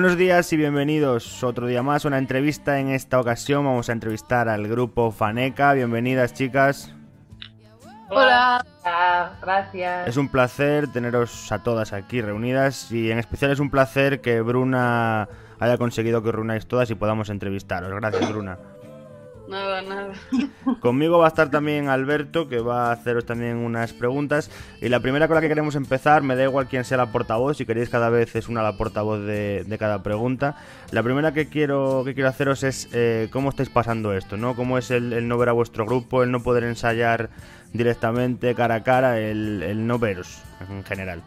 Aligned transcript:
Buenos 0.00 0.16
días 0.16 0.52
y 0.52 0.56
bienvenidos 0.56 1.42
otro 1.42 1.66
día 1.66 1.82
más, 1.82 2.04
una 2.04 2.18
entrevista. 2.18 2.78
En 2.78 2.90
esta 2.90 3.18
ocasión 3.18 3.64
vamos 3.64 3.88
a 3.88 3.92
entrevistar 3.92 4.48
al 4.48 4.68
grupo 4.68 5.10
Faneca. 5.10 5.72
Bienvenidas, 5.72 6.34
chicas. 6.34 6.94
Hola. 8.08 8.64
Gracias. 9.42 10.06
Es 10.06 10.16
un 10.16 10.28
placer 10.28 10.86
teneros 10.92 11.50
a 11.50 11.64
todas 11.64 11.92
aquí 11.92 12.20
reunidas 12.20 12.92
y 12.92 13.10
en 13.10 13.18
especial 13.18 13.50
es 13.50 13.58
un 13.58 13.70
placer 13.70 14.20
que 14.20 14.40
Bruna 14.40 15.28
haya 15.58 15.76
conseguido 15.78 16.22
que 16.22 16.30
reunáis 16.30 16.68
todas 16.68 16.88
y 16.90 16.94
podamos 16.94 17.28
entrevistaros. 17.28 17.90
Gracias, 17.90 18.30
Bruna. 18.30 18.56
Nada, 19.48 19.80
nada. 19.80 20.12
Conmigo 20.80 21.18
va 21.18 21.24
a 21.24 21.28
estar 21.28 21.50
también 21.50 21.88
Alberto, 21.88 22.48
que 22.48 22.60
va 22.60 22.88
a 22.88 22.92
haceros 22.92 23.24
también 23.24 23.56
unas 23.56 23.94
preguntas. 23.94 24.50
Y 24.82 24.90
la 24.90 25.00
primera 25.00 25.26
con 25.26 25.36
la 25.36 25.40
que 25.40 25.48
queremos 25.48 25.74
empezar, 25.74 26.22
me 26.22 26.36
da 26.36 26.44
igual 26.44 26.68
quién 26.68 26.84
sea 26.84 26.98
la 26.98 27.10
portavoz, 27.10 27.56
si 27.56 27.64
queréis 27.64 27.88
cada 27.88 28.10
vez 28.10 28.36
es 28.36 28.48
una 28.48 28.62
la 28.62 28.76
portavoz 28.76 29.24
de, 29.24 29.64
cada 29.78 30.02
pregunta. 30.02 30.56
La 30.90 31.02
primera 31.02 31.32
que 31.32 31.48
quiero, 31.48 32.02
que 32.04 32.12
quiero 32.12 32.28
haceros 32.28 32.62
es 32.62 32.90
eh, 32.92 33.28
cómo 33.32 33.48
estáis 33.48 33.70
pasando 33.70 34.12
esto, 34.12 34.36
¿no? 34.36 34.54
Cómo 34.54 34.76
es 34.76 34.90
el, 34.90 35.26
no 35.26 35.38
ver 35.38 35.48
a 35.48 35.52
vuestro 35.52 35.86
grupo, 35.86 36.22
el 36.22 36.30
no 36.30 36.42
poder 36.42 36.64
ensayar 36.64 37.30
directamente 37.72 38.54
cara 38.54 38.76
a 38.76 38.82
cara, 38.82 39.18
el, 39.18 39.62
el 39.62 39.86
no 39.86 39.98
veros 39.98 40.42
en 40.68 40.84
general. 40.84 41.22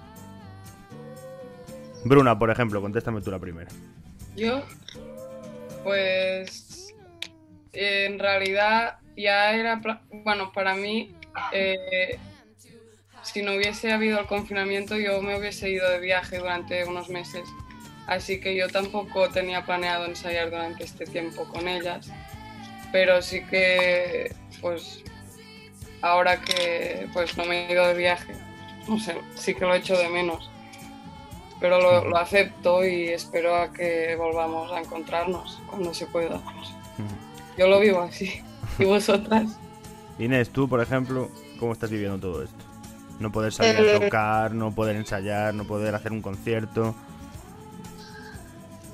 Bruna, 2.06 2.38
por 2.38 2.52
ejemplo, 2.52 2.81
contéstame 2.81 3.22
tú 3.22 3.31
la 3.31 3.39
primera. 3.39 3.69
Yo, 4.35 4.61
pues 5.83 6.70
en 7.73 8.19
realidad 8.19 9.00
ya 9.16 9.53
era, 9.53 9.81
bueno, 10.11 10.52
para 10.52 10.75
mí, 10.75 11.16
eh, 11.52 12.17
si 13.23 13.41
no 13.41 13.53
hubiese 13.53 13.91
habido 13.91 14.19
el 14.19 14.25
confinamiento, 14.25 14.97
yo 14.97 15.22
me 15.22 15.38
hubiese 15.38 15.69
ido 15.69 15.89
de 15.89 16.00
viaje 16.00 16.39
durante 16.39 16.83
unos 16.86 17.09
meses. 17.09 17.47
Así 18.08 18.39
que 18.39 18.55
yo 18.55 18.67
tampoco 18.67 19.30
tenía 19.30 19.63
planeado 19.63 20.05
ensayar 20.05 20.50
durante 20.50 20.83
este 20.83 21.05
tiempo 21.05 21.45
con 21.45 21.67
ellas. 21.67 22.09
Pero 22.91 23.22
sí 23.22 23.45
que, 23.45 24.35
pues, 24.59 25.03
ahora 26.02 26.41
que 26.41 27.08
pues 27.13 27.38
no 27.38 27.45
me 27.45 27.67
he 27.67 27.72
ido 27.72 27.88
de 27.88 27.94
viaje, 27.94 28.33
no 28.88 29.00
sé, 29.00 29.16
sí 29.35 29.53
que 29.53 29.66
lo 29.66 29.75
echo 29.75 29.97
de 29.97 30.09
menos. 30.09 30.50
Pero 31.59 32.03
lo 32.03 32.17
acepto 32.17 32.83
y 32.83 33.09
espero 33.09 33.56
a 33.56 33.72
que 33.72 34.16
volvamos 34.16 34.72
a 34.72 34.80
encontrarnos 34.80 35.61
cuando 35.67 35.94
se 35.94 36.08
pueda. 36.08 36.41
Yo 37.62 37.67
lo 37.67 37.80
vivo 37.80 38.02
así. 38.02 38.42
¿Y 38.80 38.86
vosotras? 38.86 39.56
Inés, 40.17 40.50
tú, 40.50 40.67
por 40.67 40.81
ejemplo, 40.81 41.30
¿cómo 41.59 41.73
estás 41.73 41.92
viviendo 41.92 42.18
todo 42.18 42.42
esto? 42.42 42.66
No 43.20 43.31
poder 43.31 43.53
salir 43.53 43.76
a 43.76 43.81
eh, 43.81 44.00
tocar, 44.00 44.56
no 44.56 44.73
poder 44.73 44.95
ensayar, 44.95 45.53
no 45.53 45.66
poder 45.66 45.94
hacer 45.94 46.12
un 46.12 46.23
concierto. 46.23 46.95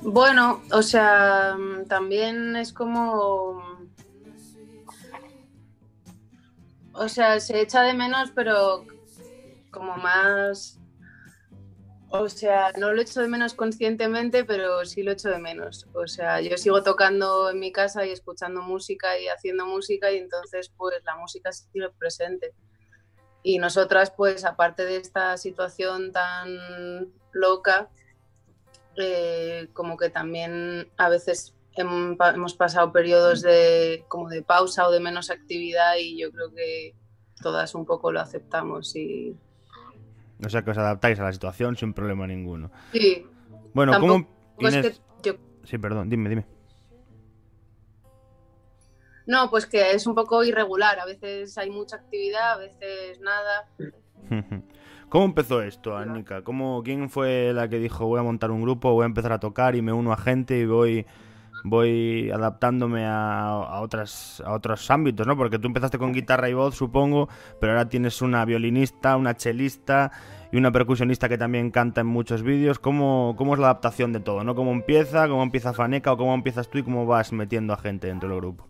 Bueno, 0.01 0.61
o 0.73 0.81
sea, 0.81 1.55
también 1.87 2.57
es 2.57 2.73
como... 2.73 3.63
O 6.91 7.07
sea, 7.07 7.39
se 7.39 7.61
echa 7.61 7.83
de 7.83 7.93
menos, 7.93 8.31
pero 8.35 8.83
como 9.71 9.95
más 9.95 10.77
o 12.09 12.29
sea, 12.29 12.71
no 12.77 12.93
lo 12.93 13.01
echo 13.01 13.21
de 13.21 13.27
menos 13.27 13.53
conscientemente, 13.53 14.45
pero 14.45 14.85
sí 14.85 15.03
lo 15.03 15.11
echo 15.11 15.29
de 15.29 15.39
menos. 15.39 15.87
O 15.93 16.07
sea, 16.07 16.39
yo 16.39 16.57
sigo 16.57 16.81
tocando 16.81 17.49
en 17.49 17.59
mi 17.59 17.71
casa 17.71 18.05
y 18.05 18.11
escuchando 18.11 18.61
música 18.61 19.19
y 19.19 19.27
haciendo 19.27 19.65
música 19.65 20.11
y 20.11 20.17
entonces 20.17 20.71
pues 20.77 21.03
la 21.03 21.15
música 21.15 21.51
sigue 21.51 21.89
presente. 21.97 22.53
Y 23.43 23.59
nosotras 23.59 24.11
pues 24.11 24.45
aparte 24.45 24.85
de 24.85 24.97
esta 24.97 25.35
situación 25.37 26.11
tan 26.13 27.11
loca, 27.33 27.89
eh, 28.95 29.67
como 29.73 29.97
que 29.97 30.09
también 30.09 30.89
a 30.97 31.09
veces 31.09 31.55
hemos 31.75 32.55
pasado 32.55 32.91
periodos 32.91 33.41
de 33.41 34.05
como 34.07 34.29
de 34.29 34.41
pausa 34.41 34.87
o 34.87 34.91
de 34.91 34.99
menos 34.99 35.29
actividad 35.29 35.95
y 35.99 36.17
yo 36.17 36.31
creo 36.31 36.51
que 36.53 36.95
todas 37.41 37.75
un 37.75 37.85
poco 37.85 38.11
lo 38.11 38.19
aceptamos 38.19 38.95
y 38.95 39.37
o 40.45 40.49
sea 40.49 40.63
que 40.63 40.71
os 40.71 40.77
adaptáis 40.77 41.19
a 41.19 41.23
la 41.23 41.33
situación 41.33 41.75
sin 41.75 41.93
problema 41.93 42.27
ninguno. 42.27 42.71
Sí. 42.91 43.25
Bueno, 43.73 43.99
¿cómo... 43.99 44.27
Sí, 45.63 45.77
perdón, 45.77 46.09
dime, 46.09 46.29
dime. 46.29 46.45
No, 49.25 49.49
pues 49.49 49.65
que 49.65 49.91
es 49.91 50.07
un 50.07 50.15
poco 50.15 50.43
irregular. 50.43 50.99
A 50.99 51.05
veces 51.05 51.57
hay 51.57 51.69
mucha 51.69 51.97
actividad, 51.97 52.53
a 52.53 52.57
veces 52.57 53.19
nada. 53.19 53.67
¿Cómo 55.09 55.25
empezó 55.25 55.61
esto, 55.61 55.95
Anika? 55.95 56.43
¿Cómo, 56.43 56.81
¿Quién 56.83 57.09
fue 57.09 57.53
la 57.53 57.69
que 57.69 57.79
dijo 57.79 58.07
voy 58.07 58.19
a 58.19 58.23
montar 58.23 58.51
un 58.51 58.61
grupo, 58.61 58.93
voy 58.93 59.03
a 59.03 59.05
empezar 59.05 59.31
a 59.33 59.39
tocar 59.39 59.75
y 59.75 59.81
me 59.81 59.93
uno 59.93 60.11
a 60.11 60.17
gente 60.17 60.59
y 60.59 60.65
voy 60.65 61.05
voy 61.69 62.31
adaptándome 62.31 63.05
a, 63.05 63.79
otras, 63.81 64.41
a 64.45 64.53
otros 64.53 64.89
ámbitos, 64.91 65.25
¿no? 65.27 65.37
Porque 65.37 65.59
tú 65.59 65.67
empezaste 65.67 65.97
con 65.97 66.13
guitarra 66.13 66.49
y 66.49 66.53
voz, 66.53 66.75
supongo, 66.75 67.29
pero 67.59 67.73
ahora 67.73 67.89
tienes 67.89 68.21
una 68.21 68.45
violinista, 68.45 69.15
una 69.17 69.35
chelista 69.35 70.11
y 70.51 70.57
una 70.57 70.71
percusionista 70.71 71.29
que 71.29 71.37
también 71.37 71.71
canta 71.71 72.01
en 72.01 72.07
muchos 72.07 72.43
vídeos. 72.43 72.79
¿Cómo, 72.79 73.35
¿Cómo 73.37 73.53
es 73.53 73.59
la 73.59 73.67
adaptación 73.67 74.13
de 74.13 74.19
todo, 74.19 74.43
no? 74.43 74.55
¿Cómo 74.55 74.71
empieza, 74.71 75.27
cómo 75.27 75.43
empieza 75.43 75.73
Faneca 75.73 76.11
o 76.13 76.17
cómo 76.17 76.33
empiezas 76.33 76.69
tú 76.69 76.77
y 76.77 76.83
cómo 76.83 77.05
vas 77.05 77.31
metiendo 77.33 77.73
a 77.73 77.77
gente 77.77 78.07
dentro 78.07 78.29
del 78.29 78.39
grupo? 78.39 78.67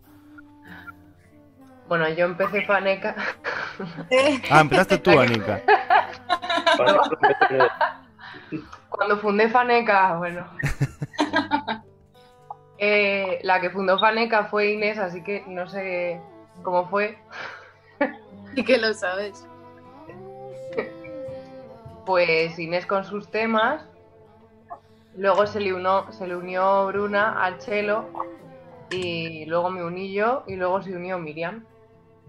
Bueno, 1.88 2.08
yo 2.10 2.26
empecé 2.26 2.64
Faneca. 2.66 3.14
ah, 4.50 4.60
empezaste 4.60 4.98
tú, 4.98 5.18
Anika. 5.18 5.62
Cuando 8.90 9.18
fundé 9.18 9.48
Faneca, 9.48 10.16
bueno. 10.16 10.46
Eh, 12.78 13.40
la 13.42 13.60
que 13.60 13.70
fundó 13.70 13.98
Faneca 13.98 14.44
fue 14.44 14.72
Inés, 14.72 14.98
así 14.98 15.22
que 15.22 15.42
no 15.48 15.68
sé 15.68 16.20
cómo 16.62 16.88
fue. 16.88 17.18
¿Y 18.56 18.64
que 18.64 18.78
lo 18.78 18.94
sabes? 18.94 19.46
Pues 22.06 22.58
Inés 22.58 22.86
con 22.86 23.04
sus 23.04 23.28
temas. 23.30 23.84
Luego 25.16 25.46
se 25.46 25.58
le, 25.58 25.74
unió, 25.74 26.06
se 26.12 26.28
le 26.28 26.36
unió 26.36 26.86
Bruna 26.86 27.44
al 27.44 27.58
chelo 27.58 28.06
y 28.90 29.44
luego 29.46 29.68
me 29.68 29.82
uní 29.82 30.12
yo 30.12 30.44
y 30.46 30.54
luego 30.54 30.80
se 30.80 30.94
unió 30.94 31.18
Miriam. 31.18 31.64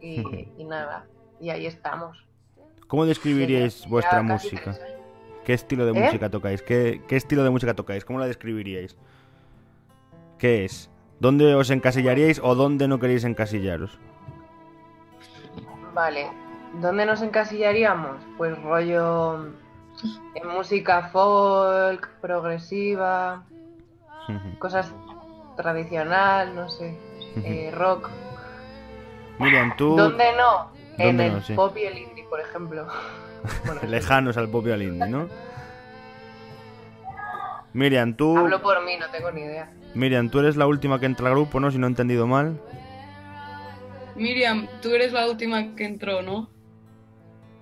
Y, 0.02 0.24
nada, 0.66 1.06
y 1.40 1.52
ahí 1.52 1.68
estamos. 1.68 2.26
¿Cómo 2.88 3.06
describiríais 3.06 3.88
vuestra 3.88 4.24
música? 4.24 4.76
¿Qué 5.46 5.54
estilo 5.54 5.86
de 5.86 5.92
¿Eh? 5.92 6.04
música 6.04 6.30
tocáis? 6.30 6.64
¿Qué, 6.64 7.02
¿Qué 7.08 7.16
estilo 7.16 7.44
de 7.44 7.50
música 7.52 7.76
tocáis? 7.76 8.04
¿Cómo 8.04 8.18
la 8.18 8.26
describiríais? 8.26 8.98
¿Qué 10.40 10.64
es? 10.64 10.90
¿Dónde 11.20 11.54
os 11.54 11.70
encasillaríais 11.70 12.40
o 12.42 12.56
dónde 12.56 12.88
no 12.88 12.98
queréis 12.98 13.26
encasillaros? 13.26 14.00
Vale, 15.94 16.32
¿dónde 16.82 17.06
nos 17.06 17.22
encasillaríamos? 17.22 18.16
Pues 18.38 18.58
rollo 18.64 19.48
en 20.36 20.48
música 20.48 21.10
folk, 21.10 22.08
progresiva, 22.22 23.44
cosas 24.60 24.94
tradicional, 25.58 26.56
no 26.56 26.70
sé, 26.70 26.98
eh, 27.44 27.70
rock. 27.76 28.10
Miriam, 29.40 29.76
tú... 29.76 29.98
¿Dónde 29.98 30.32
no? 30.38 30.72
en 30.98 31.20
el 31.20 31.42
pop 31.56 31.76
y 31.78 31.84
el 31.84 31.98
indie, 31.98 32.24
por 32.30 32.40
ejemplo. 32.40 32.88
Lejanos 33.88 34.38
al 34.38 34.50
pop 34.50 34.68
y 34.68 34.72
al 34.72 34.84
indie, 34.84 35.08
¿no? 35.08 35.28
Miriam, 37.74 38.14
tú... 38.14 38.38
Hablo 38.38 38.62
por 38.62 38.84
mí, 38.86 38.96
no 38.98 39.10
tengo 39.10 39.32
ni 39.32 39.42
idea. 39.42 39.70
Miriam, 39.94 40.30
tú 40.30 40.40
eres 40.40 40.56
la 40.56 40.68
última 40.68 41.00
que 41.00 41.06
entra 41.06 41.28
al 41.28 41.34
grupo, 41.34 41.60
¿no? 41.60 41.72
Si 41.72 41.78
no 41.78 41.88
he 41.88 41.90
entendido 41.90 42.28
mal. 42.28 42.60
Miriam, 44.16 44.68
tú 44.82 44.90
eres 44.90 45.14
la 45.14 45.28
última 45.28 45.76
que 45.76 45.86
entró, 45.86 46.22
¿no? 46.22 46.50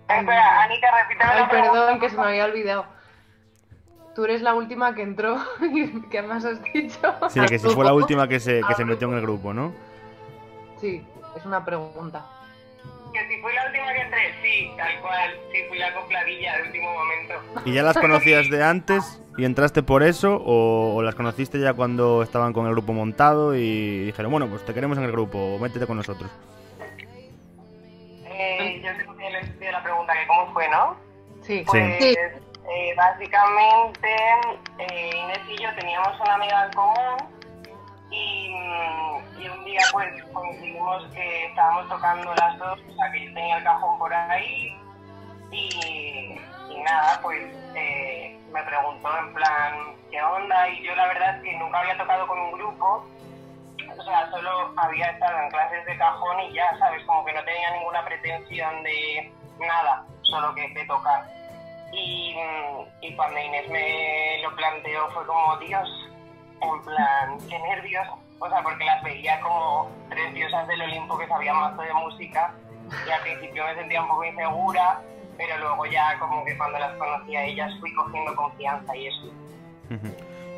espera, 0.10 0.64
Anita, 0.64 0.88
repítame 1.04 1.34
Ay, 1.34 1.46
perdón, 1.50 2.00
que 2.00 2.10
se 2.10 2.18
me 2.18 2.24
había 2.24 2.46
olvidado. 2.46 2.86
Tú 4.16 4.26
eres 4.26 4.42
la 4.42 4.56
última 4.56 4.96
que 4.96 5.04
entró. 5.04 5.38
¿Qué 6.12 6.22
más 6.22 6.44
has 6.46 6.62
dicho? 6.74 7.00
Sí, 7.30 7.40
que 7.42 7.60
si 7.60 7.70
fue 7.70 7.86
la 7.86 7.94
última 7.94 8.28
que 8.28 8.40
se, 8.40 8.62
que 8.68 8.74
se 8.74 8.86
metió 8.86 9.08
en 9.10 9.16
el 9.16 9.22
grupo, 9.22 9.54
¿no? 9.54 9.74
Sí, 10.80 11.06
es 11.36 11.46
una 11.46 11.64
pregunta. 11.64 12.26
Que 13.18 13.36
si 13.36 13.42
fui 13.42 13.54
la 13.54 13.66
última 13.66 13.94
que 13.94 14.02
entré, 14.02 14.34
sí, 14.44 14.72
tal 14.78 15.02
cual. 15.02 15.40
Sí, 15.52 15.58
fui 15.70 15.78
la 15.80 15.94
copladilla 15.94 16.58
de 16.58 16.64
último 16.64 16.94
momento. 16.94 17.34
¿Y 17.66 17.74
ya 17.74 17.82
las 17.82 17.98
conocías 17.98 18.50
de 18.50 18.64
antes? 18.64 19.22
¿Y 19.38 19.46
entraste 19.46 19.82
por 19.82 20.04
eso 20.04 20.42
o, 20.46 21.02
las 21.02 21.16
conociste 21.16 21.60
ya 21.60 21.74
cuando 21.74 22.22
estaban 22.22 22.54
con 22.54 22.68
el 22.68 22.74
grupo 22.74 22.94
montado 22.94 23.56
y 23.56 24.06
dijeron, 24.06 24.32
bueno, 24.32 24.48
pues 24.48 24.66
te 24.66 24.74
queremos 24.74 24.98
en 24.98 25.06
el 25.06 25.12
grupo, 25.12 25.58
métete 25.60 25.88
con 25.88 25.98
nosotros? 25.98 26.30
Eh, 28.26 28.82
yo 28.84 28.92
te 29.16 29.66
he 29.68 29.72
la 29.72 29.82
pregunta 29.82 30.14
que 30.14 30.28
cómo 30.28 30.54
fue, 30.54 30.68
¿no? 30.70 30.98
Sí. 31.42 31.64
Pues, 31.66 31.98
sí. 32.00 32.16
Eh, 32.70 32.94
básicamente, 32.96 34.16
eh, 34.80 35.12
Inés 35.16 35.40
y 35.50 35.64
yo 35.64 35.74
teníamos 35.76 36.20
una 36.20 36.36
amiga 36.36 36.66
en 36.66 36.74
común 36.74 37.18
y, 38.12 38.54
y, 39.40 39.48
un 39.48 39.66
día 39.66 39.82
pues 39.92 40.24
coincidimos 40.34 41.06
que 41.14 41.46
estábamos 41.46 41.88
tocando 41.90 42.34
las 42.36 42.58
dos, 42.58 42.80
o 42.80 42.96
sea 42.96 43.12
que 43.12 43.26
yo 43.26 43.34
tenía 43.34 43.58
el 43.58 43.64
cajón 43.64 43.98
por 44.00 44.14
ahí 44.14 44.78
y, 45.52 46.40
nada, 46.84 47.20
pues 47.22 47.42
eh, 47.76 48.40
me 48.52 48.64
preguntó 48.64 49.10
en 49.18 49.34
plan, 49.34 49.96
¿qué 50.12 50.22
onda? 50.22 50.70
Y 50.70 50.84
yo 50.84 50.96
la 50.96 51.08
verdad 51.08 51.42
que 51.42 51.58
nunca 51.58 51.80
había 51.80 51.98
tocado 51.98 52.28
con 52.28 52.40
un 52.40 52.52
grupo, 52.54 53.06
o 53.98 54.04
sea, 54.04 54.30
solo 54.32 54.74
había 54.78 55.08
estado 55.08 55.40
en 55.40 55.50
clases 55.50 55.86
de 55.86 55.98
cajón 55.98 56.40
y 56.42 56.54
ya, 56.54 56.78
¿sabes? 56.80 57.04
Como 57.06 57.26
que 57.26 57.34
no 57.34 57.44
tenía 57.44 57.72
ninguna 57.72 58.06
pretensión 58.06 58.84
de 58.84 59.32
nada, 59.60 60.06
solo 60.22 60.54
que 60.56 60.68
de 60.70 60.86
tocar. 60.86 61.26
Y, 61.92 62.36
y 63.02 63.16
cuando 63.16 63.40
Inés 63.40 63.70
me 63.70 64.42
lo 64.44 64.56
planteó 64.56 65.10
fue 65.12 65.26
como, 65.26 65.58
Dios, 65.58 65.90
en 66.62 66.84
plan, 66.84 67.38
qué 67.50 67.60
nervios. 67.60 68.08
O 68.40 68.50
sea, 68.50 68.62
porque 68.62 68.86
las 68.86 69.02
veía 69.04 69.40
como 69.42 69.90
tres 70.10 70.34
diosas 70.34 70.68
del 70.68 70.82
Olimpo 70.82 71.18
que 71.18 71.28
sabían 71.28 71.56
más 71.58 71.76
de 71.78 71.94
música 71.94 72.54
y 73.06 73.10
al 73.10 73.22
principio 73.22 73.64
me 73.66 73.76
sentía 73.76 74.02
un 74.02 74.08
poco 74.08 74.24
insegura, 74.26 75.02
pero 75.38 75.58
luego 75.58 75.86
ya 75.88 76.18
como 76.20 76.46
que 76.46 76.56
cuando 76.58 76.78
las 76.80 76.94
conocí 76.98 77.36
a 77.36 77.44
ellas 77.46 77.72
fui 77.80 77.94
cogiendo 77.96 78.36
confianza 78.36 78.96
y 78.96 79.08
eso. 79.08 79.32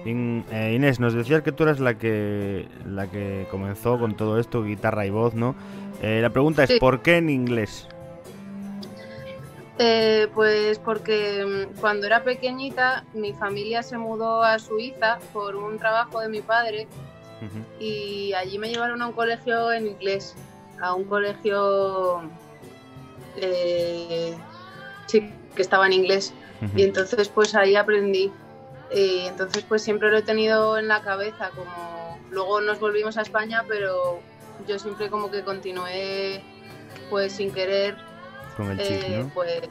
In- 0.06 0.46
eh, 0.52 0.74
Inés, 0.76 1.00
nos 1.00 1.14
decías 1.14 1.42
que 1.42 1.52
tú 1.52 1.64
eras 1.64 1.80
la 1.80 1.94
que 1.98 2.68
la 2.86 3.08
que 3.08 3.48
comenzó 3.52 3.98
con 4.00 4.16
todo 4.16 4.40
esto, 4.40 4.64
guitarra 4.64 5.06
y 5.06 5.10
voz, 5.10 5.34
¿no? 5.34 5.56
Eh, 6.02 6.20
la 6.22 6.30
pregunta 6.30 6.64
es, 6.64 6.70
Sí. 6.70 6.80
¿por 6.80 7.02
qué 7.02 7.18
en 7.18 7.30
inglés? 7.30 7.88
Eh, 9.78 10.28
pues 10.34 10.78
porque 10.80 11.46
mm, 11.74 11.80
cuando 11.80 12.06
era 12.06 12.24
pequeñita 12.24 13.06
mi 13.14 13.32
familia 13.34 13.82
se 13.82 13.98
mudó 13.98 14.44
a 14.44 14.60
Suiza 14.60 15.20
por 15.32 15.56
un 15.56 15.78
trabajo 15.80 16.20
de 16.20 16.28
mi 16.28 16.42
padre 16.42 16.88
Y 17.80 18.34
allí 18.34 18.58
me 18.58 18.70
llevaron 18.70 19.02
a 19.02 19.08
un 19.08 19.14
colegio 19.14 19.72
en 19.72 19.88
inglés, 19.88 20.36
a 20.82 20.94
un 20.94 21.06
colegio 21.06 22.22
eh, 23.38 24.36
sí, 25.08 25.32
que 25.56 25.62
estaba 25.62 25.88
en 25.88 25.94
inglés. 25.94 26.34
Y 26.76 26.84
entonces 26.84 27.30
pues 27.30 27.56
ahí 27.56 27.76
aprendí. 27.76 28.32
Y 28.94 29.28
entonces 29.28 29.64
pues 29.68 29.82
siempre 29.82 30.10
lo 30.10 30.18
he 30.18 30.22
tenido 30.22 30.78
en 30.78 30.88
la 30.88 31.02
cabeza, 31.02 31.52
como 31.56 32.20
luego 32.32 32.62
nos 32.62 32.80
volvimos 32.80 33.18
a 33.18 33.22
España, 33.22 33.64
pero 33.68 34.20
yo 34.68 34.80
siempre 34.80 35.10
como 35.10 35.32
que 35.32 35.44
continué 35.44 36.44
pues 37.10 37.34
sin 37.34 37.52
querer 37.52 37.96
Con 38.58 38.72
el 38.72 38.78
chip, 38.78 39.04
eh, 39.04 39.20
¿no? 39.24 39.32
pues, 39.34 39.62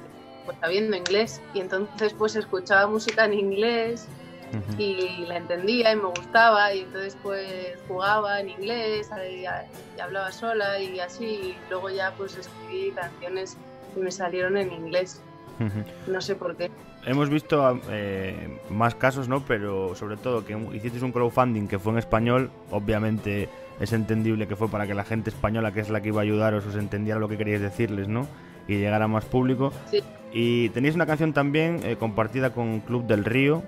pues 0.46 0.56
sabiendo 0.60 0.96
inglés. 0.96 1.42
Y 1.52 1.60
entonces 1.60 2.14
pues 2.14 2.36
escuchaba 2.36 2.86
música 2.86 3.24
en 3.24 3.34
inglés 3.34 4.06
Ujú. 4.52 4.80
y 4.82 5.24
la 5.26 5.36
entendía 5.36 5.92
y 5.92 5.96
me 5.96 6.08
gustaba 6.08 6.72
y 6.72 6.80
entonces 6.80 7.16
pues 7.22 7.78
jugaba 7.86 8.40
en 8.40 8.50
inglés 8.50 9.10
y, 9.30 9.42
y 9.42 10.00
hablaba 10.00 10.32
sola 10.32 10.80
y 10.80 10.98
así. 11.00 11.24
Y 11.24 11.56
luego 11.70 11.90
ya 11.90 12.12
pues 12.16 12.36
escribí 12.36 12.90
canciones 12.92 13.56
que 13.94 14.00
me 14.00 14.10
salieron 14.10 14.56
en 14.56 14.72
inglés. 14.72 15.20
Ujú. 15.60 16.10
No 16.12 16.20
sé 16.20 16.34
por 16.34 16.56
qué. 16.56 16.70
Hemos 17.06 17.30
visto 17.30 17.80
eh, 17.90 18.58
más 18.70 18.94
casos, 18.94 19.28
¿no? 19.28 19.44
Pero 19.46 19.94
sobre 19.94 20.16
todo 20.16 20.44
que 20.44 20.56
hicisteis 20.74 21.02
un 21.02 21.12
crowdfunding 21.12 21.66
que 21.68 21.78
fue 21.78 21.92
en 21.92 21.98
español, 21.98 22.50
obviamente 22.70 23.48
es 23.80 23.92
entendible 23.92 24.48
que 24.48 24.56
fue 24.56 24.68
para 24.68 24.86
que 24.86 24.94
la 24.94 25.04
gente 25.04 25.30
española, 25.30 25.72
que 25.72 25.80
es 25.80 25.88
la 25.88 26.00
que 26.00 26.08
iba 26.08 26.20
a 26.20 26.24
ayudaros, 26.24 26.66
os 26.66 26.74
entendiera 26.74 27.18
lo 27.20 27.28
que 27.28 27.38
queríais 27.38 27.60
decirles, 27.60 28.08
¿no? 28.08 28.26
Y 28.66 28.76
llegara 28.76 29.06
a 29.06 29.08
más 29.08 29.24
público. 29.24 29.72
Sí. 29.90 30.02
Y 30.32 30.68
tenéis 30.70 30.94
una 30.94 31.06
canción 31.06 31.32
también 31.32 31.80
eh, 31.84 31.96
compartida 31.96 32.52
con 32.52 32.80
Club 32.80 33.06
del 33.06 33.24
Río, 33.24 33.62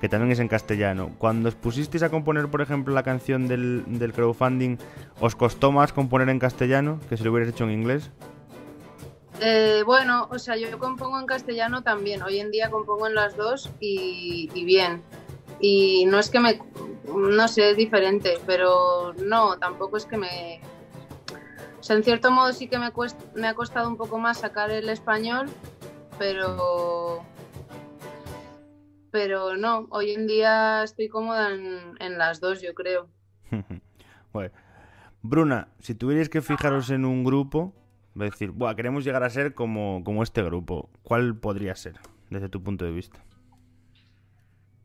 que 0.00 0.08
también 0.08 0.32
es 0.32 0.38
en 0.38 0.48
castellano. 0.48 1.10
Cuando 1.18 1.48
os 1.48 1.54
pusisteis 1.54 2.02
a 2.02 2.10
componer, 2.10 2.48
por 2.48 2.60
ejemplo, 2.60 2.92
la 2.94 3.02
canción 3.02 3.48
del, 3.48 3.84
del 3.98 4.12
crowdfunding, 4.12 4.76
¿os 5.20 5.34
costó 5.34 5.72
más 5.72 5.92
componer 5.92 6.28
en 6.28 6.38
castellano 6.38 7.00
que 7.08 7.16
si 7.16 7.24
lo 7.24 7.32
hubierais 7.32 7.52
hecho 7.52 7.64
en 7.64 7.70
inglés? 7.70 8.10
Eh, 9.40 9.82
bueno, 9.84 10.28
o 10.30 10.38
sea, 10.38 10.56
yo 10.56 10.78
compongo 10.78 11.18
en 11.20 11.26
castellano 11.26 11.82
también. 11.82 12.22
Hoy 12.22 12.40
en 12.40 12.50
día 12.50 12.70
compongo 12.70 13.06
en 13.06 13.14
las 13.14 13.36
dos 13.36 13.70
y, 13.80 14.50
y 14.54 14.64
bien. 14.64 15.02
Y 15.60 16.04
no 16.06 16.18
es 16.18 16.30
que 16.30 16.40
me, 16.40 16.60
no 17.14 17.48
sé, 17.48 17.70
es 17.70 17.76
diferente, 17.76 18.38
pero 18.46 19.14
no, 19.14 19.58
tampoco 19.58 19.96
es 19.96 20.04
que 20.04 20.16
me... 20.18 20.60
O 21.78 21.82
sea, 21.82 21.96
en 21.96 22.02
cierto 22.02 22.30
modo 22.30 22.52
sí 22.52 22.66
que 22.68 22.78
me, 22.78 22.92
cuest- 22.92 23.32
me 23.34 23.46
ha 23.46 23.54
costado 23.54 23.88
un 23.88 23.96
poco 23.96 24.18
más 24.18 24.38
sacar 24.38 24.70
el 24.70 24.88
español, 24.88 25.46
pero... 26.18 27.22
Pero 29.16 29.56
no, 29.56 29.86
hoy 29.88 30.10
en 30.10 30.26
día 30.26 30.82
estoy 30.82 31.08
cómoda 31.08 31.54
en, 31.54 31.94
en 32.00 32.18
las 32.18 32.38
dos, 32.38 32.60
yo 32.60 32.74
creo. 32.74 33.08
Bueno. 34.30 34.52
Bruna, 35.22 35.68
si 35.80 35.94
tuvierais 35.94 36.28
que 36.28 36.42
fijaros 36.42 36.90
en 36.90 37.06
un 37.06 37.24
grupo, 37.24 37.72
decir, 38.14 38.50
Buah, 38.50 38.74
queremos 38.76 39.02
llegar 39.02 39.22
a 39.22 39.30
ser 39.30 39.54
como, 39.54 40.04
como 40.04 40.22
este 40.22 40.42
grupo, 40.42 40.90
¿cuál 41.02 41.34
podría 41.34 41.74
ser 41.74 41.94
desde 42.28 42.50
tu 42.50 42.62
punto 42.62 42.84
de 42.84 42.90
vista? 42.90 43.24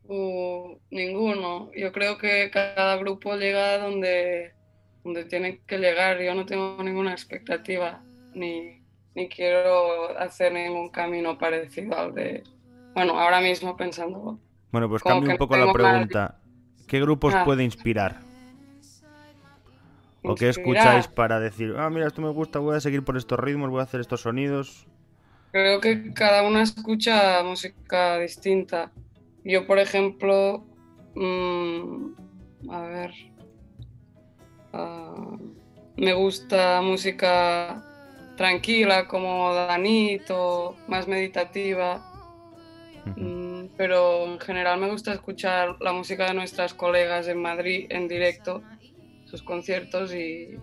Uh, 0.04 0.78
ninguno. 0.90 1.70
Yo 1.76 1.92
creo 1.92 2.16
que 2.16 2.50
cada 2.50 2.96
grupo 2.96 3.36
llega 3.36 3.76
donde, 3.76 4.54
donde 5.04 5.26
tiene 5.26 5.60
que 5.66 5.76
llegar. 5.76 6.22
Yo 6.22 6.34
no 6.34 6.46
tengo 6.46 6.82
ninguna 6.82 7.12
expectativa 7.12 8.02
ni, 8.34 8.82
ni 9.14 9.28
quiero 9.28 10.18
hacer 10.18 10.54
ningún 10.54 10.88
camino 10.88 11.36
parecido 11.36 11.98
al 11.98 12.14
de... 12.14 12.42
Bueno, 12.94 13.18
ahora 13.18 13.40
mismo 13.40 13.76
pensando. 13.76 14.38
Bueno, 14.70 14.88
pues 14.88 15.02
cambio 15.02 15.28
un 15.28 15.34
no 15.34 15.38
poco 15.38 15.56
la 15.56 15.72
pregunta. 15.72 16.38
¿Qué 16.86 17.00
grupos 17.00 17.34
Ah. 17.34 17.44
puede 17.44 17.64
inspirar? 17.64 18.20
¿O 20.24 20.34
qué 20.34 20.48
escucháis 20.50 21.08
para 21.08 21.40
decir, 21.40 21.74
ah, 21.78 21.90
mira, 21.90 22.06
esto 22.06 22.22
me 22.22 22.30
gusta, 22.30 22.60
voy 22.60 22.76
a 22.76 22.80
seguir 22.80 23.02
por 23.04 23.16
estos 23.16 23.38
ritmos, 23.40 23.70
voy 23.70 23.80
a 23.80 23.84
hacer 23.84 24.00
estos 24.00 24.20
sonidos? 24.20 24.86
Creo 25.50 25.80
que 25.80 26.12
cada 26.14 26.46
una 26.46 26.62
escucha 26.62 27.42
música 27.42 28.18
distinta. 28.18 28.92
Yo, 29.44 29.66
por 29.66 29.78
ejemplo, 29.80 30.64
mm, 31.16 32.70
a 32.70 32.80
ver, 32.82 33.10
ah, 34.72 35.36
me 35.96 36.12
gusta 36.14 36.80
música 36.82 37.84
tranquila 38.36 39.08
como 39.08 39.52
Danito, 39.54 40.76
más 40.88 41.08
meditativa, 41.08 42.11
Mm, 43.16 43.66
pero 43.76 44.24
en 44.26 44.38
general 44.40 44.78
me 44.78 44.88
gusta 44.90 45.12
escuchar 45.12 45.76
la 45.80 45.92
música 45.92 46.26
de 46.26 46.34
nuestras 46.34 46.72
colegas 46.74 47.26
en 47.28 47.40
Madrid 47.42 47.86
en 47.90 48.06
directo, 48.08 48.62
sus 49.24 49.42
conciertos 49.42 50.14
y 50.14 50.56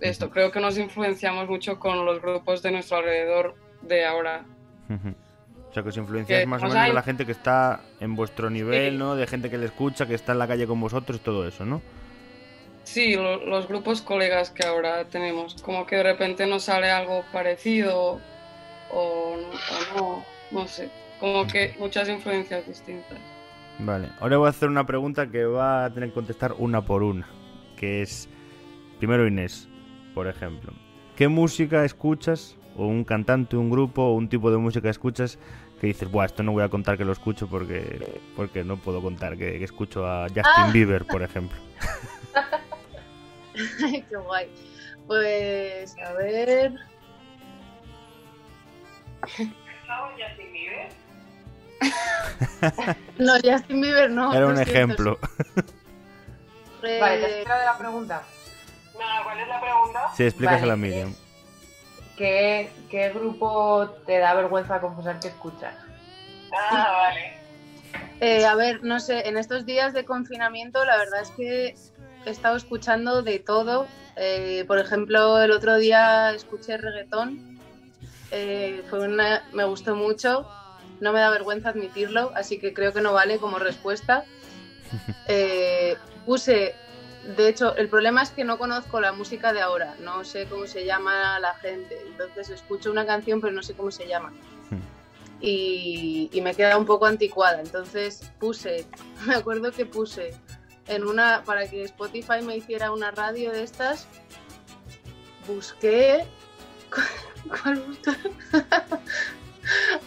esto, 0.00 0.30
creo 0.30 0.50
que 0.50 0.60
nos 0.60 0.78
influenciamos 0.78 1.48
mucho 1.48 1.78
con 1.78 2.04
los 2.04 2.20
grupos 2.20 2.62
de 2.62 2.72
nuestro 2.72 2.98
alrededor 2.98 3.54
de 3.82 4.04
ahora. 4.04 4.44
O 4.88 5.72
sea, 5.74 5.82
que 5.82 5.88
os 5.90 5.96
influenciáis 5.96 6.46
más 6.46 6.60
o 6.62 6.66
nos 6.66 6.74
menos 6.74 6.88
de 6.88 6.94
la 6.94 7.02
gente 7.02 7.24
que 7.24 7.32
está 7.32 7.80
en 8.00 8.14
vuestro 8.16 8.50
nivel, 8.50 8.92
Sí. 8.92 8.98
¿no? 8.98 9.14
De 9.14 9.26
gente 9.26 9.48
que 9.48 9.58
le 9.58 9.66
escucha, 9.66 10.06
que 10.06 10.14
está 10.14 10.32
en 10.32 10.38
la 10.38 10.48
calle 10.48 10.66
con 10.66 10.80
vosotros, 10.80 11.20
todo 11.20 11.46
eso, 11.46 11.64
¿no? 11.64 11.80
Sí, 12.84 13.14
lo- 13.14 13.46
los 13.46 13.68
grupos 13.68 14.02
colegas 14.02 14.50
que 14.50 14.66
ahora 14.66 15.04
tenemos, 15.04 15.54
como 15.62 15.86
que 15.86 15.96
de 15.96 16.02
repente 16.02 16.46
nos 16.46 16.64
sale 16.64 16.90
algo 16.90 17.24
parecido 17.32 18.20
o, 18.90 19.34
o 19.34 19.36
no, 19.96 20.24
no 20.52 20.66
sé, 20.66 20.90
como 21.18 21.46
que 21.46 21.74
muchas 21.78 22.08
influencias 22.08 22.66
distintas. 22.66 23.18
Vale, 23.78 24.08
ahora 24.20 24.36
voy 24.36 24.46
a 24.46 24.50
hacer 24.50 24.68
una 24.68 24.86
pregunta 24.86 25.30
que 25.30 25.44
va 25.44 25.84
a 25.84 25.92
tener 25.92 26.10
que 26.10 26.14
contestar 26.14 26.54
una 26.58 26.84
por 26.84 27.02
una, 27.02 27.26
que 27.76 28.02
es, 28.02 28.28
primero 28.98 29.26
Inés, 29.26 29.68
por 30.14 30.28
ejemplo, 30.28 30.72
¿qué 31.16 31.28
música 31.28 31.84
escuchas, 31.84 32.56
o 32.76 32.86
un 32.86 33.04
cantante, 33.04 33.56
un 33.56 33.70
grupo, 33.70 34.02
o 34.02 34.14
un 34.14 34.28
tipo 34.28 34.50
de 34.50 34.58
música 34.58 34.88
escuchas 34.90 35.38
que 35.80 35.88
dices, 35.88 36.10
buah, 36.10 36.26
esto 36.26 36.42
no 36.42 36.52
voy 36.52 36.62
a 36.62 36.68
contar 36.68 36.96
que 36.96 37.04
lo 37.04 37.12
escucho 37.12 37.48
porque, 37.48 38.06
porque 38.36 38.62
no 38.62 38.76
puedo 38.76 39.02
contar 39.02 39.36
que, 39.36 39.58
que 39.58 39.64
escucho 39.64 40.06
a 40.06 40.28
Justin 40.28 40.44
Ah. 40.44 40.70
Bieber, 40.72 41.04
por 41.04 41.22
ejemplo? 41.22 41.58
Qué 44.08 44.16
guay. 44.16 44.48
Pues, 45.06 45.96
a 45.98 46.12
ver. 46.14 46.74
Justin 50.18 50.52
Bieber? 50.52 50.88
No, 53.18 53.34
Justin 53.42 53.80
Bieber 53.80 54.10
no. 54.10 54.32
Era 54.34 54.46
un 54.46 54.58
ejemplo. 54.60 55.18
Eh, 56.82 56.98
Vale, 57.00 57.18
¿te 57.18 57.24
has 57.26 57.32
enterado 57.32 57.60
de 57.60 57.66
la 57.66 57.78
pregunta? 57.78 58.22
Nada, 58.98 59.24
¿cuál 59.24 59.40
es 59.40 59.48
la 59.48 59.60
pregunta? 59.60 60.00
Sí, 60.16 60.24
explícasela 60.24 60.72
a 60.72 60.76
Vale, 60.76 60.88
Miriam. 60.88 61.10
es- 61.10 61.16
¿Qué, 62.16 62.72
¿Qué 62.90 63.10
grupo 63.10 63.88
te 64.06 64.18
da 64.18 64.34
vergüenza 64.34 64.80
confesar 64.80 65.18
que 65.20 65.28
escuchas? 65.28 65.74
Ah, 66.52 66.92
vale. 67.08 67.36
eh, 68.20 68.44
a 68.46 68.54
ver, 68.54 68.82
no 68.82 69.00
sé, 69.00 69.28
en 69.28 69.36
estos 69.38 69.64
días 69.64 69.92
de 69.94 70.04
confinamiento 70.04 70.84
la 70.84 70.96
verdad 70.98 71.20
es 71.22 71.30
que 71.36 71.74
he 72.24 72.30
estado 72.30 72.56
escuchando 72.56 73.22
de 73.22 73.38
todo. 73.38 73.88
Eh, 74.16 74.64
por 74.68 74.78
ejemplo, 74.78 75.40
el 75.40 75.50
otro 75.52 75.76
día 75.76 76.32
escuché 76.32 76.76
reggaetón. 76.76 77.51
Eh, 78.32 78.82
fue 78.88 79.00
una, 79.06 79.44
me 79.52 79.64
gustó 79.64 79.94
mucho. 79.94 80.48
No 81.00 81.12
me 81.12 81.20
da 81.20 81.30
vergüenza 81.30 81.68
admitirlo, 81.68 82.32
así 82.34 82.58
que 82.58 82.72
creo 82.72 82.92
que 82.92 83.02
no 83.02 83.12
vale 83.12 83.38
como 83.38 83.58
respuesta. 83.58 84.24
Eh, 85.26 85.96
puse, 86.26 86.74
de 87.34 87.48
hecho, 87.48 87.74
el 87.76 87.88
problema 87.88 88.22
es 88.22 88.28
que 88.28 88.44
no 88.44 88.58
conozco 88.58 89.00
la 89.00 89.12
música 89.12 89.54
de 89.54 89.62
ahora, 89.62 89.94
no 90.00 90.22
sé 90.22 90.44
cómo 90.44 90.66
se 90.66 90.84
llama 90.84 91.38
la 91.38 91.54
gente, 91.54 91.98
entonces 92.08 92.50
escucho 92.50 92.90
una 92.90 93.06
canción 93.06 93.40
pero 93.40 93.54
no 93.54 93.62
sé 93.62 93.72
cómo 93.72 93.90
se 93.90 94.06
llama. 94.06 94.34
y, 95.40 96.28
y 96.30 96.40
me 96.42 96.54
queda 96.54 96.76
un 96.76 96.84
poco 96.84 97.06
anticuada. 97.06 97.62
Entonces 97.62 98.30
puse, 98.38 98.86
me 99.26 99.34
acuerdo 99.36 99.72
que 99.72 99.86
puse 99.86 100.34
en 100.88 101.04
una, 101.04 101.42
para 101.44 101.66
que 101.66 101.84
Spotify 101.84 102.42
me 102.42 102.56
hiciera 102.56 102.92
una 102.92 103.10
radio 103.12 103.50
de 103.50 103.62
estas, 103.62 104.06
busqué, 105.46 106.26
¿cuál? 107.48 107.84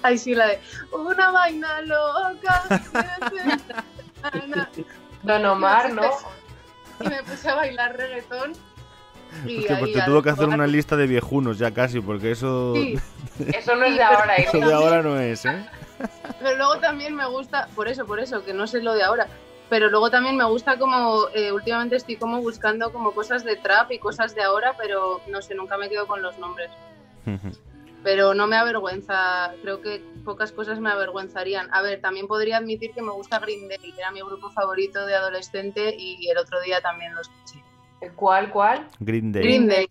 Ay, 0.03 0.17
sí, 0.17 0.35
la 0.35 0.47
de 0.47 0.59
una 0.91 1.31
vaina 1.31 1.81
loca. 1.81 2.63
Don 5.23 5.45
Omar, 5.45 5.93
¿no? 5.93 6.03
Y 7.01 7.09
me 7.09 7.21
puse 7.23 7.49
a 7.49 7.55
bailar 7.55 7.97
reggaetón. 7.97 8.53
Y 9.45 9.59
Hostia, 9.59 9.79
pues 9.79 9.91
te 9.91 10.01
tuvo 10.03 10.21
que 10.23 10.29
hacer 10.29 10.47
una 10.47 10.65
lista 10.65 10.95
de 10.95 11.07
viejunos 11.07 11.57
ya 11.57 11.71
casi, 11.71 11.99
porque 11.99 12.31
eso, 12.31 12.73
Sí, 12.73 12.97
Eso 13.53 13.75
no 13.75 13.83
es 13.83 13.95
de 13.95 14.03
ahora, 14.03 14.37
¿eh? 14.37 14.45
eso 14.47 14.65
de 14.65 14.73
ahora 14.73 15.01
no 15.01 15.19
es, 15.19 15.43
¿eh? 15.45 15.65
pero 16.39 16.55
luego 16.55 16.77
también 16.79 17.13
me 17.15 17.25
gusta, 17.25 17.67
por 17.75 17.89
eso, 17.89 18.05
por 18.05 18.19
eso, 18.21 18.45
que 18.45 18.53
no 18.53 18.65
sé 18.65 18.81
lo 18.81 18.93
de 18.93 19.03
ahora. 19.03 19.27
Pero 19.69 19.89
luego 19.89 20.09
también 20.09 20.37
me 20.37 20.45
gusta 20.45 20.77
como, 20.77 21.27
eh, 21.33 21.51
últimamente 21.51 21.95
estoy 21.95 22.17
como 22.17 22.39
buscando 22.39 22.93
como 22.93 23.11
cosas 23.11 23.43
de 23.43 23.55
trap 23.55 23.91
y 23.91 23.99
cosas 23.99 24.35
de 24.35 24.43
ahora, 24.43 24.73
pero 24.77 25.21
no 25.27 25.41
sé, 25.41 25.55
nunca 25.55 25.75
me 25.75 25.89
quedo 25.89 26.07
con 26.07 26.21
los 26.21 26.37
nombres. 26.37 26.69
Pero 28.03 28.34
no 28.36 28.46
me 28.48 28.55
avergüenza, 28.55 29.51
creo 29.62 29.82
que 29.82 30.03
pocas 30.24 30.51
cosas 30.51 30.79
me 30.79 30.91
avergüenzarían. 30.91 31.67
A 31.72 31.82
ver, 31.82 32.01
también 32.01 32.27
podría 32.27 32.58
admitir 32.58 32.91
que 32.94 33.01
me 33.01 33.12
gusta 33.12 33.39
Green 33.39 33.67
Day, 33.67 33.77
que 33.79 34.00
era 34.00 34.12
mi 34.12 34.22
grupo 34.22 34.51
favorito 34.51 35.05
de 35.05 35.15
adolescente 35.15 35.96
y 35.98 36.29
el 36.29 36.38
otro 36.38 36.62
día 36.62 36.82
también 36.82 37.15
lo 37.15 37.22
escuché. 37.22 37.63
¿Cuál, 38.15 38.51
cuál? 38.51 38.88
Green 39.00 39.32
Day. 39.32 39.44
Green 39.44 39.67
Day, 39.67 39.88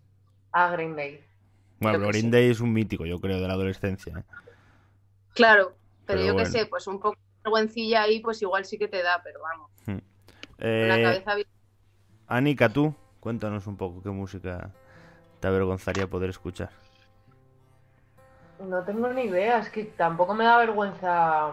Ah, 0.52 0.70
Green 0.70 0.94
Day. 0.94 1.20
bueno, 1.80 2.06
Green 2.06 2.26
sí. 2.26 2.30
Day 2.30 2.50
es 2.50 2.60
un 2.60 2.72
mítico, 2.72 3.04
yo 3.04 3.18
creo, 3.18 3.40
de 3.40 3.48
la 3.48 3.54
adolescencia. 3.54 4.16
¿eh? 4.16 4.22
claro, 5.34 5.74
pero, 6.06 6.20
Pero 6.20 6.20
yo 6.20 6.34
bueno. 6.34 6.48
qué 6.48 6.58
sé, 6.58 6.66
pues 6.66 6.86
un 6.86 7.00
poco 7.00 7.16
de 7.16 7.50
vergüencilla 7.50 8.02
ahí, 8.02 8.20
pues 8.20 8.40
igual 8.42 8.64
sí 8.64 8.78
que 8.78 8.86
te 8.86 9.02
da, 9.02 9.20
pero 9.24 9.40
vamos, 9.42 9.70
con 9.84 10.02
la 10.88 10.98
Eh, 10.98 11.02
cabeza 11.02 11.34
bien. 11.34 11.48
Anika, 12.28 12.68
tú, 12.68 12.94
cuéntanos 13.20 13.66
un 13.66 13.76
poco 13.76 14.02
qué 14.02 14.10
música 14.10 14.70
te 15.40 15.48
avergonzaría 15.48 16.06
poder 16.06 16.30
escuchar. 16.30 16.70
No 18.60 18.82
tengo 18.82 19.08
ni 19.08 19.22
idea, 19.22 19.58
es 19.58 19.68
que 19.68 19.84
tampoco 19.84 20.34
me 20.34 20.44
da 20.44 20.58
vergüenza. 20.58 21.52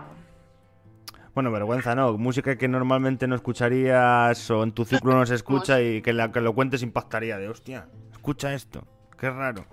Bueno, 1.34 1.52
vergüenza 1.52 1.96
no, 1.96 2.18
música 2.18 2.58
que 2.58 2.68
normalmente 2.68 3.28
no 3.28 3.36
escucharías 3.36 4.52
o 4.52 4.64
en 4.64 4.74
tu 4.74 4.84
círculo 4.84 5.16
no 5.16 5.26
se 5.26 5.36
escucha 5.36 5.82
y 5.82 6.02
que 6.02 6.12
la 6.12 6.32
que 6.32 6.42
lo 6.42 6.54
cuentes 6.54 6.84
impactaría 6.84 7.38
de 7.38 7.48
hostia, 7.48 7.88
escucha 8.12 8.54
esto, 8.54 8.86
qué 9.18 9.30
raro. 9.30 9.66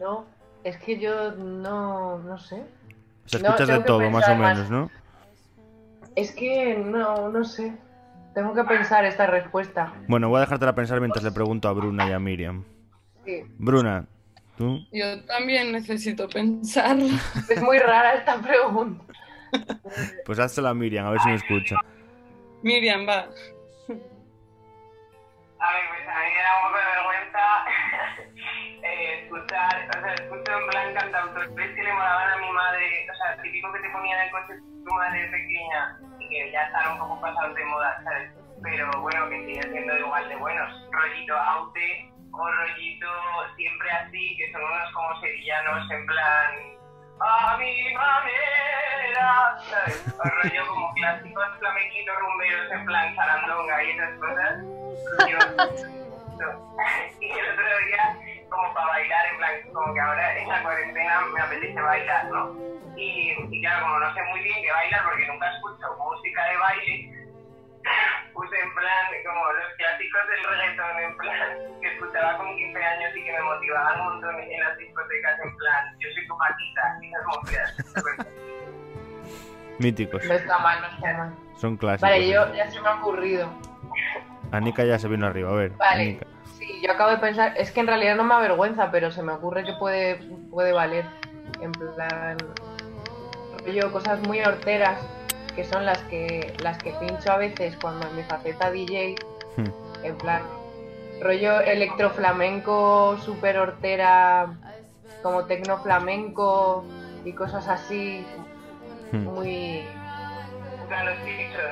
No, 0.00 0.26
es 0.64 0.76
que 0.78 0.98
yo 0.98 1.32
no, 1.32 2.18
no 2.18 2.38
sé. 2.38 2.64
O 3.24 3.28
sea, 3.28 3.40
escuchas 3.40 3.68
de 3.68 3.80
todo, 3.80 4.10
más 4.10 4.28
o 4.28 4.34
más. 4.34 4.56
menos, 4.56 4.70
¿no? 4.70 4.90
Es 6.16 6.32
que 6.32 6.76
no, 6.76 7.28
no 7.28 7.44
sé. 7.44 7.76
Tengo 8.34 8.54
que 8.54 8.64
pensar 8.64 9.04
esta 9.04 9.26
respuesta. 9.26 9.94
Bueno, 10.08 10.28
voy 10.28 10.38
a 10.38 10.40
dejártela 10.40 10.74
pensar 10.74 11.00
mientras 11.00 11.24
le 11.24 11.30
pregunto 11.30 11.68
a 11.68 11.72
Bruna 11.72 12.08
y 12.08 12.12
a 12.12 12.18
Miriam. 12.18 12.64
Sí. 13.24 13.44
Bruna, 13.58 14.06
tú. 14.56 14.78
Yo 14.92 15.24
también 15.24 15.72
necesito 15.72 16.28
pensar. 16.28 16.96
Es 17.48 17.62
muy 17.62 17.78
rara 17.78 18.14
esta 18.14 18.40
pregunta. 18.40 19.04
Pues 20.24 20.38
házela 20.38 20.70
a 20.70 20.74
Miriam, 20.74 21.06
a 21.06 21.10
ver 21.10 21.20
si 21.20 21.28
me 21.28 21.34
escucha. 21.36 21.76
Miriam, 22.62 23.06
va. 23.06 23.28
A 25.58 25.72
ver, 25.72 25.82
pues 25.88 26.06
a 26.06 26.20
mí 26.20 26.30
me 26.36 26.42
da 26.42 26.52
un 26.56 26.62
poco 26.66 26.78
de 26.78 26.84
vergüenza 26.96 27.44
eh, 28.82 29.22
escuchar, 29.22 29.88
o 29.88 30.00
sea, 30.00 30.14
escucho 30.14 30.52
en 30.52 30.68
plan 30.68 30.94
cantautores 30.94 31.48
que 31.74 31.82
le 31.82 31.92
molaban 31.92 32.30
a 32.30 32.36
mi 32.36 32.50
madre, 32.52 33.08
o 33.10 33.14
sea, 33.16 33.42
típico 33.42 33.72
que 33.72 33.80
te 33.80 33.90
ponía 33.90 34.20
en 34.20 34.26
el 34.26 34.30
coche 34.32 34.54
tu 34.84 34.94
madre 34.94 35.28
pequeña 35.30 35.98
y 36.20 36.28
que 36.28 36.52
ya 36.52 36.64
están 36.64 36.92
un 36.92 36.98
poco 36.98 37.20
pasados 37.20 37.54
de 37.54 37.64
moda, 37.64 38.00
¿sabes? 38.04 38.30
Pero 38.62 38.90
bueno, 39.00 39.28
que 39.30 39.46
siguen 39.46 39.72
siendo 39.72 39.98
igual 39.98 40.28
de 40.28 40.36
buenos. 40.36 40.88
Rollito 40.92 41.36
Aute 41.36 42.12
o 42.38 42.52
rollito 42.52 43.08
siempre 43.56 43.90
así, 43.90 44.36
que 44.36 44.52
son 44.52 44.62
unos 44.62 44.92
como 44.92 45.20
sevillanos 45.20 45.90
en 45.90 46.06
plan 46.06 46.76
a 47.20 47.56
mi 47.56 47.94
manera, 47.94 49.56
¿sabes? 49.70 50.14
O 50.18 50.22
rollo 50.22 50.66
como 50.68 50.92
clásicos 50.94 51.58
flamenquitos 51.58 52.14
rumberos 52.20 52.72
en 52.72 52.84
plan 52.84 53.14
zarandonga 53.14 53.84
y 53.84 53.90
esas 53.90 54.18
cosas. 54.18 54.64
Y 57.20 57.30
el 57.30 57.52
otro 57.52 57.78
día, 57.86 58.18
como 58.50 58.74
para 58.74 58.86
bailar, 58.86 59.26
en 59.26 59.36
plan, 59.38 59.72
como 59.72 59.94
que 59.94 60.00
ahora 60.00 60.38
en 60.38 60.48
la 60.48 60.62
cuarentena 60.62 61.20
me 61.32 61.40
apetece 61.40 61.80
bailar, 61.80 62.24
¿no? 62.26 62.54
Y, 62.96 63.32
y 63.50 63.60
claro, 63.62 63.86
como 63.86 63.98
no 63.98 64.14
sé 64.14 64.22
muy 64.24 64.40
bien 64.42 64.62
qué 64.62 64.72
bailar 64.72 65.04
porque 65.04 65.26
nunca 65.26 65.50
escucho 65.52 65.96
música 65.96 66.44
de 66.44 66.56
baile, 66.58 67.16
plan 68.86 69.22
como 69.24 69.42
los 69.52 69.68
clásicos 69.76 70.22
del 70.30 70.42
reggaetón, 70.50 70.94
en 71.02 71.16
plan, 71.16 71.48
que 71.80 71.88
escuchaba 71.94 72.36
con 72.38 72.56
15 72.56 72.84
años 72.84 73.10
y 73.16 73.24
que 73.24 73.32
me 73.32 73.42
motivaban 73.42 74.00
un 74.00 74.06
montón 74.06 74.40
en 74.40 74.60
las 74.60 74.78
discotecas, 74.78 75.40
en 75.44 75.56
plan, 75.56 75.82
yo 75.98 76.08
soy 76.14 76.26
tu 76.26 76.34
patita, 76.38 76.82
y 77.02 77.06
esas 77.08 77.24
movidas. 77.26 78.26
Míticos, 79.78 80.24
No 80.24 80.34
está 80.34 80.58
mal, 80.58 80.80
no 80.80 80.86
está 80.88 81.18
mal. 81.18 81.34
son 81.60 81.76
clásicos. 81.76 82.08
Vale, 82.08 82.28
yo 82.28 82.54
ya 82.54 82.70
se 82.70 82.80
me 82.80 82.88
ha 82.88 82.94
ocurrido. 82.94 83.50
Anika 84.52 84.84
ya 84.84 84.98
se 84.98 85.08
vino 85.08 85.26
arriba, 85.26 85.50
a 85.50 85.54
ver. 85.54 85.70
Vale. 85.72 86.02
Anika. 86.02 86.26
Sí, 86.56 86.80
yo 86.82 86.92
acabo 86.92 87.10
de 87.10 87.18
pensar, 87.18 87.52
es 87.56 87.70
que 87.72 87.80
en 87.80 87.86
realidad 87.88 88.16
no 88.16 88.24
me 88.24 88.34
avergüenza, 88.34 88.90
pero 88.90 89.10
se 89.10 89.22
me 89.22 89.32
ocurre 89.32 89.64
que 89.64 89.74
puede, 89.74 90.16
puede 90.50 90.72
valer. 90.72 91.04
En 91.60 91.72
plan, 91.72 92.38
yo 93.66 93.92
cosas 93.92 94.20
muy 94.26 94.40
horteras, 94.40 94.98
que 95.56 95.64
son 95.64 95.84
las 95.84 95.98
que 96.04 96.54
las 96.62 96.78
que 96.78 96.92
pincho 96.92 97.32
a 97.32 97.36
veces 97.38 97.76
cuando 97.80 98.06
en 98.08 98.16
mi 98.16 98.22
faceta 98.22 98.70
DJ, 98.70 99.16
Hmm. 99.56 99.70
en 100.04 100.18
plan, 100.18 100.42
rollo 101.22 101.60
electroflamenco, 101.60 103.16
super 103.24 103.58
hortera, 103.58 104.48
como 105.22 105.46
tecno 105.46 105.78
flamenco 105.78 106.84
y 107.24 107.32
cosas 107.32 107.66
así, 107.68 108.24
Hmm. 109.12 109.24
muy... 109.24 109.82
Los 110.88 111.16
chichos, 111.24 111.62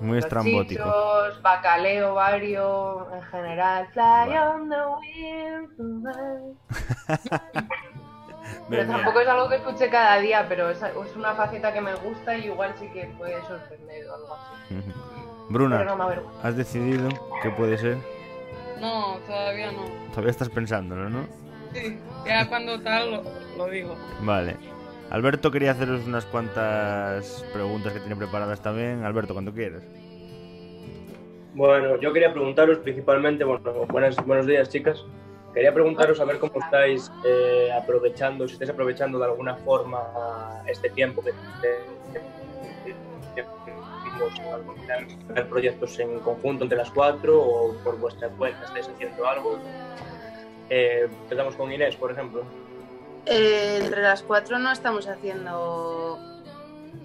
¿no? 0.00 0.06
Muy 0.06 0.16
Los 0.16 0.24
estrambótico. 0.24 0.84
chichos, 0.84 1.42
bacaleo, 1.42 2.14
vario, 2.14 3.08
en 3.14 3.22
general. 3.24 3.86
Fly 3.92 4.02
Vale. 4.02 4.38
on 4.38 4.68
the 4.70 4.76
wind 5.00 5.76
tonight. 5.76 6.56
Pero 8.68 8.86
tampoco 8.86 9.20
es 9.20 9.28
algo 9.28 9.48
que 9.48 9.56
escuche 9.56 9.90
cada 9.90 10.18
día, 10.18 10.46
pero 10.48 10.70
es, 10.70 10.82
es 10.82 11.16
una 11.16 11.34
faceta 11.34 11.72
que 11.72 11.80
me 11.80 11.94
gusta 11.96 12.36
y 12.36 12.46
igual 12.46 12.74
sí 12.78 12.88
que 12.92 13.06
puede 13.18 13.40
sorprender 13.42 14.06
o 14.08 14.14
algo 14.14 14.34
así. 14.34 14.74
No 14.74 14.82
Bruna. 15.50 15.86
¿has 16.42 16.56
decidido 16.56 17.08
qué 17.42 17.50
puede 17.50 17.76
ser? 17.76 17.98
No, 18.80 19.18
todavía 19.26 19.70
no. 19.72 19.84
Todavía 20.10 20.30
estás 20.30 20.48
pensándolo, 20.48 21.10
¿no? 21.10 21.26
Sí, 21.74 21.98
ya 22.26 22.48
cuando 22.48 22.80
tal 22.80 23.10
lo, 23.10 23.22
lo 23.58 23.66
digo. 23.68 23.96
Vale. 24.20 24.56
Alberto 25.10 25.50
quería 25.50 25.72
haceros 25.72 26.06
unas 26.06 26.24
cuantas 26.24 27.44
preguntas 27.52 27.92
que 27.92 28.00
tiene 28.00 28.16
preparadas 28.16 28.62
también. 28.62 29.04
Alberto, 29.04 29.34
cuando 29.34 29.52
quieras. 29.52 29.82
Bueno, 31.54 32.00
yo 32.00 32.12
quería 32.12 32.32
preguntaros 32.32 32.78
principalmente, 32.78 33.44
bueno, 33.44 33.86
buenas, 33.88 34.16
buenos 34.26 34.46
días 34.46 34.68
chicas. 34.70 35.04
Quería 35.54 35.72
preguntaros 35.72 36.18
a 36.18 36.24
ver 36.24 36.40
cómo 36.40 36.58
estáis 36.58 37.12
eh, 37.24 37.70
aprovechando, 37.72 38.48
si 38.48 38.54
estáis 38.54 38.70
aprovechando 38.70 39.20
de 39.20 39.24
alguna 39.24 39.54
forma 39.54 40.62
este 40.66 40.90
tiempo 40.90 41.22
que 41.22 41.30
hacer 45.30 45.48
proyectos 45.48 45.98
en 46.00 46.18
conjunto 46.20 46.64
entre 46.64 46.76
las 46.76 46.90
cuatro 46.90 47.40
o 47.40 47.72
por 47.84 47.96
vuestra 47.98 48.28
cuenta 48.30 48.64
estáis 48.64 48.88
haciendo 48.88 49.28
algo. 49.28 49.60
Eh, 50.70 51.08
empezamos 51.22 51.54
con 51.54 51.70
Inés, 51.70 51.94
por 51.94 52.10
ejemplo. 52.10 52.42
Eh, 53.26 53.78
entre 53.80 54.02
las 54.02 54.24
cuatro 54.24 54.58
no 54.58 54.72
estamos 54.72 55.06
haciendo 55.06 56.18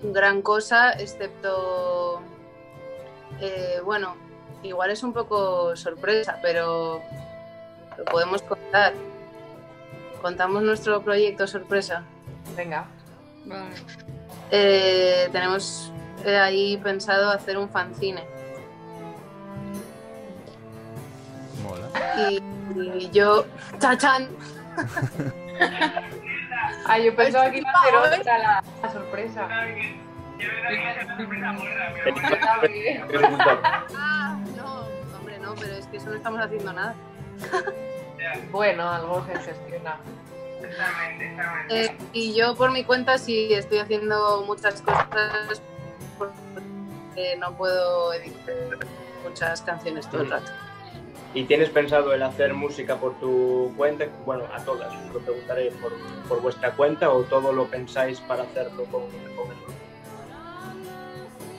gran 0.01 0.41
cosa, 0.41 0.93
excepto, 0.93 2.21
bueno, 3.85 4.15
igual 4.63 4.89
es 4.89 5.03
un 5.03 5.13
poco 5.13 5.75
sorpresa, 5.75 6.39
pero 6.41 6.99
lo 7.99 8.05
podemos 8.05 8.41
contar. 8.41 8.93
Contamos 10.21 10.63
nuestro 10.63 11.01
proyecto 11.01 11.47
sorpresa. 11.47 12.03
Venga. 12.55 12.85
Vale. 13.45 13.75
Eh, 14.51 15.29
tenemos 15.31 15.91
eh, 16.25 16.37
ahí 16.37 16.77
pensado 16.77 17.29
hacer 17.29 17.55
un 17.57 17.69
fanzine 17.69 18.23
Mola. 21.63 21.87
y, 22.29 22.41
y 22.97 23.09
yo, 23.11 23.45
chachán, 23.79 24.27
Ah, 26.85 26.97
yo 26.97 27.15
pensaba 27.15 27.51
que 27.51 27.59
iba 27.59 27.69
a 27.69 27.83
ser 27.83 27.95
otra 27.95 28.37
la, 28.39 28.63
la 28.81 28.91
sorpresa. 28.91 29.47
Yo 30.39 30.47
pensaba 30.49 30.69
que 30.71 30.81
iba 30.81 30.89
a 30.89 30.93
ser 30.95 31.05
una 31.05 31.17
sorpresa 31.17 31.53
gorda, 31.53 31.93
ah, 33.95 34.37
no, 34.57 34.83
hombre, 35.17 35.37
no, 35.39 35.53
pero 35.55 35.73
es 35.75 35.85
que 35.87 35.97
eso 35.97 36.09
no 36.09 36.15
estamos 36.15 36.41
haciendo 36.41 36.73
nada. 36.73 36.95
Bueno, 38.51 38.89
algo 38.89 39.25
se 39.25 39.35
gestiona. 39.39 39.97
Exactamente, 40.61 41.31
exactamente. 41.31 41.85
Eh, 41.85 41.97
y 42.13 42.33
yo 42.33 42.55
por 42.55 42.71
mi 42.71 42.83
cuenta 42.83 43.17
sí 43.17 43.53
estoy 43.53 43.79
haciendo 43.79 44.43
muchas 44.45 44.81
cosas 44.81 45.61
porque 46.17 47.37
no 47.37 47.53
puedo 47.53 48.13
editar 48.13 48.55
muchas 49.27 49.61
canciones 49.61 50.09
todo 50.09 50.21
el 50.21 50.29
rato. 50.31 50.51
¿Y 51.33 51.43
tienes 51.43 51.69
pensado 51.69 52.13
el 52.13 52.23
hacer 52.23 52.53
música 52.53 52.95
por 52.95 53.13
tu 53.19 53.71
cuenta? 53.77 54.05
Bueno, 54.25 54.45
a 54.53 54.63
todas, 54.63 54.93
os 54.93 55.13
lo 55.13 55.19
preguntaré 55.19 55.71
por, 55.71 55.93
por 56.27 56.41
vuestra 56.41 56.71
cuenta 56.71 57.09
o 57.11 57.21
todo 57.23 57.53
lo 57.53 57.67
pensáis 57.67 58.19
para 58.21 58.43
hacerlo 58.43 58.85
con, 58.85 59.03
con 59.35 59.51
el 59.51 59.57
grupo. 59.57 59.73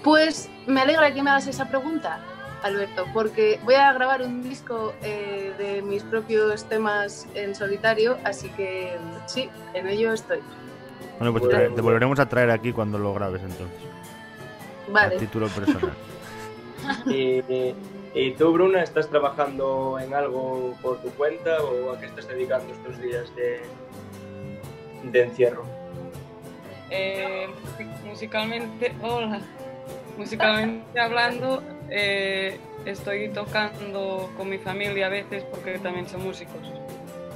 Pues 0.02 0.50
me 0.66 0.80
alegra 0.80 1.14
que 1.14 1.22
me 1.22 1.30
hagas 1.30 1.46
esa 1.46 1.68
pregunta, 1.68 2.20
Alberto, 2.62 3.07
porque 3.12 3.59
voy 3.64 3.75
a 3.75 3.93
grabar 3.93 4.23
un 4.23 4.43
disco 4.43 4.93
eh, 5.02 5.52
de 5.59 5.83
mis 5.83 6.02
propios 6.02 6.64
temas 6.64 7.26
en 7.35 7.55
solitario, 7.55 8.19
así 8.25 8.49
que 8.50 8.97
sí, 9.26 9.49
en 9.75 9.88
ello 9.88 10.12
estoy. 10.12 10.38
Bueno, 11.19 11.33
pues 11.33 11.49
te, 11.49 11.71
te 11.71 11.81
volveremos 11.81 12.19
a 12.19 12.29
traer 12.29 12.50
aquí 12.50 12.73
cuando 12.73 12.99
lo 12.99 13.12
grabes 13.14 13.43
entonces. 13.43 13.79
A 14.88 14.93
Vale. 14.93 15.17
título 15.17 15.49
personal. 15.49 15.93
Y, 17.07 17.43
y 18.14 18.33
tú, 18.33 18.52
Bruna, 18.52 18.83
estás 18.83 19.09
trabajando 19.09 19.99
en 20.00 20.14
algo 20.14 20.75
por 20.81 21.00
tu 21.02 21.11
cuenta 21.11 21.62
o 21.62 21.93
a 21.93 22.00
qué 22.00 22.07
estás 22.07 22.26
dedicando 22.26 22.73
estos 22.73 22.99
días 23.00 23.31
de, 23.37 23.61
de 25.11 25.23
encierro? 25.23 25.64
Eh, 26.90 27.49
musicalmente, 28.05 28.95
hola. 29.02 29.40
Musicalmente 30.17 30.99
hablando, 30.99 31.62
eh, 31.90 32.59
estoy 32.85 33.28
tocando 33.30 34.30
con 34.37 34.49
mi 34.49 34.59
familia 34.59 35.06
a 35.06 35.09
veces 35.09 35.44
porque 35.44 35.78
también 35.78 36.09
son 36.09 36.25
músicos, 36.25 36.61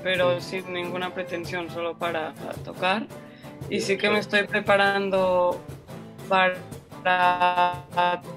pero 0.02 0.40
sin 0.40 0.72
ninguna 0.72 1.12
pretensión, 1.12 1.70
solo 1.70 1.98
para 1.98 2.34
tocar. 2.64 3.06
Y 3.70 3.80
sí 3.80 3.96
que 3.96 4.10
me 4.10 4.18
estoy 4.18 4.46
preparando 4.46 5.60
para 6.28 6.56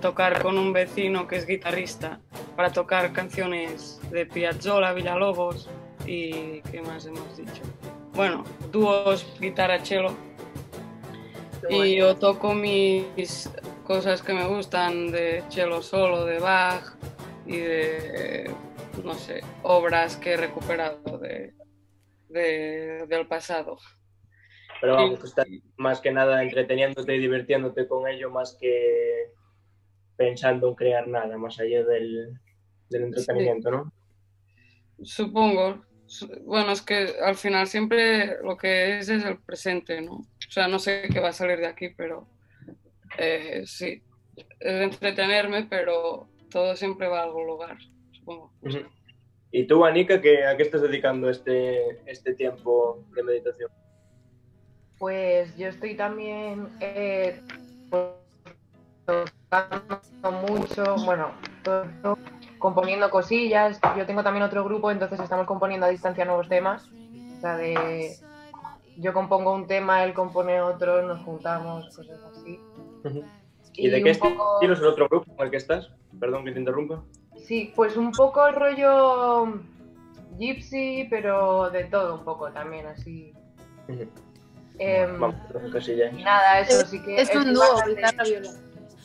tocar 0.01 0.41
con 0.41 0.57
un 0.57 0.73
vecino 0.73 1.27
que 1.27 1.37
es 1.37 1.45
guitarrista, 1.45 2.19
para 2.55 2.71
tocar 2.71 3.11
canciones 3.13 3.99
de 4.11 4.25
Piazzolla, 4.25 4.93
Villalobos 4.93 5.69
y 6.05 6.61
¿qué 6.71 6.81
más 6.81 7.05
hemos 7.05 7.37
dicho? 7.37 7.61
Bueno, 8.13 8.43
dúos 8.71 9.25
guitarra-cello 9.39 10.09
Qué 11.67 11.87
y 11.87 11.95
yo 11.97 12.15
toco 12.15 12.53
mis 12.53 13.49
cosas 13.87 14.21
que 14.21 14.33
me 14.33 14.45
gustan 14.45 15.11
de 15.11 15.43
cello 15.49 15.81
solo, 15.81 16.25
de 16.25 16.39
Bach 16.39 16.83
y 17.45 17.57
de, 17.57 18.51
no 19.03 19.13
sé, 19.13 19.41
obras 19.63 20.17
que 20.17 20.33
he 20.33 20.37
recuperado 20.37 21.17
de, 21.19 21.53
de- 22.27 23.05
del 23.07 23.25
pasado. 23.27 23.77
Pero 24.81 24.95
vamos, 24.95 25.19
que 25.21 25.25
estás 25.27 25.47
más 25.77 26.01
que 26.01 26.11
nada 26.11 26.43
entreteniéndote 26.43 27.15
y 27.15 27.19
divirtiéndote 27.19 27.87
con 27.87 28.07
ello 28.09 28.29
más 28.29 28.57
que 28.59 29.31
pensando 30.17 30.67
en 30.67 30.75
crear 30.75 31.07
nada 31.07 31.37
más 31.37 31.57
allá 31.59 31.83
del, 31.85 32.37
del 32.89 33.03
entretenimiento, 33.03 33.71
¿no? 33.71 33.91
Supongo. 35.03 35.85
Su- 36.05 36.27
Bueno, 36.45 36.71
es 36.71 36.81
que 36.81 37.15
al 37.23 37.35
final 37.35 37.67
siempre 37.67 38.37
lo 38.43 38.57
que 38.57 38.99
es 38.99 39.09
es 39.09 39.23
el 39.23 39.37
presente, 39.39 40.01
¿no? 40.01 40.13
O 40.13 40.25
sea, 40.51 40.67
no 40.67 40.79
sé 40.79 41.03
qué 41.11 41.19
va 41.19 41.29
a 41.29 41.33
salir 41.33 41.59
de 41.59 41.67
aquí, 41.67 41.89
pero 41.89 42.27
eh, 43.17 43.63
sí, 43.65 44.01
es 44.35 44.81
entretenerme, 44.81 45.67
pero 45.69 46.27
todo 46.49 46.75
siempre 46.75 47.07
va 47.07 47.19
a 47.19 47.23
algún 47.23 47.47
lugar, 47.47 47.77
supongo. 48.11 48.51
¿Y 49.51 49.65
tú, 49.65 49.85
Anika, 49.85 50.21
que, 50.21 50.45
a 50.45 50.57
qué 50.57 50.63
estás 50.63 50.81
dedicando 50.81 51.29
este, 51.29 52.01
este 52.09 52.33
tiempo 52.33 53.03
de 53.15 53.23
meditación? 53.23 53.71
Pues 54.99 55.55
yo 55.57 55.67
estoy 55.67 55.95
también 55.95 56.69
eh, 56.79 57.39
tocando 59.05 60.01
mucho, 60.47 60.95
bueno, 61.05 61.31
todo 61.63 61.83
esto, 61.83 62.17
componiendo 62.57 63.09
cosillas. 63.09 63.79
Yo 63.95 64.05
tengo 64.05 64.23
también 64.23 64.43
otro 64.43 64.63
grupo, 64.63 64.91
entonces 64.91 65.19
estamos 65.19 65.45
componiendo 65.45 65.85
a 65.85 65.89
distancia 65.89 66.25
nuevos 66.25 66.49
temas. 66.49 66.89
O 67.37 67.41
sea, 67.41 67.55
de 67.55 68.17
yo 68.97 69.13
compongo 69.13 69.53
un 69.53 69.67
tema, 69.67 70.03
él 70.03 70.13
compone 70.13 70.59
otro, 70.61 71.01
nos 71.03 71.23
juntamos, 71.23 71.95
cosas 71.95 72.19
así. 72.31 72.59
¿Y, 73.73 73.89
de 73.89 74.01
qué 74.03 74.15
poco- 74.15 74.55
estilo 74.55 74.73
es 74.73 74.79
el 74.79 74.85
otro 74.87 75.07
grupo 75.07 75.35
con 75.35 75.45
el 75.45 75.51
que 75.51 75.57
estás? 75.57 75.89
Perdón 76.19 76.45
que 76.45 76.51
te 76.51 76.59
interrumpa. 76.59 77.03
Sí, 77.37 77.71
pues 77.75 77.95
un 77.95 78.11
poco 78.11 78.45
el 78.47 78.55
rollo 78.55 79.61
gypsy, 80.37 81.07
pero 81.09 81.69
de 81.69 81.85
todo 81.85 82.15
un 82.15 82.23
poco 82.25 82.51
también, 82.51 82.87
así. 82.87 83.33
Ujú. 83.87 84.07
Em, 84.79 85.19
Vamos, 85.19 85.35
con 85.51 85.71
cosillas. 85.71 86.13
y 86.17 86.23
nada, 86.23 86.59
eso 86.59 86.85
sí 86.87 87.01
que. 87.01 87.21
Es 87.21 87.29
un 87.35 87.37
estoy 87.41 87.53
dúo, 87.53 87.63
bastante- 87.73 87.95
guitarra 87.95 88.23
viola. 88.23 88.49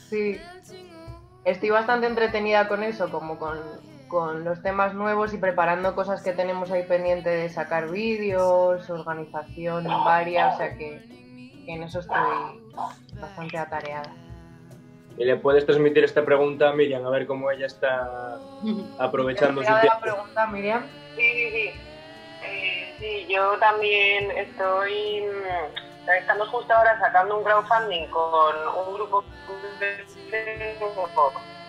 Sí. 0.09 0.39
Estoy 1.45 1.71
bastante 1.71 2.07
entretenida 2.07 2.69
con 2.69 2.83
eso, 2.83 3.11
como 3.11 3.39
con, 3.39 3.59
con 4.09 4.45
los 4.45 4.63
temas 4.63 4.95
nuevos 4.95 5.35
y 5.35 5.39
preparando 5.39 5.95
cosas 5.95 6.23
que 6.23 6.33
tenemos 6.33 6.71
ahí 6.71 6.85
pendiente 6.85 7.31
de 7.31 7.49
sacar 7.49 7.91
vídeos, 7.91 8.89
organización 8.91 9.85
varias, 9.85 10.55
o 10.55 10.59
sea 10.59 10.77
que, 10.77 11.01
que 11.67 11.73
en 11.75 11.83
eso 11.83 12.01
estoy 12.01 12.62
bastante 13.21 13.59
atareada. 13.59 14.11
Y 15.19 15.25
le 15.25 15.37
puedes 15.37 15.67
transmitir 15.67 16.05
esta 16.05 16.25
pregunta 16.25 16.71
a 16.71 16.73
Miriam, 16.73 17.05
a 17.07 17.11
ver 17.11 17.27
cómo 17.27 17.51
ella 17.51 17.67
está 17.67 18.39
aprovechando 18.99 19.61
su 19.63 19.67
¿Te 19.67 19.73
la 19.73 19.81
tiempo. 19.81 20.01
pregunta, 20.01 20.47
Miriam? 20.47 20.87
Sí, 21.17 21.23
sí, 21.33 21.51
sí. 21.51 21.71
Eh, 22.45 22.95
sí, 22.99 23.27
yo 23.33 23.59
también 23.59 24.31
estoy. 24.33 25.23
mm, 25.23 26.11
Estamos 26.19 26.49
justo 26.49 26.75
ahora 26.75 26.99
sacando 26.99 27.39
un 27.39 27.45
crowdfunding 27.45 28.09
con 28.09 28.57
un 28.89 28.95
grupo 28.95 29.23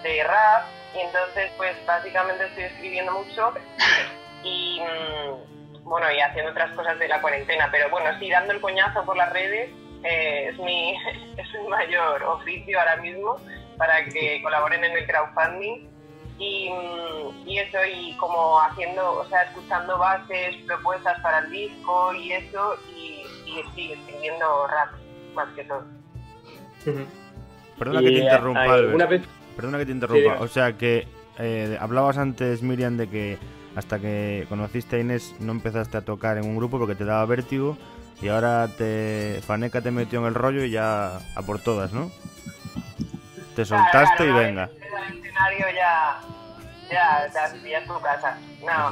de 0.03 0.23
rap 0.23 0.65
y 0.95 0.99
entonces 1.01 1.51
pues 1.57 1.75
básicamente 1.85 2.45
estoy 2.47 2.63
escribiendo 2.63 3.11
mucho 3.11 3.53
y 4.43 4.81
mm, 4.81 5.83
bueno 5.83 6.11
y 6.11 6.19
haciendo 6.19 6.51
otras 6.51 6.71
cosas 6.73 6.97
de 6.99 7.07
la 7.07 7.21
cuarentena 7.21 7.69
pero 7.71 7.89
bueno 7.89 8.09
sí 8.19 8.29
dando 8.29 8.53
el 8.53 8.61
coñazo 8.61 9.05
por 9.05 9.15
las 9.15 9.31
redes 9.31 9.69
eh, 10.03 10.49
es 10.51 10.59
mi 10.59 10.91
es 11.37 11.47
mi 11.61 11.67
mayor 11.69 12.23
oficio 12.23 12.79
ahora 12.79 12.97
mismo 12.97 13.37
para 13.77 14.03
que 14.05 14.41
colaboren 14.43 14.83
en 14.83 14.91
el 14.91 15.05
crowdfunding 15.07 15.87
y, 16.39 16.69
mm, 16.69 17.47
y 17.47 17.59
eso 17.59 17.77
y 17.85 18.15
como 18.17 18.59
haciendo 18.59 19.19
o 19.19 19.25
sea 19.27 19.43
escuchando 19.43 19.97
bases 19.97 20.55
propuestas 20.67 21.19
para 21.21 21.39
el 21.39 21.51
disco 21.51 22.13
y 22.13 22.31
eso 22.33 22.75
y, 22.95 23.23
y 23.45 23.61
sí 23.75 23.93
escribiendo 23.93 24.67
rap 24.67 24.89
más 25.35 25.47
que 25.55 25.63
todo 25.63 25.83
Ujú. 26.85 27.05
Perdona 27.79 28.01
que 28.01 28.09
te 28.11 28.17
eh, 28.17 28.23
interrumpa, 28.23 28.61
¿alguna 28.61 29.05
Albert. 29.05 29.09
vez 29.09 29.29
Perdona 29.55 29.77
que 29.79 29.85
te 29.85 29.91
interrumpa. 29.91 30.39
o 30.39 30.47
sea 30.47 30.73
que 30.77 31.07
eh, 31.39 31.77
hablabas 31.79 32.17
antes, 32.17 32.61
Miriam, 32.61 32.97
de 32.97 33.07
que 33.09 33.37
hasta 33.75 33.99
que 33.99 34.45
conociste 34.49 34.97
a 34.97 34.99
Inés 34.99 35.35
no 35.39 35.51
empezaste 35.51 35.97
a 35.97 36.01
tocar 36.01 36.37
en 36.37 36.45
un 36.45 36.55
grupo 36.55 36.77
porque 36.77 36.93
te 36.95 37.05
daba 37.05 37.25
vértigo 37.25 37.75
y 38.23 38.29
ahora 38.29 38.67
te 38.69 39.41
Faneca 39.45 39.81
te 39.81 39.91
metió 39.91 40.19
en 40.19 40.25
el 40.25 40.33
rollo 40.35 40.63
y 40.63 40.71
ya 40.71 41.17
a 41.17 41.41
por 41.45 41.59
todas, 41.59 41.91
¿no? 41.91 42.11
Te 43.55 43.65
soltaste 43.65 44.15
Claro, 44.25 44.31
y 44.31 44.33
venga. 44.45 44.69
en 44.71 45.13
el 45.13 45.17
escenario 45.19 45.65
ya 45.75 46.19
ya, 46.89 47.27
ya, 47.33 47.55
ya 47.55 47.77
es 47.79 47.87
tu 47.87 47.99
casa 48.01 48.37
no. 48.63 48.91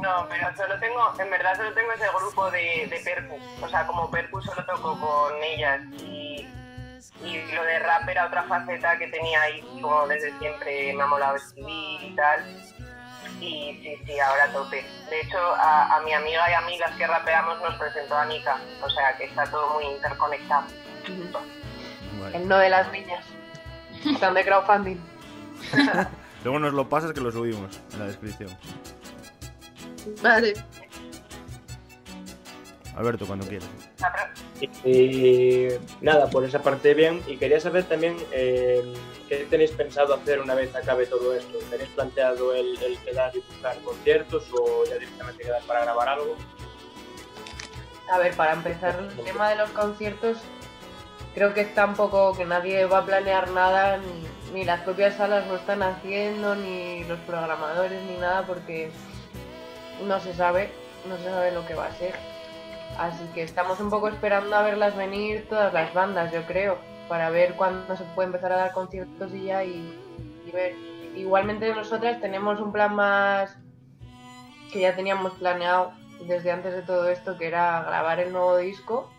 No, 0.00 0.26
pero 0.28 0.54
solo 0.56 0.78
tengo, 0.78 1.12
en 1.18 1.30
verdad 1.30 1.56
solo 1.56 1.72
tengo 1.72 1.92
ese 1.92 2.04
grupo 2.16 2.50
de, 2.50 2.86
de 2.90 3.00
percu. 3.02 3.38
O 3.62 3.68
sea, 3.68 3.86
como 3.86 4.10
percu 4.10 4.40
solo 4.42 4.64
toco 4.66 4.98
con 5.00 5.42
ellas 5.42 5.80
y, 5.98 6.46
y 7.24 7.52
lo 7.52 7.62
de 7.64 7.78
rap 7.80 8.08
era 8.08 8.26
otra 8.26 8.42
faceta 8.44 8.98
que 8.98 9.08
tenía 9.08 9.42
ahí, 9.42 9.60
como 9.80 10.06
desde 10.06 10.36
siempre 10.38 10.92
me 10.94 11.02
ha 11.02 11.06
molado 11.06 11.36
escribir 11.36 12.02
y 12.02 12.14
tal. 12.14 12.44
Y 13.40 13.80
sí, 13.82 13.96
sí, 14.04 14.20
ahora 14.20 14.52
tope. 14.52 14.84
De 15.10 15.20
hecho, 15.20 15.38
a, 15.38 15.96
a 15.96 16.00
mi 16.02 16.12
amiga 16.12 16.50
y 16.50 16.54
a 16.54 16.60
mí, 16.62 16.78
las 16.78 16.94
que 16.96 17.06
rapeamos, 17.06 17.60
nos 17.62 17.74
presentó 17.76 18.16
a 18.16 18.26
Nika. 18.26 18.58
O 18.82 18.90
sea, 18.90 19.16
que 19.16 19.24
está 19.24 19.44
todo 19.44 19.74
muy 19.74 19.84
interconectado. 19.84 20.66
Guay. 22.18 22.36
El 22.36 22.48
no 22.48 22.58
de 22.58 22.68
las 22.68 22.90
niñas. 22.92 23.24
Están 24.04 24.34
de 24.34 24.44
crowdfunding. 24.44 24.96
Luego 26.44 26.58
nos 26.58 26.72
lo 26.72 26.88
pasas 26.88 27.12
que 27.12 27.20
lo 27.20 27.32
subimos 27.32 27.80
en 27.92 27.98
la 27.98 28.06
descripción. 28.06 28.50
Vale. 30.22 30.54
Alberto, 32.96 33.26
cuando 33.26 33.46
quieras. 33.46 33.68
Y, 34.60 34.90
y 34.90 35.68
nada, 36.00 36.28
por 36.30 36.44
esa 36.44 36.62
parte 36.62 36.94
bien. 36.94 37.22
Y 37.26 37.36
quería 37.36 37.60
saber 37.60 37.84
también 37.84 38.16
eh, 38.32 38.94
qué 39.28 39.46
tenéis 39.50 39.72
pensado 39.72 40.14
hacer 40.14 40.40
una 40.40 40.54
vez 40.54 40.74
acabe 40.74 41.06
todo 41.06 41.34
esto. 41.34 41.58
¿Tenéis 41.70 41.90
planteado 41.90 42.54
el, 42.54 42.80
el 42.82 42.98
quedar 42.98 43.34
y 43.36 43.40
buscar 43.40 43.76
conciertos 43.78 44.44
o 44.52 44.84
ya 44.84 44.94
directamente 44.94 45.44
quedar 45.44 45.62
para 45.62 45.82
grabar 45.82 46.08
algo? 46.08 46.36
A 48.10 48.18
ver, 48.18 48.34
para 48.34 48.54
empezar, 48.54 48.98
el 49.18 49.24
tema 49.24 49.50
de 49.50 49.56
los 49.56 49.70
conciertos, 49.70 50.38
creo 51.34 51.52
que 51.52 51.60
está 51.60 51.84
un 51.84 51.94
poco 51.94 52.34
que 52.34 52.46
nadie 52.46 52.86
va 52.86 52.98
a 52.98 53.04
planear 53.04 53.50
nada, 53.50 53.98
ni, 53.98 54.26
ni 54.54 54.64
las 54.64 54.80
propias 54.80 55.16
salas 55.16 55.46
lo 55.46 55.56
están 55.56 55.82
haciendo, 55.82 56.54
ni 56.54 57.04
los 57.04 57.18
programadores, 57.20 58.02
ni 58.04 58.16
nada, 58.16 58.46
porque 58.46 58.90
no 60.06 60.18
se 60.20 60.32
sabe, 60.32 60.72
no 61.06 61.18
se 61.18 61.24
sabe 61.24 61.52
lo 61.52 61.66
que 61.66 61.74
va 61.74 61.86
a 61.86 61.92
ser. 61.96 62.14
Así 62.98 63.24
que 63.32 63.44
estamos 63.44 63.78
un 63.78 63.90
poco 63.90 64.08
esperando 64.08 64.56
a 64.56 64.62
verlas 64.62 64.96
venir 64.96 65.48
todas 65.48 65.72
las 65.72 65.94
bandas, 65.94 66.32
yo 66.32 66.44
creo, 66.46 66.78
para 67.08 67.30
ver 67.30 67.54
cuándo 67.54 67.96
se 67.96 68.02
puede 68.16 68.26
empezar 68.26 68.50
a 68.50 68.56
dar 68.56 68.72
conciertos 68.72 69.32
y 69.32 69.44
ya 69.44 69.62
y, 69.64 69.94
ver. 70.52 70.74
Igualmente 71.14 71.72
nosotras 71.72 72.20
tenemos 72.20 72.60
un 72.60 72.72
plan 72.72 72.94
más 72.94 73.56
que 74.72 74.80
ya 74.80 74.96
teníamos 74.96 75.32
planeado 75.34 75.92
desde 76.26 76.50
antes 76.50 76.74
de 76.74 76.82
todo 76.82 77.08
esto, 77.08 77.38
que 77.38 77.46
era 77.46 77.82
grabar 77.82 78.18
el 78.18 78.32
nuevo 78.32 78.56
disco. 78.56 79.10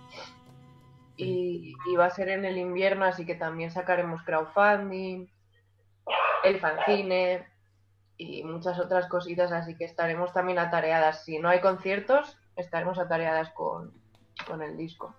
Y, 1.15 1.73
y 1.89 1.95
va 1.95 2.05
a 2.05 2.09
ser 2.09 2.29
en 2.29 2.45
el 2.45 2.57
invierno, 2.57 3.05
así 3.05 3.25
que 3.25 3.35
también 3.35 3.71
sacaremos 3.71 4.21
crowdfunding, 4.23 5.27
el 6.43 6.59
fanzine 6.59 7.45
y 8.17 8.43
muchas 8.43 8.79
otras 8.79 9.07
cositas, 9.07 9.51
así 9.51 9.75
que 9.75 9.85
estaremos 9.85 10.33
también 10.33 10.59
atareadas. 10.59 11.23
Si 11.23 11.39
no 11.39 11.49
hay 11.49 11.61
conciertos, 11.61 12.37
estaremos 12.61 12.99
atareadas 12.99 13.49
con, 13.51 13.93
con 14.47 14.61
el 14.61 14.77
disco. 14.77 15.15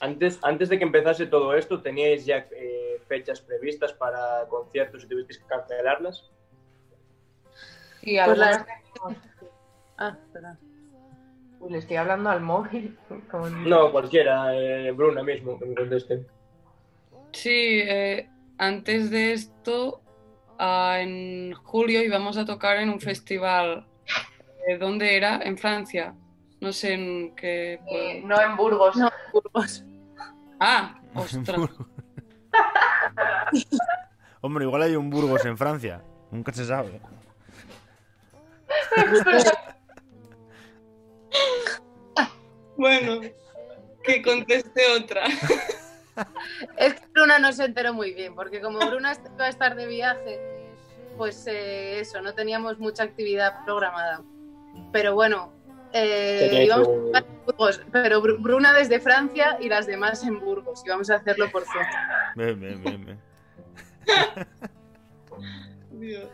Antes, 0.00 0.38
antes 0.42 0.68
de 0.68 0.78
que 0.78 0.84
empezase 0.84 1.26
todo 1.26 1.54
esto, 1.54 1.80
¿teníais 1.80 2.26
ya 2.26 2.46
eh, 2.54 3.00
fechas 3.08 3.40
previstas 3.40 3.92
para 3.92 4.46
conciertos 4.48 5.04
y 5.04 5.08
tuvisteis 5.08 5.38
que 5.38 5.46
cancelarlas? 5.46 6.30
Sí, 8.02 8.18
Pues 8.24 8.38
las- 8.38 8.66
Ah, 9.96 10.16
perdón. 10.32 10.58
Uy, 11.60 11.70
le 11.70 11.78
estoy 11.78 11.96
hablando 11.96 12.28
al 12.30 12.40
móvil. 12.40 12.98
como 13.30 13.46
en- 13.46 13.68
No, 13.68 13.92
cualquiera, 13.92 14.54
eh, 14.54 14.90
Bruna 14.92 15.22
mismo, 15.22 15.58
que 15.58 15.64
me 15.66 15.74
conteste. 15.74 16.26
Sí, 17.32 17.80
eh, 17.82 18.28
antes 18.58 19.10
de 19.10 19.32
esto, 19.32 20.02
ah, 20.58 20.98
en 21.00 21.54
julio 21.54 22.02
íbamos 22.02 22.36
a 22.36 22.44
tocar 22.44 22.76
en 22.78 22.90
un 22.90 23.00
festival. 23.00 23.86
Eh, 24.66 24.76
¿Dónde 24.76 25.16
era? 25.16 25.40
En 25.42 25.56
Francia. 25.56 26.14
No 26.62 26.72
sé 26.72 26.92
en 26.92 27.34
qué. 27.34 27.80
Eh, 27.90 28.22
no 28.24 28.40
en 28.40 28.56
Burgos. 28.56 28.94
No, 28.94 29.10
Burgos. 29.32 29.84
Ah, 30.60 30.94
ostras. 31.14 31.58
Hombre, 34.40 34.64
igual 34.64 34.82
hay 34.82 34.94
un 34.94 35.10
Burgos 35.10 35.44
en 35.44 35.58
Francia. 35.58 36.04
Nunca 36.30 36.52
se 36.52 36.64
sabe. 36.64 37.00
Bueno, 42.74 43.20
que 44.02 44.22
conteste 44.22 44.82
otra. 44.96 45.26
Es 46.76 46.94
que 46.94 47.06
Bruna 47.12 47.38
no 47.38 47.52
se 47.52 47.66
enteró 47.66 47.94
muy 47.94 48.12
bien, 48.12 48.34
porque 48.34 48.60
como 48.60 48.78
Bruna 48.78 49.12
va 49.38 49.44
a 49.44 49.48
estar 49.50 49.76
de 49.76 49.86
viaje, 49.86 50.40
pues 51.16 51.46
eh, 51.46 52.00
eso, 52.00 52.20
no 52.22 52.34
teníamos 52.34 52.80
mucha 52.80 53.04
actividad 53.04 53.64
programada. 53.64 54.22
Pero 54.90 55.14
bueno, 55.14 55.52
eh, 55.92 56.64
íbamos 56.66 56.88
un- 56.88 57.16
a 57.16 57.24
Burgos, 57.46 57.80
pero 57.92 58.22
Bru- 58.22 58.40
Bruna 58.40 58.72
desde 58.72 59.00
Francia 59.00 59.56
y 59.60 59.68
las 59.68 59.86
demás 59.86 60.24
en 60.24 60.38
Burgos, 60.40 60.82
y 60.84 60.88
vamos 60.88 61.10
a 61.10 61.16
hacerlo 61.16 61.50
por 61.50 61.62
Zoom. 61.64 61.84
Bien, 62.36 62.60
bien, 62.60 62.82
bien, 62.82 63.04
bien. 63.04 63.20
Dios. 65.92 66.28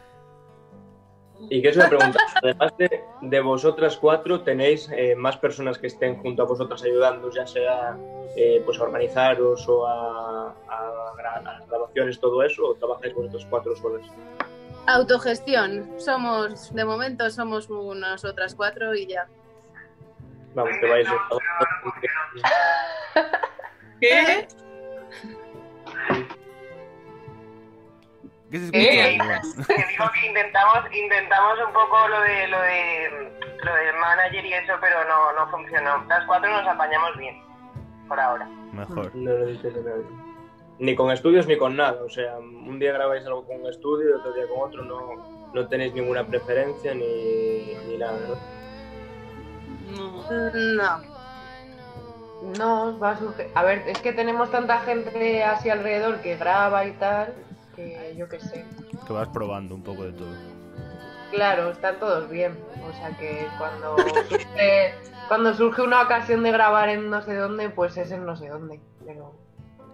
Y 1.51 1.63
que 1.63 1.69
eso 1.69 1.81
me 1.81 1.89
pregunta, 1.89 2.19
además 2.43 2.73
de, 2.79 3.05
de 3.23 3.41
vosotras 3.41 3.97
cuatro, 3.97 4.43
¿tenéis 4.43 4.89
eh, 4.93 5.15
más 5.15 5.37
personas 5.37 5.79
que 5.79 5.87
estén 5.87 6.17
junto 6.17 6.43
a 6.43 6.47
vosotras 6.47 6.83
ayudando, 6.83 7.31
ya 7.31 7.47
sea 7.47 7.97
eh, 8.37 8.61
pues 8.67 8.79
a 8.79 8.83
organizaros 8.83 9.67
o 9.69 9.87
a, 9.87 10.49
a 10.69 11.41
las 11.43 11.67
grabaciones, 11.69 12.19
todo 12.21 12.43
eso, 12.43 12.67
o 12.67 12.75
trabajáis 12.75 13.15
vosotras 13.15 13.47
cuatro 13.49 13.77
solas? 13.77 14.07
Autogestión, 14.87 15.89
somos, 15.99 16.75
de 16.75 16.85
momento 16.85 17.31
somos 17.31 17.71
nosotras 17.71 18.55
cuatro 18.55 18.95
y 18.95 19.07
ya. 19.07 19.27
Vamos, 20.59 20.75
¿Qué? 24.01 24.49
¿Qué 28.51 28.59
se 28.59 28.65
escucha? 28.65 29.37
Digo 29.89 30.11
que 30.13 30.27
intentamos, 30.27 30.79
intentamos 30.93 31.59
un 31.65 31.73
poco 31.73 32.09
lo 32.09 32.21
de 32.23 32.49
lo 32.49 32.61
de 32.61 33.31
lo 33.63 33.73
del 33.73 33.95
manager 34.01 34.45
y 34.45 34.53
eso, 34.53 34.73
pero 34.81 35.05
no, 35.05 35.33
no 35.35 35.49
funcionó. 35.49 36.05
Las 36.09 36.25
cuatro 36.27 36.51
nos 36.51 36.67
apañamos 36.67 37.17
bien, 37.19 37.41
por 38.09 38.19
ahora. 38.19 38.49
Mejor. 38.73 39.15
No 39.15 39.31
lo 39.31 39.47
dices 39.47 39.73
a 39.77 39.79
nadie. 39.79 40.07
Ni 40.81 40.97
con 40.97 41.13
estudios 41.13 41.47
ni 41.47 41.57
con 41.57 41.77
nada. 41.77 42.03
O 42.03 42.11
sea, 42.11 42.37
un 42.39 42.81
día 42.81 42.93
grabáis 42.93 43.25
algo 43.27 43.47
con 43.47 43.61
un 43.61 43.69
estudio 43.69 44.11
y 44.11 44.13
otro 44.13 44.33
día 44.33 44.49
con 44.49 44.69
otro. 44.69 44.83
No, 44.83 45.53
no 45.55 45.69
tenéis 45.69 45.95
ninguna 45.95 46.27
preferencia 46.27 46.95
ni, 46.95 47.77
ni 47.87 47.97
nada, 47.97 48.19
¿no? 48.27 48.58
No. 49.97 51.19
No, 52.57 52.99
va 52.99 53.11
a 53.11 53.19
surgir. 53.19 53.49
A 53.55 53.65
ver, 53.65 53.83
es 53.87 53.99
que 53.99 54.13
tenemos 54.13 54.51
tanta 54.51 54.81
gente 54.81 55.43
así 55.43 55.71
alrededor 55.71 56.21
que 56.21 56.37
graba 56.37 56.87
y 56.87 56.93
tal, 56.93 57.35
que 57.75 58.15
yo 58.17 58.29
qué 58.29 58.41
sé. 58.41 58.65
Que 59.07 59.13
vas 59.13 59.29
probando 59.29 59.75
un 59.75 59.83
poco 59.83 60.05
de 60.05 60.13
todo. 60.13 60.35
Claro, 61.33 61.71
están 61.71 61.99
todos 61.99 62.29
bien. 62.31 62.57
O 62.89 62.93
sea 62.93 63.11
que 63.19 63.47
cuando 63.59 63.97
surge, 63.99 64.95
cuando 65.29 65.55
surge 65.55 65.83
una 65.83 66.03
ocasión 66.03 66.43
de 66.43 66.53
grabar 66.53 66.89
en 66.89 67.11
no 67.11 67.21
sé 67.23 67.35
dónde, 67.35 67.71
pues 67.71 67.97
es 67.97 68.11
en 68.13 68.25
no 68.25 68.37
sé 68.37 68.49
dónde. 68.49 68.81
Pero 69.05 69.35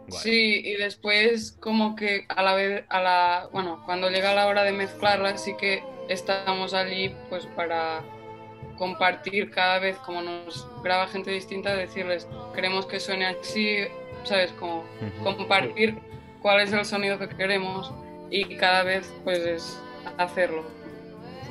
Guay. 0.07 0.23
Sí, 0.23 0.63
y 0.65 0.77
después 0.77 1.57
como 1.61 1.97
que 1.97 2.27
a 2.29 2.43
la 2.43 2.55
vez, 2.55 2.85
a 2.91 3.01
la, 3.01 3.49
bueno, 3.53 3.83
cuando 3.87 4.11
llega 4.11 4.35
la 4.35 4.47
hora 4.47 4.63
de 4.63 4.73
mezclarla, 4.73 5.37
sí 5.39 5.57
que 5.57 5.83
estamos 6.09 6.75
allí 6.75 7.15
pues 7.31 7.47
para 7.47 8.03
compartir 8.77 9.51
cada 9.51 9.79
vez, 9.79 9.97
como 9.99 10.23
nos 10.23 10.67
graba 10.83 11.07
gente 11.07 11.31
distinta, 11.31 11.75
decirles, 11.75 12.29
queremos 12.55 12.87
que 12.87 13.01
suene 13.01 13.27
así, 13.27 13.79
¿sabes? 14.25 14.53
Como 14.53 14.79
Ujú. 14.79 15.25
compartir 15.25 15.99
cuál 16.43 16.61
es 16.61 16.73
el 16.73 16.85
sonido 16.85 17.19
que 17.19 17.29
queremos 17.29 17.93
y 18.31 18.57
cada 18.57 18.83
vez 18.83 19.13
pues 19.25 19.39
es 19.41 19.81
hacerlo. 20.19 20.63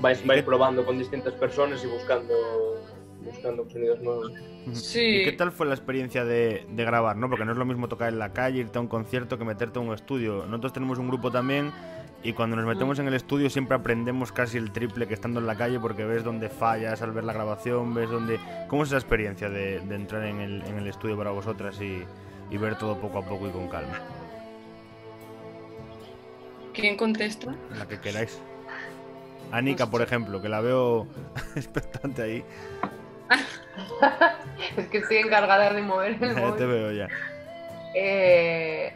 Vais, 0.02 0.24
¿Y 0.24 0.28
vais 0.28 0.44
probando 0.44 0.86
con 0.86 0.98
distintas 0.98 1.34
personas 1.34 1.84
y 1.84 1.88
buscando, 1.88 2.34
buscando 3.24 3.70
sonidos 3.70 4.02
nuevos. 4.02 4.32
Sí. 4.74 5.00
¿Y 5.00 5.24
qué 5.26 5.32
tal 5.34 5.52
fue 5.52 5.66
la 5.66 5.74
experiencia 5.76 6.24
de, 6.24 6.66
de 6.70 6.86
grabar, 6.86 7.18
no? 7.18 7.30
Porque 7.30 7.46
no 7.46 7.52
es 7.52 7.58
lo 7.58 7.66
mismo 7.66 7.88
tocar 7.88 8.10
en 8.10 8.20
la 8.20 8.34
calle, 8.34 8.60
irte 8.60 8.78
a 8.78 8.82
un 8.82 8.88
concierto 8.88 9.38
que 9.38 9.46
meterte 9.46 9.80
a 9.80 9.82
un 9.82 9.94
estudio. 9.94 10.46
Nosotros 10.46 10.74
tenemos 10.74 11.00
un 11.00 11.08
grupo 11.08 11.32
también 11.32 11.72
y 12.24 12.34
cuando 12.34 12.56
nos 12.56 12.66
metemos 12.66 12.98
en 13.00 13.08
el 13.08 13.14
estudio 13.16 13.50
siempre 13.50 13.76
aprendemos 13.76 14.32
casi 14.32 14.58
el 14.58 14.72
triple 14.72 15.08
que 15.08 15.14
estando 15.14 15.40
en 15.42 15.46
la 15.48 15.56
calle 15.56 15.80
porque 15.80 16.06
ves 16.06 16.24
dónde 16.24 16.50
fallas 16.50 17.02
al 17.02 17.12
ver 17.12 17.26
la 17.26 17.34
grabación, 17.34 17.94
ves 17.94 18.10
dónde... 18.10 18.40
¿Cómo 18.70 18.84
es 18.84 18.90
esa 18.90 18.98
experiencia 18.98 19.50
de, 19.50 19.82
de 19.82 19.96
entrar 19.96 20.24
en 20.24 20.40
el, 20.40 20.62
en 20.64 20.78
el 20.78 20.88
estudio 20.88 21.18
para 21.18 21.32
vosotras 21.32 21.80
y, 21.82 22.04
y 22.50 22.58
ver 22.58 22.78
todo 22.78 22.98
poco 22.98 23.20
a 23.20 23.26
poco 23.26 23.48
y 23.48 23.52
con 23.52 23.68
calma? 23.68 24.00
¿Quién 26.74 26.96
contesta? 26.98 27.54
La 27.78 27.88
que 27.88 28.00
queráis. 28.00 28.40
Anika, 29.52 29.88
por 29.88 30.02
ejemplo, 30.02 30.42
que 30.42 30.50
la 30.50 30.62
veo 30.62 31.06
expectante 31.56 32.22
ahí. 32.22 32.44
es 34.78 34.88
que 34.88 34.98
estoy 35.00 35.18
encargada 35.18 35.74
de 35.74 35.82
mover 35.82 36.14
el 36.14 36.20
Ya 36.20 36.36
te 36.36 36.42
móvil. 36.42 36.68
veo 36.68 36.92
ya. 36.94 37.08
Eh, 37.96 38.94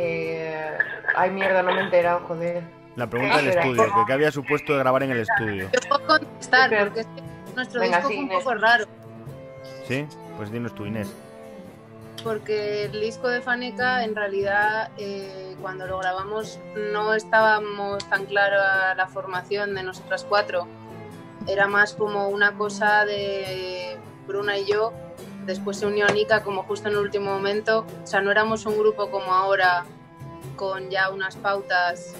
eh, 0.00 0.78
ay, 1.16 1.30
mierda, 1.30 1.62
no 1.62 1.72
me 1.72 1.80
he 1.80 1.84
enterado, 1.84 2.20
joder. 2.28 2.62
La 2.96 3.08
pregunta 3.08 3.36
del 3.38 3.48
estudio, 3.48 3.84
que 3.84 3.90
qué 4.06 4.12
había 4.12 4.30
supuesto 4.32 4.72
de 4.72 4.78
grabar 4.80 5.02
en 5.02 5.10
el 5.12 5.20
estudio. 5.20 5.68
yo 5.72 5.88
puedo 5.88 6.06
contestar, 6.06 6.70
porque 6.84 7.00
es 7.00 7.06
que 7.06 7.22
nuestro 7.54 7.80
Venga, 7.80 7.98
disco 7.98 8.08
sí, 8.10 8.14
fue 8.14 8.24
un 8.24 8.30
Inés. 8.30 8.44
poco 8.44 8.54
raro. 8.54 8.84
¿Sí? 9.86 10.06
Pues 10.36 10.50
dinos 10.52 10.74
tú, 10.74 10.86
Inés. 10.86 11.12
porque 12.22 12.84
el 12.84 13.00
disco 13.00 13.28
de 13.28 13.40
Faneca 13.40 14.02
en 14.04 14.14
realidad 14.16 14.90
eh, 14.98 15.54
cuando 15.62 15.86
lo 15.86 15.98
grabamos 15.98 16.58
no 16.92 17.14
estábamos 17.14 18.04
tan 18.08 18.26
clara 18.26 18.94
la 18.96 19.06
formación 19.06 19.74
de 19.74 19.82
nosotras 19.84 20.24
cuatro. 20.28 20.66
Era 21.46 21.66
más 21.68 21.94
como 21.94 22.28
una 22.28 22.52
cosa 22.58 23.04
de 23.04 23.96
Bruna 24.26 24.58
y 24.58 24.66
yo. 24.66 24.92
Después 25.48 25.78
se 25.78 25.86
unió 25.86 26.06
Nika 26.08 26.42
como 26.42 26.62
justo 26.64 26.88
en 26.88 26.94
el 26.94 27.00
último 27.00 27.32
momento. 27.32 27.86
O 28.04 28.06
sea, 28.06 28.20
no 28.20 28.30
éramos 28.30 28.66
un 28.66 28.78
grupo 28.78 29.10
como 29.10 29.32
ahora 29.32 29.84
con 30.56 30.90
ya 30.90 31.08
unas 31.10 31.36
pautas 31.36 32.12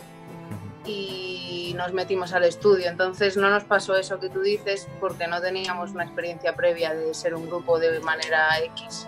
y 0.86 1.74
nos 1.76 1.92
metimos 1.92 2.32
al 2.32 2.44
estudio. 2.44 2.88
Entonces 2.88 3.36
no 3.36 3.50
nos 3.50 3.64
pasó 3.64 3.96
eso 3.96 4.18
que 4.18 4.30
tú 4.30 4.40
dices 4.40 4.88
porque 4.98 5.26
no 5.26 5.42
teníamos 5.42 5.90
una 5.90 6.04
experiencia 6.04 6.54
previa 6.56 6.94
de 6.94 7.12
ser 7.12 7.34
un 7.34 7.46
grupo 7.46 7.78
de 7.78 8.00
manera 8.00 8.58
X. 8.76 9.06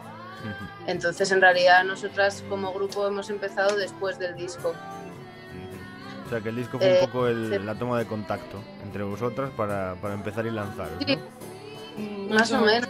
Entonces, 0.87 1.33
en 1.33 1.41
realidad, 1.41 1.83
nosotras 1.85 2.45
como 2.51 2.73
grupo 2.75 3.07
hemos 3.07 3.31
empezado 3.31 3.75
después 3.77 4.19
del 4.19 4.35
disco. 4.35 4.75
O 6.27 6.29
sea, 6.29 6.41
que 6.43 6.51
el 6.51 6.57
disco 6.57 6.79
fue 6.79 6.99
Eh, 6.99 7.01
un 7.01 7.07
poco 7.07 7.27
el- 7.27 7.51
sí. 7.53 7.59
la 7.65 7.75
toma 7.75 7.99
de 7.99 8.07
contacto 8.07 8.63
entre 8.83 9.03
vosotras 9.03 9.51
para, 9.57 9.95
para 10.03 10.13
empezar 10.15 10.45
y 10.47 10.51
lanzar. 10.51 10.89
Sí, 11.07 11.19
más 12.31 12.53
o 12.53 12.61
menos. 12.61 12.89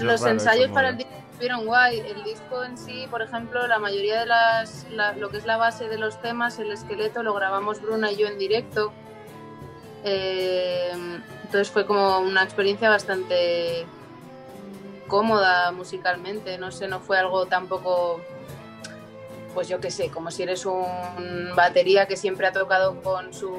Los 0.00 0.22
ensayos 0.24 0.70
para 0.70 0.88
el 0.90 0.96
disco 0.98 1.12
estuvieron 1.32 1.66
guay. 1.66 2.00
El 2.00 2.22
disco 2.24 2.64
en 2.64 2.76
sí, 2.78 3.06
por 3.10 3.22
ejemplo, 3.22 3.66
la 3.66 3.78
mayoría 3.78 4.20
de 4.20 4.26
las. 4.26 4.86
la- 4.90 5.12
lo 5.12 5.28
que 5.30 5.38
es 5.38 5.46
la 5.46 5.56
base 5.56 5.88
de 5.88 5.98
los 5.98 6.20
temas, 6.20 6.58
el 6.58 6.70
esqueleto, 6.72 7.22
lo 7.22 7.34
grabamos 7.34 7.80
Bruna 7.80 8.10
y 8.12 8.16
yo 8.16 8.26
en 8.26 8.38
directo. 8.38 8.92
Eh, 10.04 10.90
entonces 11.44 11.70
fue 11.70 11.84
como 11.86 12.18
una 12.20 12.42
experiencia 12.42 12.88
bastante 12.88 13.86
cómoda 15.08 15.72
musicalmente, 15.72 16.56
no 16.58 16.70
sé, 16.70 16.86
no 16.88 17.00
fue 17.00 17.18
algo 17.18 17.46
tampoco, 17.46 18.20
pues 19.52 19.68
yo 19.68 19.80
qué 19.80 19.90
sé, 19.90 20.08
como 20.10 20.30
si 20.30 20.44
eres 20.44 20.64
un 20.64 21.50
batería 21.56 22.06
que 22.06 22.16
siempre 22.16 22.46
ha 22.46 22.52
tocado 22.52 23.02
con 23.02 23.34
su 23.34 23.52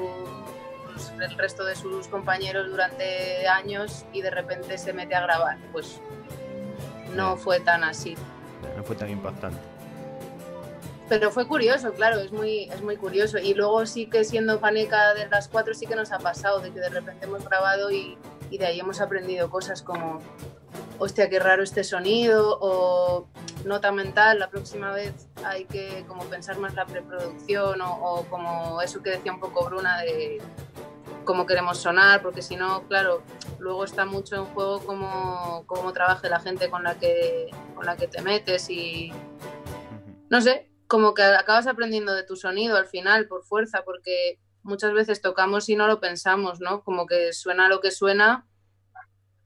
el 1.20 1.36
resto 1.38 1.64
de 1.64 1.74
sus 1.74 2.08
compañeros 2.08 2.68
durante 2.70 3.46
años 3.48 4.04
y 4.12 4.22
de 4.22 4.30
repente 4.30 4.78
se 4.78 4.92
mete 4.92 5.14
a 5.14 5.22
grabar. 5.22 5.58
Pues 5.72 6.00
no 7.14 7.36
fue 7.36 7.60
tan 7.60 7.84
así. 7.84 8.16
No 8.76 8.82
fue 8.82 8.96
tan 8.96 9.10
impactante. 9.10 9.58
Pero 11.08 11.30
fue 11.30 11.46
curioso, 11.46 11.92
claro, 11.92 12.20
es 12.20 12.32
muy, 12.32 12.70
es 12.70 12.80
muy 12.80 12.96
curioso. 12.96 13.38
Y 13.38 13.54
luego 13.54 13.84
sí 13.84 14.06
que 14.06 14.24
siendo 14.24 14.60
paneca 14.60 15.12
de 15.14 15.28
las 15.28 15.48
cuatro 15.48 15.74
sí 15.74 15.86
que 15.86 15.94
nos 15.94 16.10
ha 16.10 16.18
pasado, 16.18 16.60
de 16.60 16.70
que 16.72 16.80
de 16.80 16.88
repente 16.88 17.26
hemos 17.26 17.44
grabado 17.44 17.90
y, 17.90 18.16
y 18.50 18.56
de 18.56 18.66
ahí 18.66 18.80
hemos 18.80 19.00
aprendido 19.00 19.50
cosas 19.50 19.82
como, 19.82 20.20
hostia, 20.98 21.28
qué 21.28 21.38
raro 21.38 21.62
este 21.62 21.84
sonido, 21.84 22.56
o 22.62 23.26
nota 23.66 23.92
mental, 23.92 24.38
la 24.38 24.48
próxima 24.48 24.92
vez 24.92 25.28
hay 25.44 25.66
que 25.66 26.04
como 26.08 26.24
pensar 26.24 26.56
más 26.58 26.74
la 26.74 26.86
preproducción, 26.86 27.82
o, 27.82 27.94
o 27.94 28.24
como 28.30 28.80
eso 28.80 29.02
que 29.02 29.10
decía 29.10 29.32
un 29.32 29.40
poco 29.40 29.66
Bruna 29.66 30.00
de 30.00 30.40
cómo 31.24 31.46
queremos 31.46 31.78
sonar, 31.78 32.22
porque 32.22 32.42
si 32.42 32.56
no, 32.56 32.86
claro, 32.88 33.22
luego 33.58 33.84
está 33.84 34.04
mucho 34.04 34.36
en 34.36 34.44
juego 34.46 34.80
cómo, 34.84 35.64
cómo 35.66 35.92
trabaje 35.92 36.28
la 36.28 36.40
gente 36.40 36.70
con 36.70 36.82
la, 36.82 36.98
que, 36.98 37.50
con 37.74 37.86
la 37.86 37.96
que 37.96 38.08
te 38.08 38.22
metes 38.22 38.68
y 38.70 39.12
no 40.30 40.40
sé, 40.40 40.70
como 40.86 41.14
que 41.14 41.22
acabas 41.22 41.66
aprendiendo 41.66 42.14
de 42.14 42.24
tu 42.24 42.36
sonido 42.36 42.76
al 42.76 42.86
final 42.86 43.28
por 43.28 43.44
fuerza, 43.44 43.82
porque 43.84 44.40
muchas 44.62 44.92
veces 44.92 45.20
tocamos 45.20 45.68
y 45.68 45.76
no 45.76 45.86
lo 45.86 46.00
pensamos, 46.00 46.60
¿no? 46.60 46.82
Como 46.82 47.06
que 47.06 47.32
suena 47.32 47.68
lo 47.68 47.80
que 47.80 47.90
suena, 47.90 48.46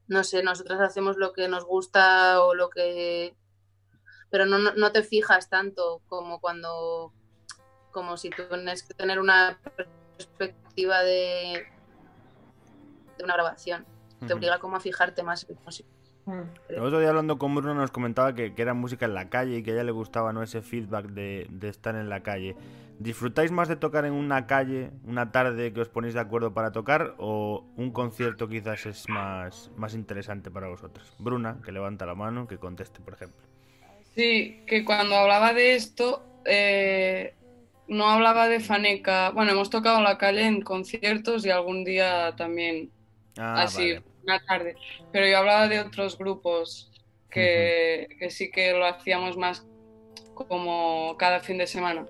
no 0.09 0.25
sé, 0.25 0.43
nosotras 0.43 0.81
hacemos 0.81 1.17
lo 1.17 1.33
que 1.33 1.49
nos 1.49 1.65
gusta 1.65 2.43
o 2.43 2.55
lo 2.55 2.71
que... 2.71 3.37
Pero 4.31 4.47
no, 4.47 4.59
no, 4.59 4.75
no 4.75 4.93
te 4.93 5.03
fijas 5.03 5.49
tanto 5.49 6.03
como 6.09 6.41
cuando, 6.41 7.12
como 7.93 8.17
si 8.17 8.31
tienes 8.31 8.83
que 8.83 8.95
tener 8.95 9.21
una 9.21 9.61
perspectiva 10.17 11.03
de, 11.03 11.67
de 13.19 13.25
una 13.25 13.35
grabación. 13.35 13.85
Te 14.27 14.33
obliga 14.33 14.59
como 14.59 14.77
a 14.77 14.81
fijarte 14.81 15.23
más 15.23 15.47
en 15.49 15.59
música. 15.65 15.89
Mm. 16.25 16.41
El 16.71 16.81
otro 16.81 16.99
día 16.99 17.11
hablando 17.11 17.39
con 17.39 17.55
Bruno 17.55 17.75
nos 17.75 17.91
comentaba 17.91 18.35
que, 18.35 18.55
que 18.55 18.63
era 18.63 18.75
música 18.75 19.07
en 19.07 19.15
la 19.15 19.29
calle 19.29 19.59
y 19.59 19.63
que 19.63 19.71
a 19.71 19.75
ella 19.75 19.85
le 19.85 19.93
gustaba 19.93 20.33
¿no? 20.33 20.43
ese 20.43 20.61
feedback 20.63 21.07
de, 21.07 21.47
de 21.51 21.69
estar 21.69 21.95
en 21.95 22.09
la 22.09 22.23
calle. 22.23 22.57
¿Disfrutáis 22.99 23.53
más 23.53 23.69
de 23.69 23.77
tocar 23.77 24.07
en 24.07 24.13
una 24.13 24.47
calle, 24.47 24.91
una 25.05 25.31
tarde 25.31 25.73
que 25.73 25.83
os 25.83 25.89
ponéis 25.89 26.15
de 26.15 26.21
acuerdo 26.21 26.55
para 26.55 26.73
tocar 26.73 27.15
o 27.19 27.67
un 27.77 27.91
concierto 27.91 28.49
quizás 28.49 28.87
es 28.87 29.09
más, 29.09 29.71
más 29.77 29.95
interesante 29.95 30.51
para 30.51 30.69
vosotros? 30.69 31.15
Bruna, 31.19 31.61
que 31.63 31.73
levanta 31.73 32.07
la 32.07 32.15
mano, 32.15 32.49
que 32.49 32.59
conteste, 32.59 33.01
por 33.01 33.15
ejemplo. 33.15 33.39
Sí, 34.15 34.63
que 34.67 34.83
cuando 34.85 35.15
hablaba 35.15 35.53
de 35.53 35.75
esto, 35.75 36.25
eh, 36.47 37.35
no 37.88 38.09
hablaba 38.09 38.49
de 38.49 38.61
Faneca. 38.61 39.31
Bueno, 39.31 39.53
hemos 39.53 39.70
tocado 39.70 40.01
la 40.01 40.18
calle 40.18 40.46
en 40.46 40.62
conciertos 40.62 41.44
y 41.46 41.51
algún 41.51 41.85
día 41.85 42.35
también 42.37 42.90
Ah, 43.38 43.62
así, 43.62 43.92
vale. 43.92 44.05
una 44.25 44.40
tarde. 44.40 44.77
Pero 45.12 45.27
yo 45.27 45.38
hablaba 45.38 45.68
de 45.68 45.81
otros 45.81 46.16
grupos 46.16 46.90
que, 47.31 48.09
que 48.18 48.31
sí 48.31 48.51
que 48.51 48.72
lo 48.72 48.87
hacíamos 48.87 49.37
más 49.37 49.66
como 50.35 51.16
cada 51.18 51.40
fin 51.40 51.59
de 51.59 51.66
semana. 51.66 52.07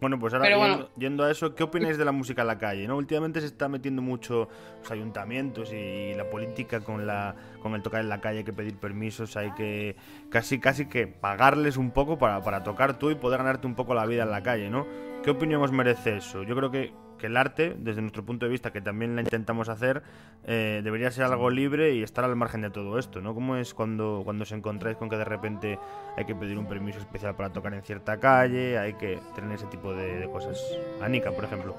Bueno, 0.00 0.18
pues 0.18 0.34
ahora 0.34 0.88
yendo 0.98 1.24
a 1.24 1.30
eso, 1.30 1.54
¿qué 1.54 1.62
opináis 1.62 1.96
de 1.96 2.04
la 2.04 2.12
música 2.12 2.42
en 2.42 2.48
la 2.48 2.58
calle? 2.58 2.86
¿no? 2.86 2.96
Últimamente 2.96 3.40
se 3.40 3.46
está 3.46 3.68
metiendo 3.68 4.02
mucho 4.02 4.48
los 4.80 4.90
ayuntamientos 4.90 5.72
y 5.72 6.14
la 6.14 6.28
política 6.28 6.80
con 6.80 7.06
la 7.06 7.34
con 7.62 7.74
el 7.74 7.82
tocar 7.82 8.02
en 8.02 8.10
la 8.10 8.20
calle, 8.20 8.38
hay 8.38 8.44
que 8.44 8.52
pedir 8.52 8.76
permisos, 8.76 9.36
hay 9.36 9.52
que 9.52 9.96
casi 10.28 10.60
casi 10.60 10.86
que 10.86 11.06
pagarles 11.06 11.78
un 11.78 11.92
poco 11.92 12.18
para, 12.18 12.42
para 12.42 12.62
tocar 12.62 12.98
tú 12.98 13.10
y 13.10 13.14
poder 13.14 13.38
ganarte 13.38 13.66
un 13.66 13.74
poco 13.74 13.94
la 13.94 14.04
vida 14.04 14.24
en 14.24 14.30
la 14.30 14.42
calle, 14.42 14.68
¿no? 14.68 14.86
¿Qué 15.24 15.30
opinión 15.30 15.62
os 15.62 15.72
merece 15.72 16.18
eso? 16.18 16.42
Yo 16.42 16.54
creo 16.54 16.70
que, 16.70 16.92
que 17.18 17.26
el 17.26 17.36
arte, 17.36 17.74
desde 17.78 18.00
nuestro 18.00 18.24
punto 18.24 18.46
de 18.46 18.52
vista, 18.52 18.72
que 18.72 18.80
también 18.80 19.14
la 19.16 19.22
intentamos 19.22 19.68
hacer, 19.68 20.02
eh, 20.44 20.80
debería 20.84 21.10
ser 21.10 21.24
algo 21.24 21.50
libre 21.50 21.94
y 21.94 22.02
estar 22.02 22.24
al 22.24 22.36
margen 22.36 22.62
de 22.62 22.70
todo 22.70 22.98
esto, 22.98 23.20
¿no? 23.20 23.34
¿Cómo 23.34 23.56
es 23.56 23.74
cuando, 23.74 24.22
cuando 24.24 24.42
os 24.42 24.52
encontráis 24.52 24.96
con 24.96 25.08
que 25.08 25.16
de 25.16 25.24
repente 25.24 25.78
hay 26.16 26.24
que 26.24 26.34
pedir 26.34 26.58
un 26.58 26.66
permiso 26.66 26.98
especial 26.98 27.34
para 27.36 27.52
tocar 27.52 27.74
en 27.74 27.82
cierta 27.82 28.18
calle, 28.18 28.78
hay 28.78 28.94
que 28.94 29.18
tener 29.34 29.52
ese 29.52 29.66
tipo 29.66 29.94
de, 29.94 30.20
de 30.20 30.30
cosas? 30.30 30.60
Anika, 31.00 31.30
por 31.32 31.44
ejemplo. 31.44 31.74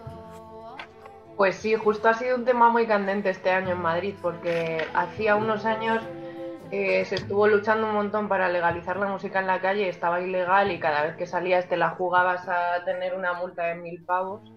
Pues 1.35 1.55
sí, 1.55 1.75
justo 1.75 2.09
ha 2.09 2.15
sido 2.15 2.35
un 2.35 2.45
tema 2.45 2.69
muy 2.69 2.87
candente 2.87 3.29
este 3.29 3.51
año 3.51 3.71
en 3.71 3.81
Madrid, 3.81 4.15
porque 4.21 4.87
hacía 4.93 5.35
unos 5.35 5.65
años 5.65 6.01
eh, 6.71 7.05
se 7.05 7.15
estuvo 7.15 7.47
luchando 7.47 7.87
un 7.87 7.93
montón 7.93 8.27
para 8.27 8.49
legalizar 8.49 8.97
la 8.97 9.07
música 9.07 9.39
en 9.39 9.47
la 9.47 9.61
calle, 9.61 9.87
estaba 9.87 10.19
ilegal 10.19 10.71
y 10.71 10.79
cada 10.79 11.03
vez 11.03 11.15
que 11.15 11.25
salías 11.25 11.69
te 11.69 11.77
la 11.77 11.91
jugabas 11.91 12.45
a 12.49 12.83
tener 12.83 13.15
una 13.15 13.33
multa 13.33 13.67
de 13.67 13.75
mil 13.75 14.03
pavos. 14.03 14.51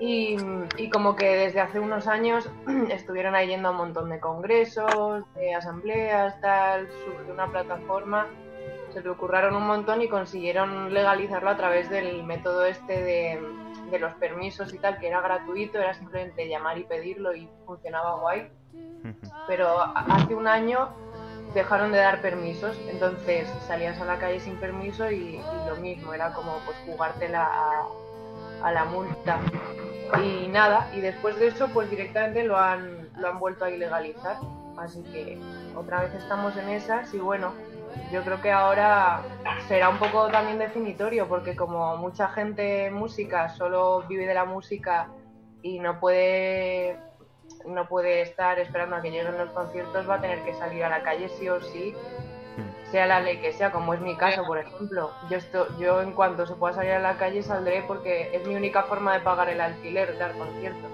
Y, 0.00 0.36
y 0.78 0.88
como 0.88 1.14
que 1.14 1.36
desde 1.36 1.60
hace 1.60 1.78
unos 1.78 2.06
años 2.06 2.48
estuvieron 2.90 3.34
ahí 3.34 3.48
yendo 3.48 3.68
a 3.68 3.70
un 3.72 3.76
montón 3.76 4.08
de 4.08 4.18
congresos, 4.18 5.24
de 5.34 5.54
asambleas, 5.54 6.40
tal, 6.40 6.88
surgió 7.04 7.34
una 7.34 7.48
plataforma, 7.48 8.26
se 8.92 9.02
le 9.02 9.10
ocurraron 9.10 9.54
un 9.54 9.66
montón 9.66 10.00
y 10.02 10.08
consiguieron 10.08 10.92
legalizarlo 10.92 11.50
a 11.50 11.56
través 11.56 11.90
del 11.90 12.24
método 12.24 12.64
este 12.64 13.02
de, 13.02 13.40
de 13.90 13.98
los 13.98 14.14
permisos 14.14 14.72
y 14.72 14.78
tal, 14.78 14.98
que 14.98 15.08
era 15.08 15.20
gratuito, 15.20 15.78
era 15.78 15.94
simplemente 15.94 16.48
llamar 16.48 16.78
y 16.78 16.84
pedirlo 16.84 17.34
y 17.34 17.48
funcionaba 17.66 18.14
guay. 18.20 18.48
Pero 19.46 19.80
hace 19.94 20.34
un 20.34 20.46
año 20.46 20.88
dejaron 21.54 21.92
de 21.92 21.98
dar 21.98 22.20
permisos, 22.20 22.78
entonces 22.88 23.48
salías 23.66 24.00
a 24.00 24.04
la 24.04 24.18
calle 24.18 24.40
sin 24.40 24.56
permiso 24.56 25.10
y, 25.10 25.36
y 25.36 25.68
lo 25.68 25.76
mismo, 25.76 26.14
era 26.14 26.32
como 26.32 26.58
pues 26.64 26.76
jugártela 26.86 27.44
a, 27.44 27.88
a 28.62 28.72
la 28.72 28.84
multa. 28.84 29.40
Y 30.22 30.48
nada, 30.48 30.90
y 30.94 31.00
después 31.00 31.38
de 31.38 31.48
eso 31.48 31.68
pues 31.68 31.88
directamente 31.88 32.44
lo 32.44 32.58
han, 32.58 33.08
lo 33.16 33.28
han 33.28 33.38
vuelto 33.38 33.64
a 33.64 33.70
ilegalizar. 33.70 34.36
Así 34.76 35.02
que 35.04 35.38
otra 35.76 36.02
vez 36.02 36.14
estamos 36.14 36.56
en 36.56 36.68
esas 36.70 37.12
y 37.12 37.18
bueno, 37.18 37.52
yo 38.12 38.22
creo 38.22 38.40
que 38.40 38.50
ahora 38.50 39.22
será 39.68 39.88
un 39.88 39.98
poco 39.98 40.28
también 40.28 40.58
definitorio 40.58 41.28
porque 41.28 41.54
como 41.54 41.96
mucha 41.96 42.28
gente 42.28 42.86
en 42.86 42.94
música 42.94 43.48
solo 43.50 44.04
vive 44.08 44.26
de 44.26 44.34
la 44.34 44.44
música 44.44 45.08
y 45.62 45.78
no 45.78 46.00
puede 46.00 46.98
no 47.66 47.88
puede 47.88 48.22
estar 48.22 48.58
esperando 48.58 48.96
a 48.96 49.02
que 49.02 49.10
lleguen 49.10 49.36
los 49.36 49.50
conciertos, 49.50 50.08
va 50.08 50.14
a 50.14 50.20
tener 50.20 50.42
que 50.44 50.54
salir 50.54 50.84
a 50.84 50.88
la 50.88 51.02
calle 51.02 51.28
sí 51.28 51.48
o 51.48 51.60
sí, 51.60 51.94
sea 52.90 53.06
la 53.06 53.20
ley 53.20 53.38
que 53.38 53.52
sea, 53.52 53.70
como 53.70 53.94
es 53.94 54.00
mi 54.00 54.16
caso, 54.16 54.44
por 54.44 54.58
ejemplo. 54.58 55.10
Yo, 55.30 55.36
esto, 55.36 55.66
yo 55.78 56.02
en 56.02 56.12
cuanto 56.12 56.46
se 56.46 56.54
pueda 56.54 56.74
salir 56.74 56.92
a 56.92 56.98
la 56.98 57.16
calle 57.16 57.42
saldré 57.42 57.82
porque 57.86 58.30
es 58.32 58.46
mi 58.46 58.54
única 58.54 58.82
forma 58.84 59.14
de 59.14 59.20
pagar 59.20 59.48
el 59.48 59.60
alquiler, 59.60 60.18
dar 60.18 60.32
conciertos. 60.32 60.90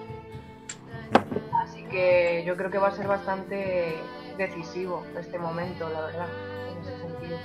Así 1.63 1.83
que 1.85 2.43
yo 2.45 2.55
creo 2.55 2.69
que 2.69 2.77
va 2.77 2.89
a 2.89 2.91
ser 2.91 3.07
bastante 3.07 3.95
decisivo 4.37 5.03
este 5.19 5.39
momento, 5.39 5.89
la 5.89 6.01
verdad, 6.01 6.27
en 6.71 6.77
ese 6.81 6.97
sentido. 6.99 7.37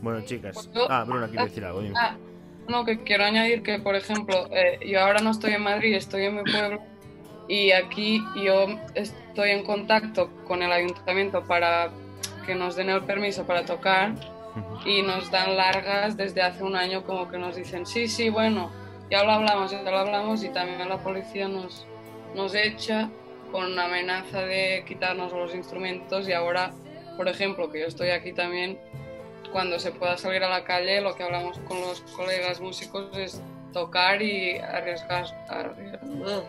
Bueno, 0.00 0.20
chicas. 0.22 0.70
Ah, 0.88 1.04
Bruna, 1.06 1.28
quiere 1.28 1.44
decir 1.44 1.64
algo. 1.64 1.80
dime. 1.80 1.94
Ah, 1.98 2.16
no, 2.68 2.84
que 2.84 3.02
quiero 3.02 3.24
añadir 3.24 3.62
que, 3.62 3.80
por 3.80 3.96
ejemplo, 3.96 4.46
eh, 4.50 4.78
yo 4.86 5.00
ahora 5.00 5.20
no 5.20 5.30
estoy 5.30 5.52
en 5.52 5.62
Madrid, 5.62 5.94
estoy 5.94 6.24
en 6.24 6.36
mi 6.36 6.42
pueblo 6.44 6.80
y 7.48 7.72
aquí 7.72 8.22
yo 8.36 8.66
estoy 8.94 9.50
en 9.50 9.64
contacto 9.64 10.30
con 10.46 10.62
el 10.62 10.70
ayuntamiento 10.70 11.42
para 11.42 11.90
que 12.46 12.54
nos 12.54 12.76
den 12.76 12.90
el 12.90 13.02
permiso 13.04 13.44
para 13.46 13.64
tocar 13.64 14.12
y 14.84 15.02
nos 15.02 15.30
dan 15.30 15.56
largas 15.56 16.16
desde 16.16 16.42
hace 16.42 16.62
un 16.64 16.74
año 16.76 17.04
como 17.04 17.28
que 17.28 17.38
nos 17.38 17.56
dicen, 17.56 17.86
sí, 17.86 18.08
sí, 18.08 18.28
bueno, 18.30 18.70
ya 19.10 19.22
lo 19.24 19.32
hablamos, 19.32 19.70
ya 19.70 19.82
lo 19.82 19.98
hablamos 19.98 20.42
y 20.42 20.48
también 20.50 20.88
la 20.88 20.98
policía 20.98 21.48
nos, 21.48 21.86
nos 22.34 22.54
echa 22.54 23.08
con 23.52 23.72
una 23.72 23.84
amenaza 23.86 24.42
de 24.42 24.84
quitarnos 24.86 25.32
los 25.32 25.54
instrumentos 25.54 26.28
y 26.28 26.32
ahora, 26.32 26.72
por 27.16 27.28
ejemplo, 27.28 27.70
que 27.70 27.80
yo 27.80 27.86
estoy 27.86 28.10
aquí 28.10 28.32
también, 28.32 28.78
cuando 29.52 29.78
se 29.80 29.90
pueda 29.90 30.16
salir 30.16 30.44
a 30.44 30.48
la 30.48 30.62
calle, 30.64 31.00
lo 31.00 31.14
que 31.16 31.24
hablamos 31.24 31.58
con 31.60 31.80
los 31.80 32.00
colegas 32.16 32.60
músicos 32.60 33.16
es 33.16 33.42
tocar 33.72 34.22
y 34.22 34.58
arriesgar, 34.58 35.26
arries- 35.48 36.44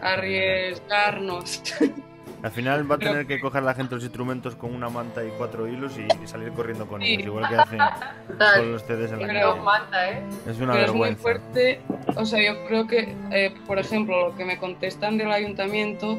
arriesgarnos. 0.00 1.62
Al 2.42 2.50
final 2.52 2.90
va 2.90 2.94
a 2.94 2.98
tener 2.98 3.26
que 3.26 3.40
coger 3.40 3.62
la 3.64 3.74
gente 3.74 3.94
los 3.96 4.04
instrumentos 4.04 4.54
con 4.54 4.72
una 4.74 4.88
manta 4.88 5.24
y 5.24 5.28
cuatro 5.36 5.66
hilos 5.66 5.94
y, 5.98 6.26
salir 6.26 6.52
corriendo 6.52 6.86
con 6.86 7.00
Sí. 7.02 7.14
ellos, 7.14 7.26
igual 7.26 7.48
que 7.48 7.56
hacen 7.56 7.78
Total. 8.28 8.60
con 8.60 8.72
los 8.72 8.82
CDs 8.82 9.12
en 9.12 9.20
la 9.20 9.26
calle. 9.26 9.60
manda, 9.60 10.10
¿eh? 10.10 10.22
Es 10.48 10.58
una 10.60 10.74
Pero 10.74 10.86
es 10.86 10.92
muy 10.92 11.08
vergüenza. 11.08 11.22
fuerte, 11.22 11.80
o 12.16 12.24
sea, 12.24 12.40
yo 12.44 12.64
creo 12.66 12.86
que, 12.86 13.14
eh, 13.32 13.52
por 13.66 13.78
ejemplo, 13.78 14.28
lo 14.28 14.36
que 14.36 14.44
me 14.44 14.56
contestan 14.58 15.18
del 15.18 15.32
ayuntamiento, 15.32 16.16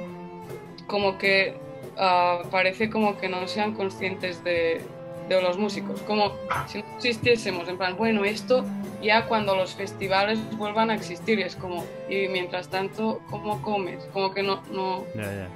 como 0.87 1.17
que 1.17 1.57
ah, 1.97 2.41
parece 2.51 2.89
como 2.89 3.17
que 3.17 3.29
no 3.29 3.47
sean 3.47 3.73
conscientes 3.73 4.43
de, 4.43 4.81
de 5.29 5.41
los 5.41 5.57
músicos, 5.57 6.01
como 6.01 6.33
si 6.67 6.79
no 6.81 6.85
existiésemos, 6.97 7.67
en 7.69 7.77
plan, 7.77 7.95
bueno, 7.95 8.25
esto 8.25 8.65
ya 9.01 9.25
cuando 9.27 9.55
los 9.55 9.73
festivales 9.75 10.39
vuelvan 10.57 10.89
a 10.89 10.95
existir, 10.95 11.39
es 11.39 11.55
como, 11.55 11.85
y 12.09 12.27
mientras 12.27 12.67
tanto, 12.69 13.21
¿cómo 13.29 13.61
comes? 13.61 14.03
Como 14.11 14.33
que 14.33 14.43
no, 14.43 14.61
no, 14.71 15.03
Ya, 15.15 15.23
ya. 15.23 15.47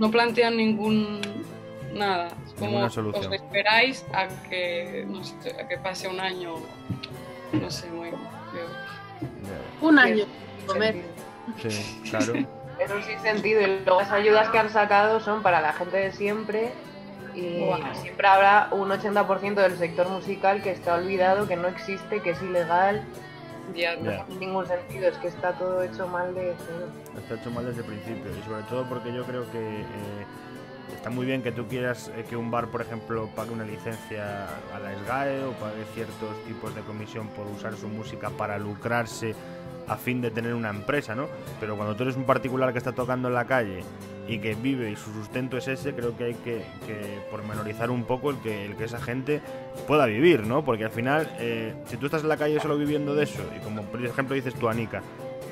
No 0.00 0.10
plantean 0.10 0.56
ningún, 0.56 1.20
nada. 1.94 2.28
Es 2.46 2.54
como 2.54 2.80
Ninguna 2.80 3.18
os 3.18 3.32
esperáis 3.32 4.04
a 4.12 4.26
que, 4.48 5.04
no 5.06 5.22
sé, 5.22 5.54
a 5.60 5.68
que 5.68 5.76
pase 5.76 6.08
un 6.08 6.18
año, 6.18 6.56
no 7.52 7.70
sé, 7.70 7.86
muy. 7.90 8.08
Un 9.82 9.98
año 9.98 10.24
sin 10.24 10.66
comer. 10.66 10.94
sentido. 10.94 11.70
Sí, 11.70 12.00
claro. 12.10 12.32
Eso 12.80 12.94
sí 13.02 13.12
sentido. 13.22 13.60
Y 13.60 13.66
luego 13.84 14.00
las 14.00 14.10
ayudas 14.10 14.48
que 14.48 14.58
han 14.58 14.70
sacado 14.70 15.20
son 15.20 15.42
para 15.42 15.60
la 15.60 15.74
gente 15.74 15.98
de 15.98 16.12
siempre. 16.12 16.72
Y 17.34 17.62
siempre 18.00 18.26
habrá 18.26 18.68
un 18.72 18.88
80% 18.88 19.54
del 19.54 19.76
sector 19.76 20.08
musical 20.08 20.62
que 20.62 20.70
está 20.70 20.94
olvidado, 20.94 21.46
que 21.46 21.56
no 21.56 21.68
existe, 21.68 22.20
que 22.22 22.30
es 22.30 22.42
ilegal. 22.42 23.04
Ya. 23.74 23.96
No 23.96 24.24
tiene 24.24 24.46
ningún 24.46 24.66
sentido, 24.66 25.08
es 25.08 25.16
que 25.18 25.28
está 25.28 25.52
todo 25.52 25.82
hecho 25.82 26.08
mal 26.08 26.34
de 26.34 26.54
cero. 26.66 26.86
Está 27.22 27.34
hecho 27.34 27.50
mal 27.50 27.64
desde 27.64 27.80
el 27.80 27.86
principio 27.86 28.30
y 28.38 28.42
sobre 28.44 28.62
todo 28.64 28.84
porque 28.88 29.12
yo 29.12 29.24
creo 29.24 29.50
que 29.50 29.80
eh, 29.80 30.26
está 30.94 31.10
muy 31.10 31.26
bien 31.26 31.42
que 31.42 31.52
tú 31.52 31.66
quieras 31.66 32.10
eh, 32.16 32.24
que 32.28 32.36
un 32.36 32.50
bar, 32.50 32.68
por 32.68 32.82
ejemplo, 32.82 33.28
pague 33.34 33.52
una 33.52 33.64
licencia 33.64 34.46
a 34.74 34.78
la 34.78 34.94
SGAE 35.04 35.44
o 35.44 35.52
pague 35.52 35.84
ciertos 35.94 36.44
tipos 36.46 36.74
de 36.74 36.82
comisión 36.82 37.28
por 37.28 37.46
usar 37.46 37.76
su 37.76 37.88
música 37.88 38.30
para 38.30 38.58
lucrarse 38.58 39.34
a 39.88 39.96
fin 39.96 40.20
de 40.20 40.30
tener 40.30 40.54
una 40.54 40.70
empresa, 40.70 41.14
¿no? 41.14 41.26
Pero 41.58 41.76
cuando 41.76 41.96
tú 41.96 42.04
eres 42.04 42.16
un 42.16 42.24
particular 42.24 42.72
que 42.72 42.78
está 42.78 42.92
tocando 42.92 43.28
en 43.28 43.34
la 43.34 43.46
calle 43.46 43.82
y 44.28 44.38
que 44.38 44.54
vive 44.54 44.90
y 44.90 44.96
su 44.96 45.12
sustento 45.12 45.56
es 45.56 45.66
ese, 45.66 45.92
creo 45.94 46.16
que 46.16 46.24
hay 46.24 46.34
que, 46.34 46.64
que 46.86 47.18
pormenorizar 47.28 47.90
un 47.90 48.04
poco 48.04 48.30
el 48.30 48.38
que, 48.38 48.66
el 48.66 48.76
que 48.76 48.84
esa 48.84 49.00
gente 49.00 49.40
pueda 49.88 50.06
vivir, 50.06 50.46
¿no? 50.46 50.64
Porque 50.64 50.84
al 50.84 50.92
final, 50.92 51.28
eh, 51.40 51.74
si 51.86 51.96
tú 51.96 52.06
estás 52.06 52.22
en 52.22 52.28
la 52.28 52.36
calle 52.36 52.60
solo 52.60 52.78
viviendo 52.78 53.16
de 53.16 53.24
eso, 53.24 53.42
y 53.56 53.64
como 53.64 53.82
por 53.82 54.04
ejemplo 54.04 54.36
dices 54.36 54.54
tú, 54.54 54.68
Anika, 54.68 55.02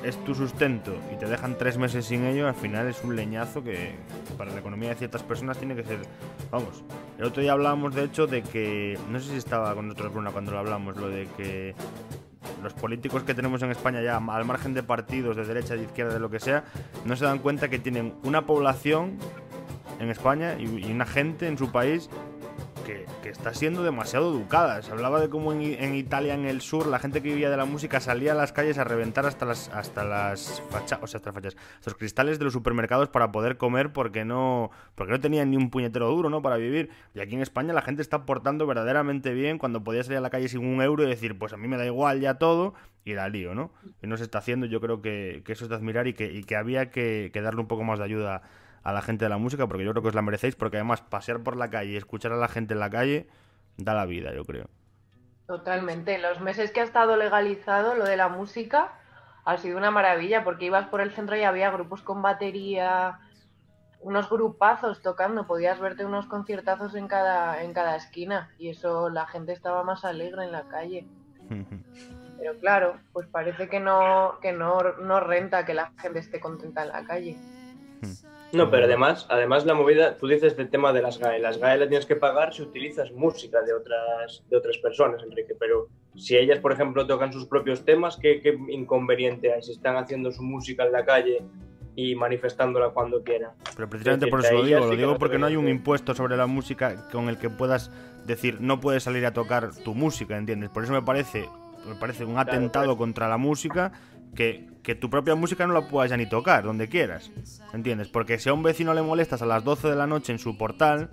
es 0.03 0.23
tu 0.23 0.35
sustento 0.35 0.95
y 1.13 1.17
te 1.17 1.25
dejan 1.25 1.57
tres 1.57 1.77
meses 1.77 2.05
sin 2.05 2.25
ello, 2.25 2.47
al 2.47 2.55
final 2.55 2.87
es 2.87 3.03
un 3.03 3.15
leñazo 3.15 3.63
que 3.63 3.95
para 4.37 4.51
la 4.51 4.59
economía 4.59 4.89
de 4.89 4.95
ciertas 4.95 5.23
personas 5.23 5.57
tiene 5.57 5.75
que 5.75 5.83
ser. 5.83 5.99
Vamos, 6.51 6.83
el 7.17 7.25
otro 7.25 7.41
día 7.41 7.53
hablábamos 7.53 7.95
de 7.95 8.03
hecho 8.03 8.27
de 8.27 8.41
que. 8.41 8.97
No 9.09 9.19
sé 9.19 9.31
si 9.31 9.37
estaba 9.37 9.73
con 9.75 9.87
nosotros 9.87 10.13
Bruna 10.13 10.31
cuando 10.31 10.51
lo 10.51 10.59
hablamos, 10.59 10.97
lo 10.97 11.09
de 11.09 11.27
que 11.37 11.75
los 12.63 12.73
políticos 12.73 13.23
que 13.23 13.33
tenemos 13.33 13.61
en 13.61 13.71
España 13.71 14.01
ya, 14.01 14.17
al 14.17 14.45
margen 14.45 14.73
de 14.73 14.83
partidos, 14.83 15.35
de 15.35 15.45
derecha, 15.45 15.75
de 15.75 15.83
izquierda, 15.83 16.13
de 16.13 16.19
lo 16.19 16.29
que 16.29 16.39
sea, 16.39 16.63
no 17.05 17.15
se 17.15 17.25
dan 17.25 17.39
cuenta 17.39 17.69
que 17.69 17.79
tienen 17.79 18.15
una 18.23 18.45
población 18.45 19.17
en 19.99 20.09
España 20.09 20.55
y, 20.57 20.91
una 20.91 21.05
gente 21.05 21.47
en 21.47 21.57
su 21.57 21.71
país 21.71 22.09
que, 23.21 23.29
está 23.29 23.53
siendo 23.53 23.83
demasiado 23.83 24.31
educada. 24.31 24.81
Se 24.81 24.91
hablaba 24.91 25.19
de 25.19 25.29
cómo 25.29 25.53
en, 25.53 25.61
en 25.61 25.95
Italia, 25.95 26.33
en 26.33 26.45
el 26.45 26.61
sur, 26.61 26.87
la 26.87 26.99
gente 26.99 27.21
que 27.21 27.29
vivía 27.29 27.49
de 27.49 27.57
la 27.57 27.65
música 27.65 27.99
salía 27.99 28.31
a 28.31 28.35
las 28.35 28.51
calles 28.51 28.77
a 28.77 28.83
reventar 28.83 29.25
hasta 29.25 29.45
las 29.45 29.69
hasta 29.69 30.03
las 30.03 30.61
fachas, 30.69 30.99
o 31.01 31.07
sea, 31.07 31.19
hasta 31.19 31.31
fachas, 31.31 31.55
los 31.85 31.95
cristales 31.95 32.39
de 32.39 32.45
los 32.45 32.53
supermercados 32.53 33.09
para 33.09 33.31
poder 33.31 33.57
comer 33.57 33.93
porque 33.93 34.25
no 34.25 34.71
porque 34.95 35.11
no 35.11 35.19
tenían 35.19 35.51
ni 35.51 35.57
un 35.57 35.69
puñetero 35.69 36.09
duro, 36.09 36.29
¿no? 36.29 36.41
Para 36.41 36.57
vivir. 36.57 36.89
Y 37.13 37.19
aquí 37.19 37.35
en 37.35 37.41
España 37.41 37.73
la 37.73 37.81
gente 37.81 38.01
está 38.01 38.25
portando 38.25 38.65
verdaderamente 38.65 39.33
bien 39.33 39.57
cuando 39.57 39.83
podía 39.83 40.03
salir 40.03 40.17
a 40.17 40.21
la 40.21 40.29
calle 40.29 40.49
sin 40.49 40.65
un 40.65 40.81
euro 40.81 41.03
y 41.03 41.07
decir, 41.07 41.37
pues 41.37 41.53
a 41.53 41.57
mí 41.57 41.67
me 41.67 41.77
da 41.77 41.85
igual 41.85 42.19
ya 42.19 42.35
todo 42.35 42.73
y 43.05 43.13
la 43.13 43.29
lío, 43.29 43.55
¿no? 43.55 43.71
Y 44.01 44.07
no 44.07 44.17
se 44.17 44.23
está 44.23 44.39
haciendo. 44.39 44.65
Yo 44.65 44.81
creo 44.81 45.01
que, 45.01 45.41
que 45.45 45.53
eso 45.53 45.65
es 45.65 45.69
de 45.69 45.75
admirar 45.75 46.07
y 46.07 46.13
que, 46.13 46.31
y 46.31 46.43
que 46.43 46.55
había 46.55 46.89
que, 46.89 47.29
que 47.33 47.41
darle 47.41 47.61
un 47.61 47.67
poco 47.67 47.83
más 47.83 47.99
de 47.99 48.05
ayuda 48.05 48.41
a 48.83 48.93
la 48.93 49.01
gente 49.01 49.25
de 49.25 49.29
la 49.29 49.37
música, 49.37 49.67
porque 49.67 49.85
yo 49.85 49.91
creo 49.91 50.01
que 50.01 50.09
os 50.09 50.15
la 50.15 50.21
merecéis, 50.21 50.55
porque 50.55 50.77
además 50.77 51.01
pasear 51.01 51.41
por 51.41 51.57
la 51.57 51.69
calle 51.69 51.91
y 51.91 51.97
escuchar 51.97 52.31
a 52.31 52.37
la 52.37 52.47
gente 52.47 52.73
en 52.73 52.79
la 52.79 52.89
calle 52.89 53.27
da 53.77 53.93
la 53.93 54.05
vida, 54.05 54.33
yo 54.33 54.45
creo. 54.45 54.67
Totalmente. 55.47 56.17
Los 56.19 56.41
meses 56.41 56.71
que 56.71 56.81
ha 56.81 56.83
estado 56.83 57.15
legalizado 57.15 57.95
lo 57.95 58.05
de 58.05 58.17
la 58.17 58.29
música 58.29 58.93
ha 59.45 59.57
sido 59.57 59.77
una 59.77 59.89
maravilla 59.89 60.43
porque 60.43 60.65
ibas 60.65 60.87
por 60.87 61.01
el 61.01 61.11
centro 61.11 61.35
y 61.35 61.43
había 61.43 61.71
grupos 61.71 62.03
con 62.03 62.21
batería, 62.21 63.19
unos 64.01 64.29
grupazos 64.29 65.01
tocando, 65.01 65.47
podías 65.47 65.79
verte 65.79 66.05
unos 66.05 66.27
conciertazos 66.27 66.95
en 66.95 67.07
cada, 67.07 67.63
en 67.63 67.73
cada 67.73 67.95
esquina 67.95 68.51
y 68.57 68.69
eso 68.69 69.09
la 69.09 69.25
gente 69.27 69.51
estaba 69.51 69.83
más 69.83 70.05
alegre 70.05 70.45
en 70.45 70.51
la 70.51 70.67
calle. 70.67 71.07
Pero 72.39 72.57
claro, 72.59 72.97
pues 73.11 73.27
parece 73.27 73.67
que 73.67 73.79
no, 73.81 74.39
que 74.41 74.53
no, 74.53 74.77
no 75.01 75.19
renta 75.19 75.65
que 75.65 75.73
la 75.73 75.91
gente 75.97 76.19
esté 76.19 76.39
contenta 76.39 76.83
en 76.83 76.89
la 76.89 77.03
calle. 77.03 77.37
No, 78.51 78.71
pero 78.71 78.85
además, 78.85 79.27
además 79.29 79.65
la 79.65 79.75
movida, 79.75 80.17
tú 80.17 80.27
dices 80.27 80.57
del 80.57 80.69
tema 80.69 80.91
de 80.91 81.01
las 81.01 81.19
GAE. 81.19 81.39
Las 81.39 81.59
GAE 81.59 81.77
las 81.77 81.89
tienes 81.89 82.05
que 82.05 82.15
pagar 82.15 82.53
si 82.53 82.63
utilizas 82.63 83.11
música 83.11 83.61
de 83.61 83.73
otras, 83.73 84.43
de 84.49 84.57
otras 84.57 84.77
personas, 84.79 85.21
Enrique. 85.23 85.55
Pero 85.59 85.87
si 86.15 86.35
ellas, 86.35 86.59
por 86.59 86.71
ejemplo, 86.71 87.05
tocan 87.05 87.31
sus 87.31 87.45
propios 87.45 87.85
temas, 87.85 88.17
¿qué, 88.17 88.41
qué 88.41 88.57
inconveniente 88.69 89.53
hay? 89.53 89.61
Si 89.61 89.71
están 89.71 89.97
haciendo 89.97 90.31
su 90.31 90.41
música 90.41 90.85
en 90.85 90.91
la 90.91 91.05
calle 91.05 91.43
y 91.95 92.15
manifestándola 92.15 92.89
cuando 92.89 93.23
quieran. 93.23 93.51
Pero 93.75 93.89
precisamente 93.89 94.27
por 94.27 94.39
eso 94.39 94.53
lo 94.53 94.63
digo, 94.63 94.79
lo 94.79 94.95
digo 94.95 95.17
porque 95.17 95.37
no 95.37 95.45
hay 95.45 95.55
un 95.55 95.67
impuesto 95.67 96.15
sobre 96.15 96.37
la 96.37 96.47
música 96.47 97.07
con 97.11 97.29
el 97.29 97.37
que 97.37 97.49
puedas 97.49 97.91
decir 98.25 98.61
no 98.61 98.79
puedes 98.79 99.03
salir 99.03 99.25
a 99.25 99.33
tocar 99.33 99.75
tu 99.83 99.93
música, 99.93 100.37
¿entiendes? 100.37 100.69
Por 100.69 100.83
eso 100.83 100.93
me 100.93 101.01
parece, 101.01 101.49
me 101.85 101.95
parece 101.95 102.23
un 102.23 102.37
atentado 102.37 102.87
pues. 102.87 102.97
contra 102.97 103.27
la 103.27 103.37
música 103.37 103.91
que, 104.35 104.67
que 104.83 104.95
tu 104.95 105.09
propia 105.09 105.35
música 105.35 105.65
no 105.67 105.73
la 105.73 105.87
puedas 105.87 106.09
ya 106.09 106.17
ni 106.17 106.27
tocar, 106.27 106.63
donde 106.63 106.87
quieras, 106.87 107.31
¿entiendes? 107.73 108.07
Porque 108.07 108.39
si 108.39 108.49
a 108.49 108.53
un 108.53 108.63
vecino 108.63 108.93
le 108.93 109.01
molestas 109.01 109.41
a 109.41 109.45
las 109.45 109.63
12 109.63 109.89
de 109.89 109.95
la 109.95 110.07
noche 110.07 110.31
en 110.31 110.39
su 110.39 110.57
portal 110.57 111.09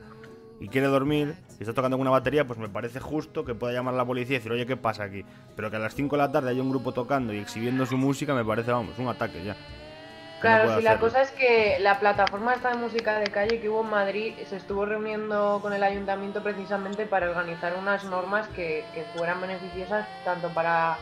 y 0.60 0.68
quiere 0.68 0.86
dormir 0.86 1.34
y 1.58 1.62
está 1.62 1.74
tocando 1.74 1.96
una 1.96 2.10
batería, 2.10 2.46
pues 2.46 2.58
me 2.58 2.68
parece 2.68 3.00
justo 3.00 3.44
que 3.44 3.54
pueda 3.54 3.72
llamar 3.72 3.94
a 3.94 3.98
la 3.98 4.04
policía 4.04 4.36
y 4.36 4.38
decir, 4.38 4.52
oye, 4.52 4.66
¿qué 4.66 4.76
pasa 4.76 5.04
aquí? 5.04 5.24
Pero 5.54 5.70
que 5.70 5.76
a 5.76 5.80
las 5.80 5.94
5 5.94 6.16
de 6.16 6.22
la 6.22 6.32
tarde 6.32 6.50
haya 6.50 6.62
un 6.62 6.70
grupo 6.70 6.92
tocando 6.92 7.32
y 7.32 7.38
exhibiendo 7.38 7.86
su 7.86 7.96
música 7.96 8.34
me 8.34 8.44
parece, 8.44 8.72
vamos, 8.72 8.98
un 8.98 9.08
ataque 9.08 9.42
ya. 9.42 9.54
No 9.54 10.40
Claro, 10.40 10.64
puede 10.64 10.78
si 10.78 10.84
la 10.84 10.98
cosa 10.98 11.22
es 11.22 11.30
que 11.30 11.78
la 11.80 11.98
plataforma 11.98 12.54
esta 12.54 12.70
de 12.70 12.76
música 12.76 13.18
de 13.18 13.30
calle 13.30 13.58
que 13.58 13.70
hubo 13.70 13.80
en 13.82 13.90
Madrid 13.90 14.34
se 14.48 14.56
estuvo 14.56 14.84
reuniendo 14.84 15.60
con 15.62 15.72
el 15.72 15.82
ayuntamiento 15.82 16.42
precisamente 16.42 17.06
para 17.06 17.30
organizar 17.30 17.74
unas 17.78 18.04
normas 18.04 18.46
que, 18.48 18.84
que 18.92 19.04
fueran 19.16 19.40
beneficiosas 19.40 20.06
tanto 20.24 20.50
para 20.50 20.98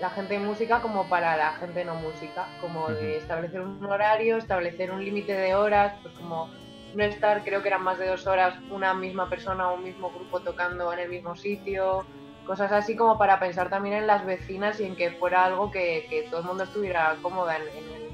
la 0.00 0.10
gente 0.10 0.34
de 0.34 0.40
música 0.40 0.80
como 0.80 1.08
para 1.08 1.36
la 1.36 1.52
gente 1.52 1.84
no 1.84 1.96
música, 1.96 2.48
como 2.60 2.88
de 2.88 3.16
establecer 3.18 3.60
un 3.60 3.84
horario, 3.84 4.36
establecer 4.36 4.90
un 4.92 5.04
límite 5.04 5.32
de 5.32 5.54
horas, 5.54 5.94
pues 6.02 6.14
como 6.14 6.48
no 6.94 7.04
estar, 7.04 7.42
creo 7.44 7.62
que 7.62 7.68
eran 7.68 7.82
más 7.82 7.98
de 7.98 8.06
dos 8.06 8.26
horas, 8.26 8.54
una 8.70 8.94
misma 8.94 9.28
persona 9.28 9.68
o 9.70 9.74
un 9.74 9.82
mismo 9.84 10.10
grupo 10.10 10.40
tocando 10.40 10.92
en 10.92 11.00
el 11.00 11.08
mismo 11.08 11.34
sitio, 11.36 12.04
cosas 12.46 12.72
así 12.72 12.96
como 12.96 13.18
para 13.18 13.38
pensar 13.40 13.68
también 13.70 13.96
en 13.96 14.06
las 14.06 14.24
vecinas 14.24 14.80
y 14.80 14.84
en 14.84 14.96
que 14.96 15.10
fuera 15.12 15.44
algo 15.44 15.70
que, 15.70 16.06
que 16.08 16.22
todo 16.30 16.40
el 16.40 16.46
mundo 16.46 16.64
estuviera 16.64 17.16
cómoda 17.20 17.56
en, 17.56 17.62
en 17.62 17.94
el- 17.94 18.08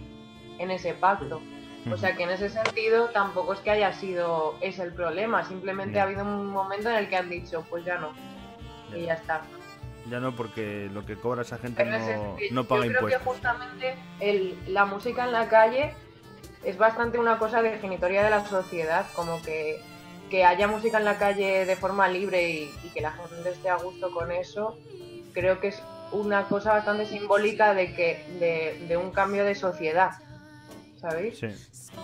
en 0.61 0.71
ese 0.71 0.95
pacto. 0.95 1.41
O 1.93 1.97
sea 1.99 2.17
que 2.17 2.23
en 2.23 2.31
ese 2.31 2.49
sentido 2.49 3.11
tampoco 3.11 3.53
es 3.53 3.61
que 3.61 3.71
haya 3.71 3.93
sido 3.93 4.55
ese 4.63 4.83
el 4.85 4.95
problema, 4.95 5.45
simplemente 5.45 6.01
ha 6.01 6.05
habido 6.05 6.23
un 6.25 6.47
momento 6.47 6.89
en 6.89 6.97
el 6.97 7.09
que 7.11 7.17
han 7.17 7.29
dicho, 7.29 7.65
pues 7.69 7.85
ya 7.85 7.99
no, 7.99 8.13
y 8.97 9.03
ya 9.05 9.15
está. 9.15 9.43
Ya 10.11 10.21
no, 10.21 10.37
porque 10.37 10.89
lo 10.93 11.07
que 11.07 11.17
cobra 11.17 11.43
esa 11.43 11.57
gente 11.59 11.85
no, 11.85 11.99
sentido, 11.99 12.55
no 12.55 12.65
paga 12.65 12.83
yo 12.85 12.89
creo 12.89 13.01
impuestos. 13.03 13.23
que 13.23 13.29
justamente 13.29 13.95
el- 14.21 14.59
la 14.75 14.85
música 14.85 15.25
en 15.25 15.33
la 15.33 15.49
calle 15.49 15.95
es 16.63 16.77
bastante 16.77 17.19
una 17.19 17.39
cosa 17.39 17.63
definitoria 17.63 18.23
de 18.23 18.31
la 18.31 18.45
sociedad, 18.47 19.07
como 19.15 19.41
que, 19.43 19.81
que 20.31 20.45
haya 20.45 20.69
música 20.69 20.99
en 20.99 21.05
la 21.07 21.17
calle 21.19 21.65
de 21.65 21.77
forma 21.77 22.09
libre 22.09 22.49
y, 22.51 22.71
y 22.85 22.89
que 22.91 23.01
la 23.01 23.13
gente 23.13 23.51
esté 23.51 23.71
a 23.71 23.77
gusto 23.77 24.11
con 24.11 24.31
eso, 24.31 24.77
creo 25.33 25.59
que 25.61 25.69
es 25.69 25.83
una 26.13 26.45
cosa 26.45 26.73
bastante 26.73 27.07
simbólica 27.07 27.75
de 27.75 27.95
que 27.95 28.25
de, 28.39 28.87
de 28.87 28.97
un 28.97 29.11
cambio 29.11 29.45
de 29.45 29.55
sociedad, 29.55 30.11
¿sabéis? 31.01 31.39
Sí, 31.39 31.49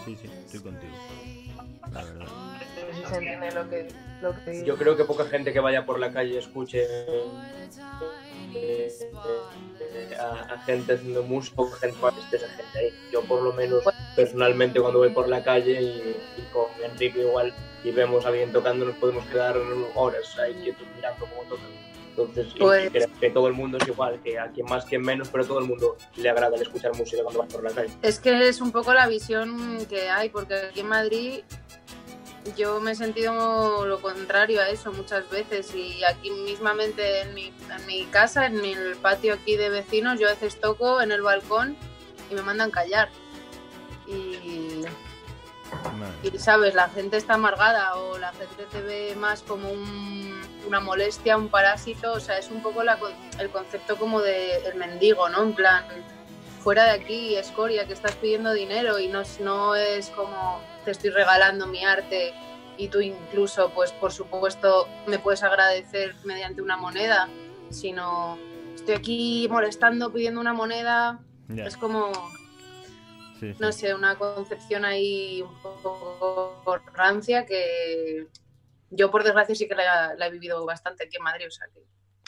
sí, 0.04 0.16
sí, 0.16 0.26
estoy 0.46 0.60
contigo. 0.60 0.92
La 1.92 2.02
verdad. 2.04 2.26
No 2.26 2.58
sé 2.86 2.94
si 2.94 3.04
se 3.04 3.14
entiende 3.16 3.52
lo 3.52 3.68
que, 3.68 3.88
lo 4.22 4.34
que 4.44 4.50
digo. 4.50 4.66
Yo 4.66 4.76
creo 4.76 4.96
que 4.96 5.04
poca 5.04 5.24
gente 5.26 5.52
que 5.52 5.60
vaya 5.60 5.84
por 5.86 5.98
la 5.98 6.12
calle 6.12 6.38
escuche 6.38 6.84
eh, 6.84 7.24
eh, 8.54 10.16
a, 10.18 10.54
a 10.54 10.58
gente 10.62 10.94
haciendo 10.94 11.22
música, 11.22 11.62
gente 11.80 11.96
esté 12.24 12.36
esa 12.36 12.48
gente 12.48 12.78
ahí. 12.78 12.94
Yo 13.12 13.22
por 13.22 13.42
lo 13.42 13.52
menos 13.52 13.82
personalmente 14.16 14.80
cuando 14.80 14.98
voy 14.98 15.10
por 15.10 15.28
la 15.28 15.42
calle 15.42 15.80
y, 15.80 16.16
y 16.36 16.42
con 16.52 16.66
Enrique 16.84 17.20
igual 17.20 17.54
y 17.84 17.90
vemos 17.92 18.24
a 18.24 18.28
alguien 18.28 18.52
tocando 18.52 18.84
nos 18.84 18.96
podemos 18.96 19.24
quedar 19.26 19.56
horas 19.94 20.38
ahí 20.38 20.54
quietos 20.62 20.86
mirando 20.96 21.26
cómo 21.26 21.42
tocan. 21.48 21.80
Entonces 22.10 22.48
Pues- 22.58 22.90
creo 22.90 23.08
que 23.20 23.30
todo 23.30 23.46
el 23.46 23.54
mundo 23.54 23.78
es 23.78 23.88
igual, 23.88 24.20
que 24.22 24.38
a 24.38 24.50
quien 24.50 24.66
más, 24.66 24.84
quien 24.84 25.00
menos, 25.02 25.28
pero 25.28 25.44
a 25.44 25.46
todo 25.46 25.60
el 25.60 25.64
mundo 25.66 25.96
le 26.16 26.28
agrada 26.28 26.56
el 26.56 26.62
escuchar 26.62 26.94
música 26.96 27.22
cuando 27.22 27.40
vas 27.40 27.52
por 27.52 27.62
la 27.62 27.70
calle. 27.70 27.92
Es 28.02 28.18
que 28.18 28.48
es 28.48 28.60
un 28.60 28.72
poco 28.72 28.92
la 28.92 29.06
visión 29.06 29.86
que 29.86 30.10
hay, 30.10 30.28
porque 30.28 30.54
aquí 30.54 30.80
en 30.80 30.88
Madrid 30.88 31.40
yo 32.56 32.80
me 32.80 32.92
he 32.92 32.94
sentido 32.94 33.84
lo 33.86 34.00
contrario 34.00 34.60
a 34.60 34.68
eso 34.68 34.92
muchas 34.92 35.28
veces 35.30 35.74
y 35.74 36.02
aquí 36.04 36.30
mismamente 36.30 37.20
en 37.22 37.34
mi, 37.34 37.46
en 37.76 37.86
mi 37.86 38.04
casa, 38.06 38.46
en 38.46 38.64
el 38.64 38.96
patio 38.96 39.34
aquí 39.34 39.56
de 39.56 39.68
vecinos, 39.68 40.18
yo 40.18 40.26
a 40.28 40.30
veces 40.30 40.58
toco 40.60 41.00
en 41.02 41.12
el 41.12 41.22
balcón 41.22 41.76
y 42.30 42.34
me 42.34 42.42
mandan 42.42 42.70
callar. 42.70 43.08
Y, 44.06 44.84
y, 46.22 46.38
sabes, 46.38 46.74
la 46.74 46.88
gente 46.88 47.16
está 47.16 47.34
amargada 47.34 47.94
o 47.96 48.18
la 48.18 48.32
gente 48.32 48.64
te 48.72 48.80
ve 48.82 49.14
más 49.16 49.42
como 49.42 49.70
un- 49.70 50.40
una 50.66 50.80
molestia, 50.80 51.36
un 51.36 51.48
parásito, 51.48 52.12
o 52.12 52.20
sea, 52.20 52.38
es 52.38 52.50
un 52.50 52.62
poco 52.62 52.82
la 52.82 52.98
el 53.38 53.50
concepto 53.50 53.96
como 53.96 54.20
de 54.20 54.56
el 54.66 54.74
mendigo, 54.74 55.28
¿no? 55.28 55.42
En 55.42 55.54
plan, 55.54 55.84
fuera 56.60 56.84
de 56.84 56.90
aquí, 56.90 57.34
escoria, 57.36 57.86
que 57.86 57.92
estás 57.94 58.14
pidiendo 58.16 58.52
dinero 58.52 58.98
y 58.98 59.08
no, 59.08 59.20
es- 59.22 59.40
no 59.40 59.74
es 59.74 60.08
como 60.10 60.60
te 60.84 60.90
estoy 60.92 61.10
regalando 61.10 61.66
mi 61.66 61.84
arte 61.84 62.32
y 62.76 62.88
tú 62.88 63.00
incluso, 63.00 63.70
pues 63.70 63.92
por 63.92 64.12
supuesto, 64.12 64.86
me 65.06 65.18
puedes 65.18 65.42
agradecer 65.42 66.14
mediante 66.24 66.62
una 66.62 66.76
moneda, 66.76 67.28
sino 67.70 68.38
estoy 68.74 68.94
aquí 68.94 69.48
molestando 69.50 70.12
pidiendo 70.12 70.40
una 70.40 70.52
moneda, 70.54 71.20
es 71.66 71.76
como, 71.76 72.12
sí, 73.38 73.52
sí. 73.52 73.56
no 73.58 73.72
sé, 73.72 73.94
una 73.94 74.16
concepción 74.16 74.84
ahí 74.84 75.42
un 75.42 75.60
poco 75.62 76.78
rancia 76.94 77.44
que 77.44 78.28
yo 78.90 79.10
por 79.10 79.24
desgracia 79.24 79.54
sí 79.54 79.68
que 79.68 79.74
la, 79.74 80.14
la 80.14 80.26
he 80.26 80.30
vivido 80.30 80.64
bastante 80.64 81.04
aquí 81.04 81.16
en 81.16 81.22
Madrid, 81.24 81.46
o 81.48 81.50
sea 81.50 81.66
que... 81.74 81.80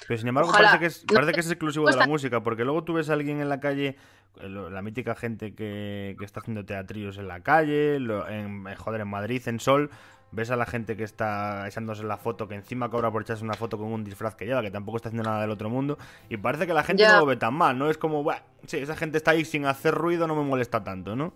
Pero 0.09 0.18
sin 0.18 0.28
embargo 0.28 0.50
Ojalá. 0.50 0.68
parece 0.70 0.80
que, 0.80 0.86
es, 0.86 1.05
parece 1.14 1.32
que 1.32 1.40
es 1.40 1.50
exclusivo 1.50 1.86
de 1.86 1.92
la 1.96 2.07
música, 2.07 2.40
porque 2.42 2.64
luego 2.64 2.84
tú 2.84 2.94
ves 2.94 3.11
a 3.11 3.12
alguien 3.14 3.40
en 3.40 3.48
la 3.48 3.61
calle, 3.61 3.96
eh, 4.40 4.48
la 4.48 4.82
mítica 4.82 5.14
gente 5.14 5.55
que, 5.55 6.16
que 6.18 6.24
está 6.24 6.40
haciendo 6.40 6.64
teatrillos 6.64 7.18
en 7.18 7.28
la 7.28 7.40
calle, 7.40 7.96
en, 7.96 8.11
en- 8.28 8.74
joder, 8.76 9.00
en 9.03 9.09
Madrid, 9.09 9.42
en 9.46 9.61
Sol, 9.61 9.90
ves 10.34 10.50
a 10.50 10.57
la 10.57 10.64
gente 10.64 10.96
que 10.96 11.05
está 11.05 11.68
echándose 11.68 12.05
la 12.05 12.16
foto, 12.16 12.48
que 12.48 12.55
encima 12.55 12.88
cobra 12.88 13.11
por 13.11 13.20
echarse 13.22 13.44
una 13.44 13.53
foto 13.55 13.76
con 13.76 13.92
un 13.92 14.03
disfraz 14.03 14.34
que 14.34 14.46
lleva, 14.46 14.62
que 14.62 14.70
tampoco 14.70 14.96
está 14.96 15.11
haciendo 15.11 15.28
nada 15.28 15.42
del 15.42 15.50
otro 15.50 15.68
mundo, 15.68 15.98
y 16.30 16.38
parece 16.38 16.66
que 16.66 16.72
la 16.72 16.82
gente 16.82 17.03
no 17.14 17.20
lo 17.20 17.26
ve 17.26 17.36
tan 17.36 17.53
mal, 17.55 17.78
¿no? 17.78 17.90
Es 17.90 17.98
como, 17.98 18.22
"Buah, 18.22 18.38
sí, 18.66 18.78
esa 18.78 18.96
gente 18.96 19.18
está 19.18 19.32
ahí 19.32 19.44
sin 19.44 19.66
hacer 19.66 19.94
ruido, 19.94 20.26
no 20.26 20.34
me 20.34 20.42
molesta 20.42 20.82
tanto, 20.82 21.14
¿no? 21.16 21.34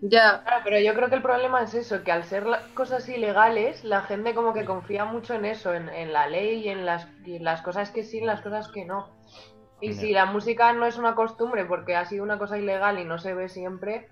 Ya, 0.00 0.44
Claro, 0.44 0.62
pero 0.64 0.78
yo 0.80 0.94
creo 0.94 1.08
que 1.08 1.14
el 1.16 1.22
problema 1.22 1.62
es 1.62 1.74
eso, 1.74 2.02
que 2.04 2.12
al 2.12 2.24
ser 2.24 2.44
cosas 2.74 3.08
ilegales, 3.08 3.84
la 3.84 4.02
gente 4.02 4.34
como 4.34 4.52
que 4.52 4.64
confía 4.66 5.04
mucho 5.06 5.34
en 5.34 5.46
eso, 5.46 5.72
en, 5.74 5.88
en 5.88 6.12
la 6.12 6.26
ley 6.28 6.60
y 6.64 6.68
en 6.68 6.84
las, 6.84 7.08
y 7.24 7.36
en 7.36 7.44
las 7.44 7.62
cosas 7.62 7.90
que 7.90 8.02
sí, 8.04 8.18
en 8.18 8.26
las 8.26 8.42
cosas 8.42 8.68
que 8.68 8.84
no. 8.84 9.08
Y 9.80 9.94
si 9.94 10.12
la 10.12 10.26
música 10.26 10.72
no 10.74 10.86
es 10.86 10.98
una 10.98 11.14
costumbre 11.14 11.64
porque 11.64 11.96
ha 11.96 12.04
sido 12.06 12.22
una 12.24 12.38
cosa 12.38 12.58
ilegal 12.58 12.98
y 12.98 13.04
no 13.04 13.18
se 13.18 13.34
ve 13.34 13.48
siempre, 13.48 14.08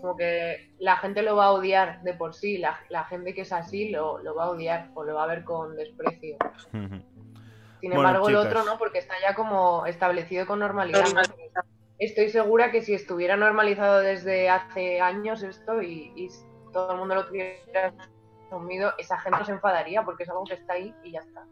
como 0.00 0.16
que 0.16 0.72
la 0.78 0.96
gente 0.98 1.22
lo 1.22 1.36
va 1.36 1.46
a 1.46 1.52
odiar 1.52 2.02
de 2.02 2.14
por 2.14 2.34
sí, 2.34 2.58
la, 2.58 2.78
la 2.90 3.04
gente 3.04 3.34
que 3.34 3.42
es 3.42 3.52
así 3.52 3.88
lo, 3.90 4.18
lo 4.18 4.34
va 4.34 4.44
a 4.44 4.50
odiar 4.50 4.90
o 4.94 5.04
lo 5.04 5.14
va 5.14 5.24
a 5.24 5.26
ver 5.28 5.44
con 5.44 5.76
desprecio. 5.76 6.38
Sin 7.80 7.92
Bueno, 7.92 7.94
embargo, 7.94 8.28
el 8.28 8.36
chicas. 8.36 8.46
otro 8.46 8.64
no, 8.64 8.78
porque 8.78 8.98
está 8.98 9.14
ya 9.22 9.34
como 9.34 9.86
establecido 9.86 10.46
con 10.46 10.58
normalidad. 10.58 11.12
¿no? 11.12 11.22
Estoy 11.98 12.28
segura 12.30 12.70
que 12.70 12.82
si 12.82 12.92
estuviera 12.94 13.36
normalizado 13.36 14.00
desde 14.00 14.48
hace 14.50 15.00
años 15.00 15.42
esto 15.42 15.80
y, 15.82 16.12
y 16.16 16.28
todo 16.72 16.92
el 16.92 16.98
mundo 16.98 17.14
lo 17.14 17.26
tuviera 17.26 17.94
asumido, 18.48 18.92
esa 18.98 19.18
gente 19.18 19.38
no 19.38 19.44
se 19.44 19.52
enfadaría 19.52 20.02
porque 20.04 20.24
es 20.24 20.28
algo 20.28 20.44
que 20.44 20.54
está 20.54 20.72
ahí 20.74 20.92
y 21.04 21.12
ya 21.12 21.20
está. 21.20 21.44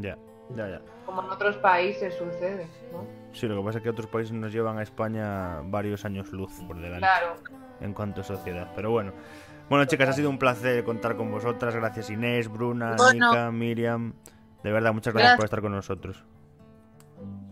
ya, 0.00 0.16
ya, 0.56 0.68
ya. 0.68 0.80
Como 1.04 1.22
en 1.22 1.30
otros 1.30 1.56
países 1.58 2.14
sucede, 2.14 2.66
¿no? 2.92 3.04
Sí, 3.32 3.46
lo 3.46 3.58
que 3.58 3.64
pasa 3.66 3.78
es 3.78 3.84
que 3.84 3.90
otros 3.90 4.06
países 4.06 4.32
nos 4.32 4.52
llevan 4.52 4.78
a 4.78 4.82
España 4.82 5.60
varios 5.64 6.04
años 6.06 6.32
luz 6.32 6.50
por 6.66 6.76
delante. 6.76 7.00
Claro. 7.00 7.34
en 7.80 7.92
cuanto 7.92 8.22
a 8.22 8.24
sociedad. 8.24 8.72
Pero 8.74 8.90
bueno. 8.90 9.12
Bueno, 9.68 9.84
chicas, 9.84 10.08
ha 10.08 10.12
sido 10.14 10.30
un 10.30 10.38
placer 10.38 10.82
contar 10.82 11.14
con 11.16 11.30
vosotras. 11.30 11.74
Gracias 11.76 12.08
Inés, 12.08 12.48
Bruna, 12.48 12.94
Bueno. 12.96 13.30
Nika, 13.30 13.50
Miriam. 13.52 14.14
De 14.64 14.72
verdad, 14.72 14.94
muchas 14.94 15.12
gracias, 15.12 15.32
Gracias. 15.32 15.36
por 15.36 15.44
estar 15.44 15.60
con 15.60 15.72
nosotros. 15.72 16.24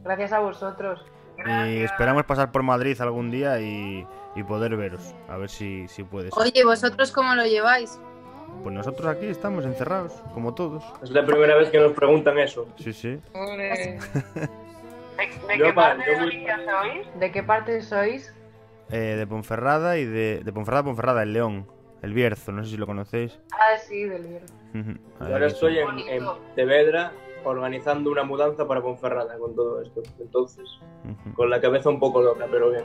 Gracias 0.03 0.33
a 0.33 0.39
vosotros. 0.41 1.05
Y 1.47 1.83
esperamos 1.83 2.25
pasar 2.25 2.51
por 2.51 2.63
Madrid 2.63 3.01
algún 3.01 3.31
día 3.31 3.61
y, 3.61 4.07
y 4.35 4.43
poder 4.43 4.77
veros. 4.77 5.15
A 5.29 5.37
ver 5.37 5.49
si, 5.49 5.87
si 5.89 6.03
puede 6.03 6.31
ser. 6.31 6.43
oye, 6.43 6.65
¿vosotros 6.65 7.13
cómo 7.13 7.35
lo 7.35 7.45
lleváis? 7.45 7.99
Pues 8.63 8.75
nosotros 8.75 9.07
aquí 9.07 9.27
estamos 9.27 9.65
encerrados, 9.65 10.13
como 10.35 10.55
todos. 10.55 10.85
Es 11.03 11.11
la 11.11 11.25
primera 11.25 11.57
vez 11.57 11.71
que 11.71 11.79
nos 11.79 11.93
preguntan 11.93 12.39
eso. 12.39 12.69
Sí, 12.77 12.93
sí. 12.93 13.21
¿De, 15.49 15.57
qué 15.57 15.73
mal, 15.73 15.97
parte 15.97 16.11
de 16.11 16.17
sois? 16.17 17.07
¿De 17.19 17.33
qué 17.33 17.43
parte 17.43 17.83
sois? 17.83 18.35
Eh, 18.91 19.15
de 19.17 19.27
Ponferrada 19.27 19.99
y 19.99 20.05
de... 20.05 20.43
De 20.45 20.53
Ponferrada 20.53 20.83
a 20.83 20.85
Ponferrada, 20.85 21.23
el 21.23 21.33
León. 21.33 21.67
El 22.03 22.13
Bierzo, 22.13 22.53
no 22.53 22.63
sé 22.65 22.71
si 22.73 22.77
lo 22.77 22.87
conocéis. 22.87 23.39
Ah, 23.53 23.79
sí, 23.79 24.05
del 24.05 24.27
Bierzo. 24.27 24.55
Ahora 25.21 25.47
estoy 25.47 25.79
en, 25.79 25.99
en 26.01 26.25
Tevedra 26.55 27.13
organizando 27.51 28.11
una 28.11 28.25
mudanza 28.25 28.67
para 28.67 28.83
Ponferrada 28.83 29.39
con 29.39 29.55
todo 29.55 29.81
esto. 29.83 30.03
Entonces, 30.21 30.65
con 31.35 31.49
la 31.51 31.61
cabeza 31.61 31.89
un 31.89 32.01
poco 32.01 32.21
loca, 32.23 32.47
pero 32.51 32.71
bien. 32.71 32.85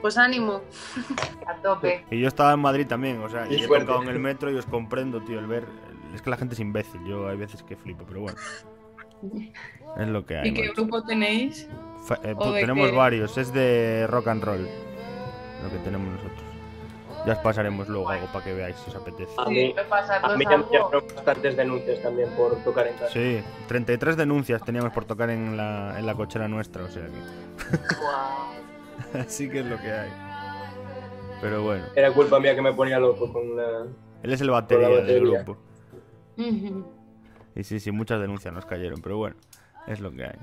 Pues 0.00 0.18
ánimo. 0.18 0.60
A 1.46 1.54
tope. 1.62 2.04
Y 2.10 2.20
yo 2.20 2.28
estaba 2.28 2.52
en 2.52 2.60
Madrid 2.60 2.86
también, 2.86 3.20
o 3.22 3.28
sea, 3.28 3.46
Y 3.50 3.54
y 3.54 3.62
he 3.64 3.68
tocado 3.68 4.02
en 4.02 4.08
el 4.08 4.18
metro 4.18 4.50
y 4.50 4.56
os 4.56 4.66
comprendo, 4.66 5.20
tío, 5.22 5.38
el 5.38 5.46
ver... 5.46 5.64
Es 6.14 6.20
que 6.20 6.28
la 6.30 6.36
gente 6.36 6.54
es 6.54 6.60
imbécil, 6.60 7.00
yo 7.06 7.28
hay 7.28 7.36
veces 7.38 7.62
que 7.62 7.74
flipo, 7.76 8.04
pero 8.06 8.20
bueno. 8.20 8.36
Es 9.96 10.08
lo 10.08 10.26
que 10.26 10.36
hay. 10.36 10.48
¿Y 10.48 10.54
qué 10.54 10.68
macho. 10.68 10.82
grupo 10.82 11.02
tenéis? 11.04 11.68
Fa- 12.04 12.18
eh, 12.24 12.34
pues 12.36 12.54
tenemos 12.60 12.90
qué? 12.90 12.96
varios, 12.96 13.38
es 13.38 13.52
de 13.52 14.06
rock 14.08 14.26
and 14.28 14.42
roll. 14.44 14.68
Lo 15.62 15.70
que 15.70 15.78
tenemos 15.84 16.08
nosotros. 16.08 16.42
Ya 17.26 17.34
os 17.34 17.38
pasaremos 17.38 17.88
luego 17.88 18.08
algo 18.08 18.26
para 18.32 18.44
que 18.44 18.52
veáis 18.52 18.76
si 18.76 18.90
os 18.90 18.96
apetece. 18.96 19.32
A 19.38 19.44
Sí, 19.46 19.50
mí, 19.50 19.72
¿Me 19.74 19.84
pasarnos 19.84 20.32
a 20.32 20.36
mí 20.36 20.44
ya 20.44 20.56
me 20.58 20.64
llegaron 20.64 21.04
bastantes 21.14 21.56
denuncias 21.56 22.02
también 22.02 22.28
por 22.30 22.56
tocar 22.64 22.86
en 22.88 22.94
casa. 22.94 23.12
Sí, 23.12 23.42
33 23.68 24.16
denuncias 24.16 24.62
teníamos 24.64 24.92
por 24.92 25.04
tocar 25.04 25.30
en 25.30 25.56
la, 25.56 25.98
en 25.98 26.06
la 26.06 26.14
cochera 26.14 26.48
nuestra, 26.48 26.84
o 26.84 26.88
sea 26.88 27.04
que. 27.06 29.18
Así 29.20 29.48
que 29.48 29.60
es 29.60 29.66
lo 29.66 29.76
que 29.78 29.92
hay. 29.92 30.10
Pero 31.40 31.62
bueno, 31.62 31.84
Era 31.94 32.12
culpa 32.12 32.40
mía 32.40 32.54
que 32.54 32.62
me 32.62 32.72
ponía 32.72 32.98
loco 32.98 33.32
con 33.32 33.56
la... 33.56 33.84
él 34.22 34.32
es 34.32 34.40
el 34.40 34.50
batería, 34.50 34.88
la 34.88 35.00
del 35.02 35.28
grupo. 35.28 35.56
Y 37.54 37.64
sí, 37.64 37.80
sí, 37.80 37.90
muchas 37.92 38.20
denuncias 38.20 38.52
nos 38.54 38.64
cayeron, 38.64 39.00
pero 39.02 39.18
bueno, 39.18 39.36
es 39.86 40.00
lo 40.00 40.10
que 40.12 40.24
hay. 40.24 40.38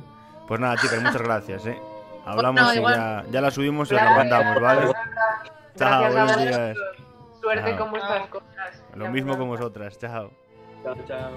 Pues 0.47 0.59
nada, 0.59 0.75
chicas, 0.77 1.01
muchas 1.01 1.21
gracias, 1.21 1.65
¿eh? 1.65 1.77
Hablamos 2.25 2.75
y 2.75 2.81
ya, 2.81 3.25
ya 3.31 3.41
la 3.41 3.49
subimos 3.51 3.91
y 3.91 3.95
Gracias, 3.95 4.17
mandamos, 4.17 4.61
¿vale? 4.61 4.91
Chao, 5.79 6.11
Gracias 6.11 6.25
buenos 6.25 6.41
días. 6.41 6.77
Suerte 7.39 7.69
Chao. 7.69 7.79
con 7.79 7.91
vuestras 7.91 8.27
cosas. 8.27 8.83
Lo 8.95 9.09
mismo 9.09 9.37
con 9.37 9.47
vosotras, 9.47 9.97
chao. 9.97 10.29
Chao, 10.83 10.95
chao. 11.07 11.31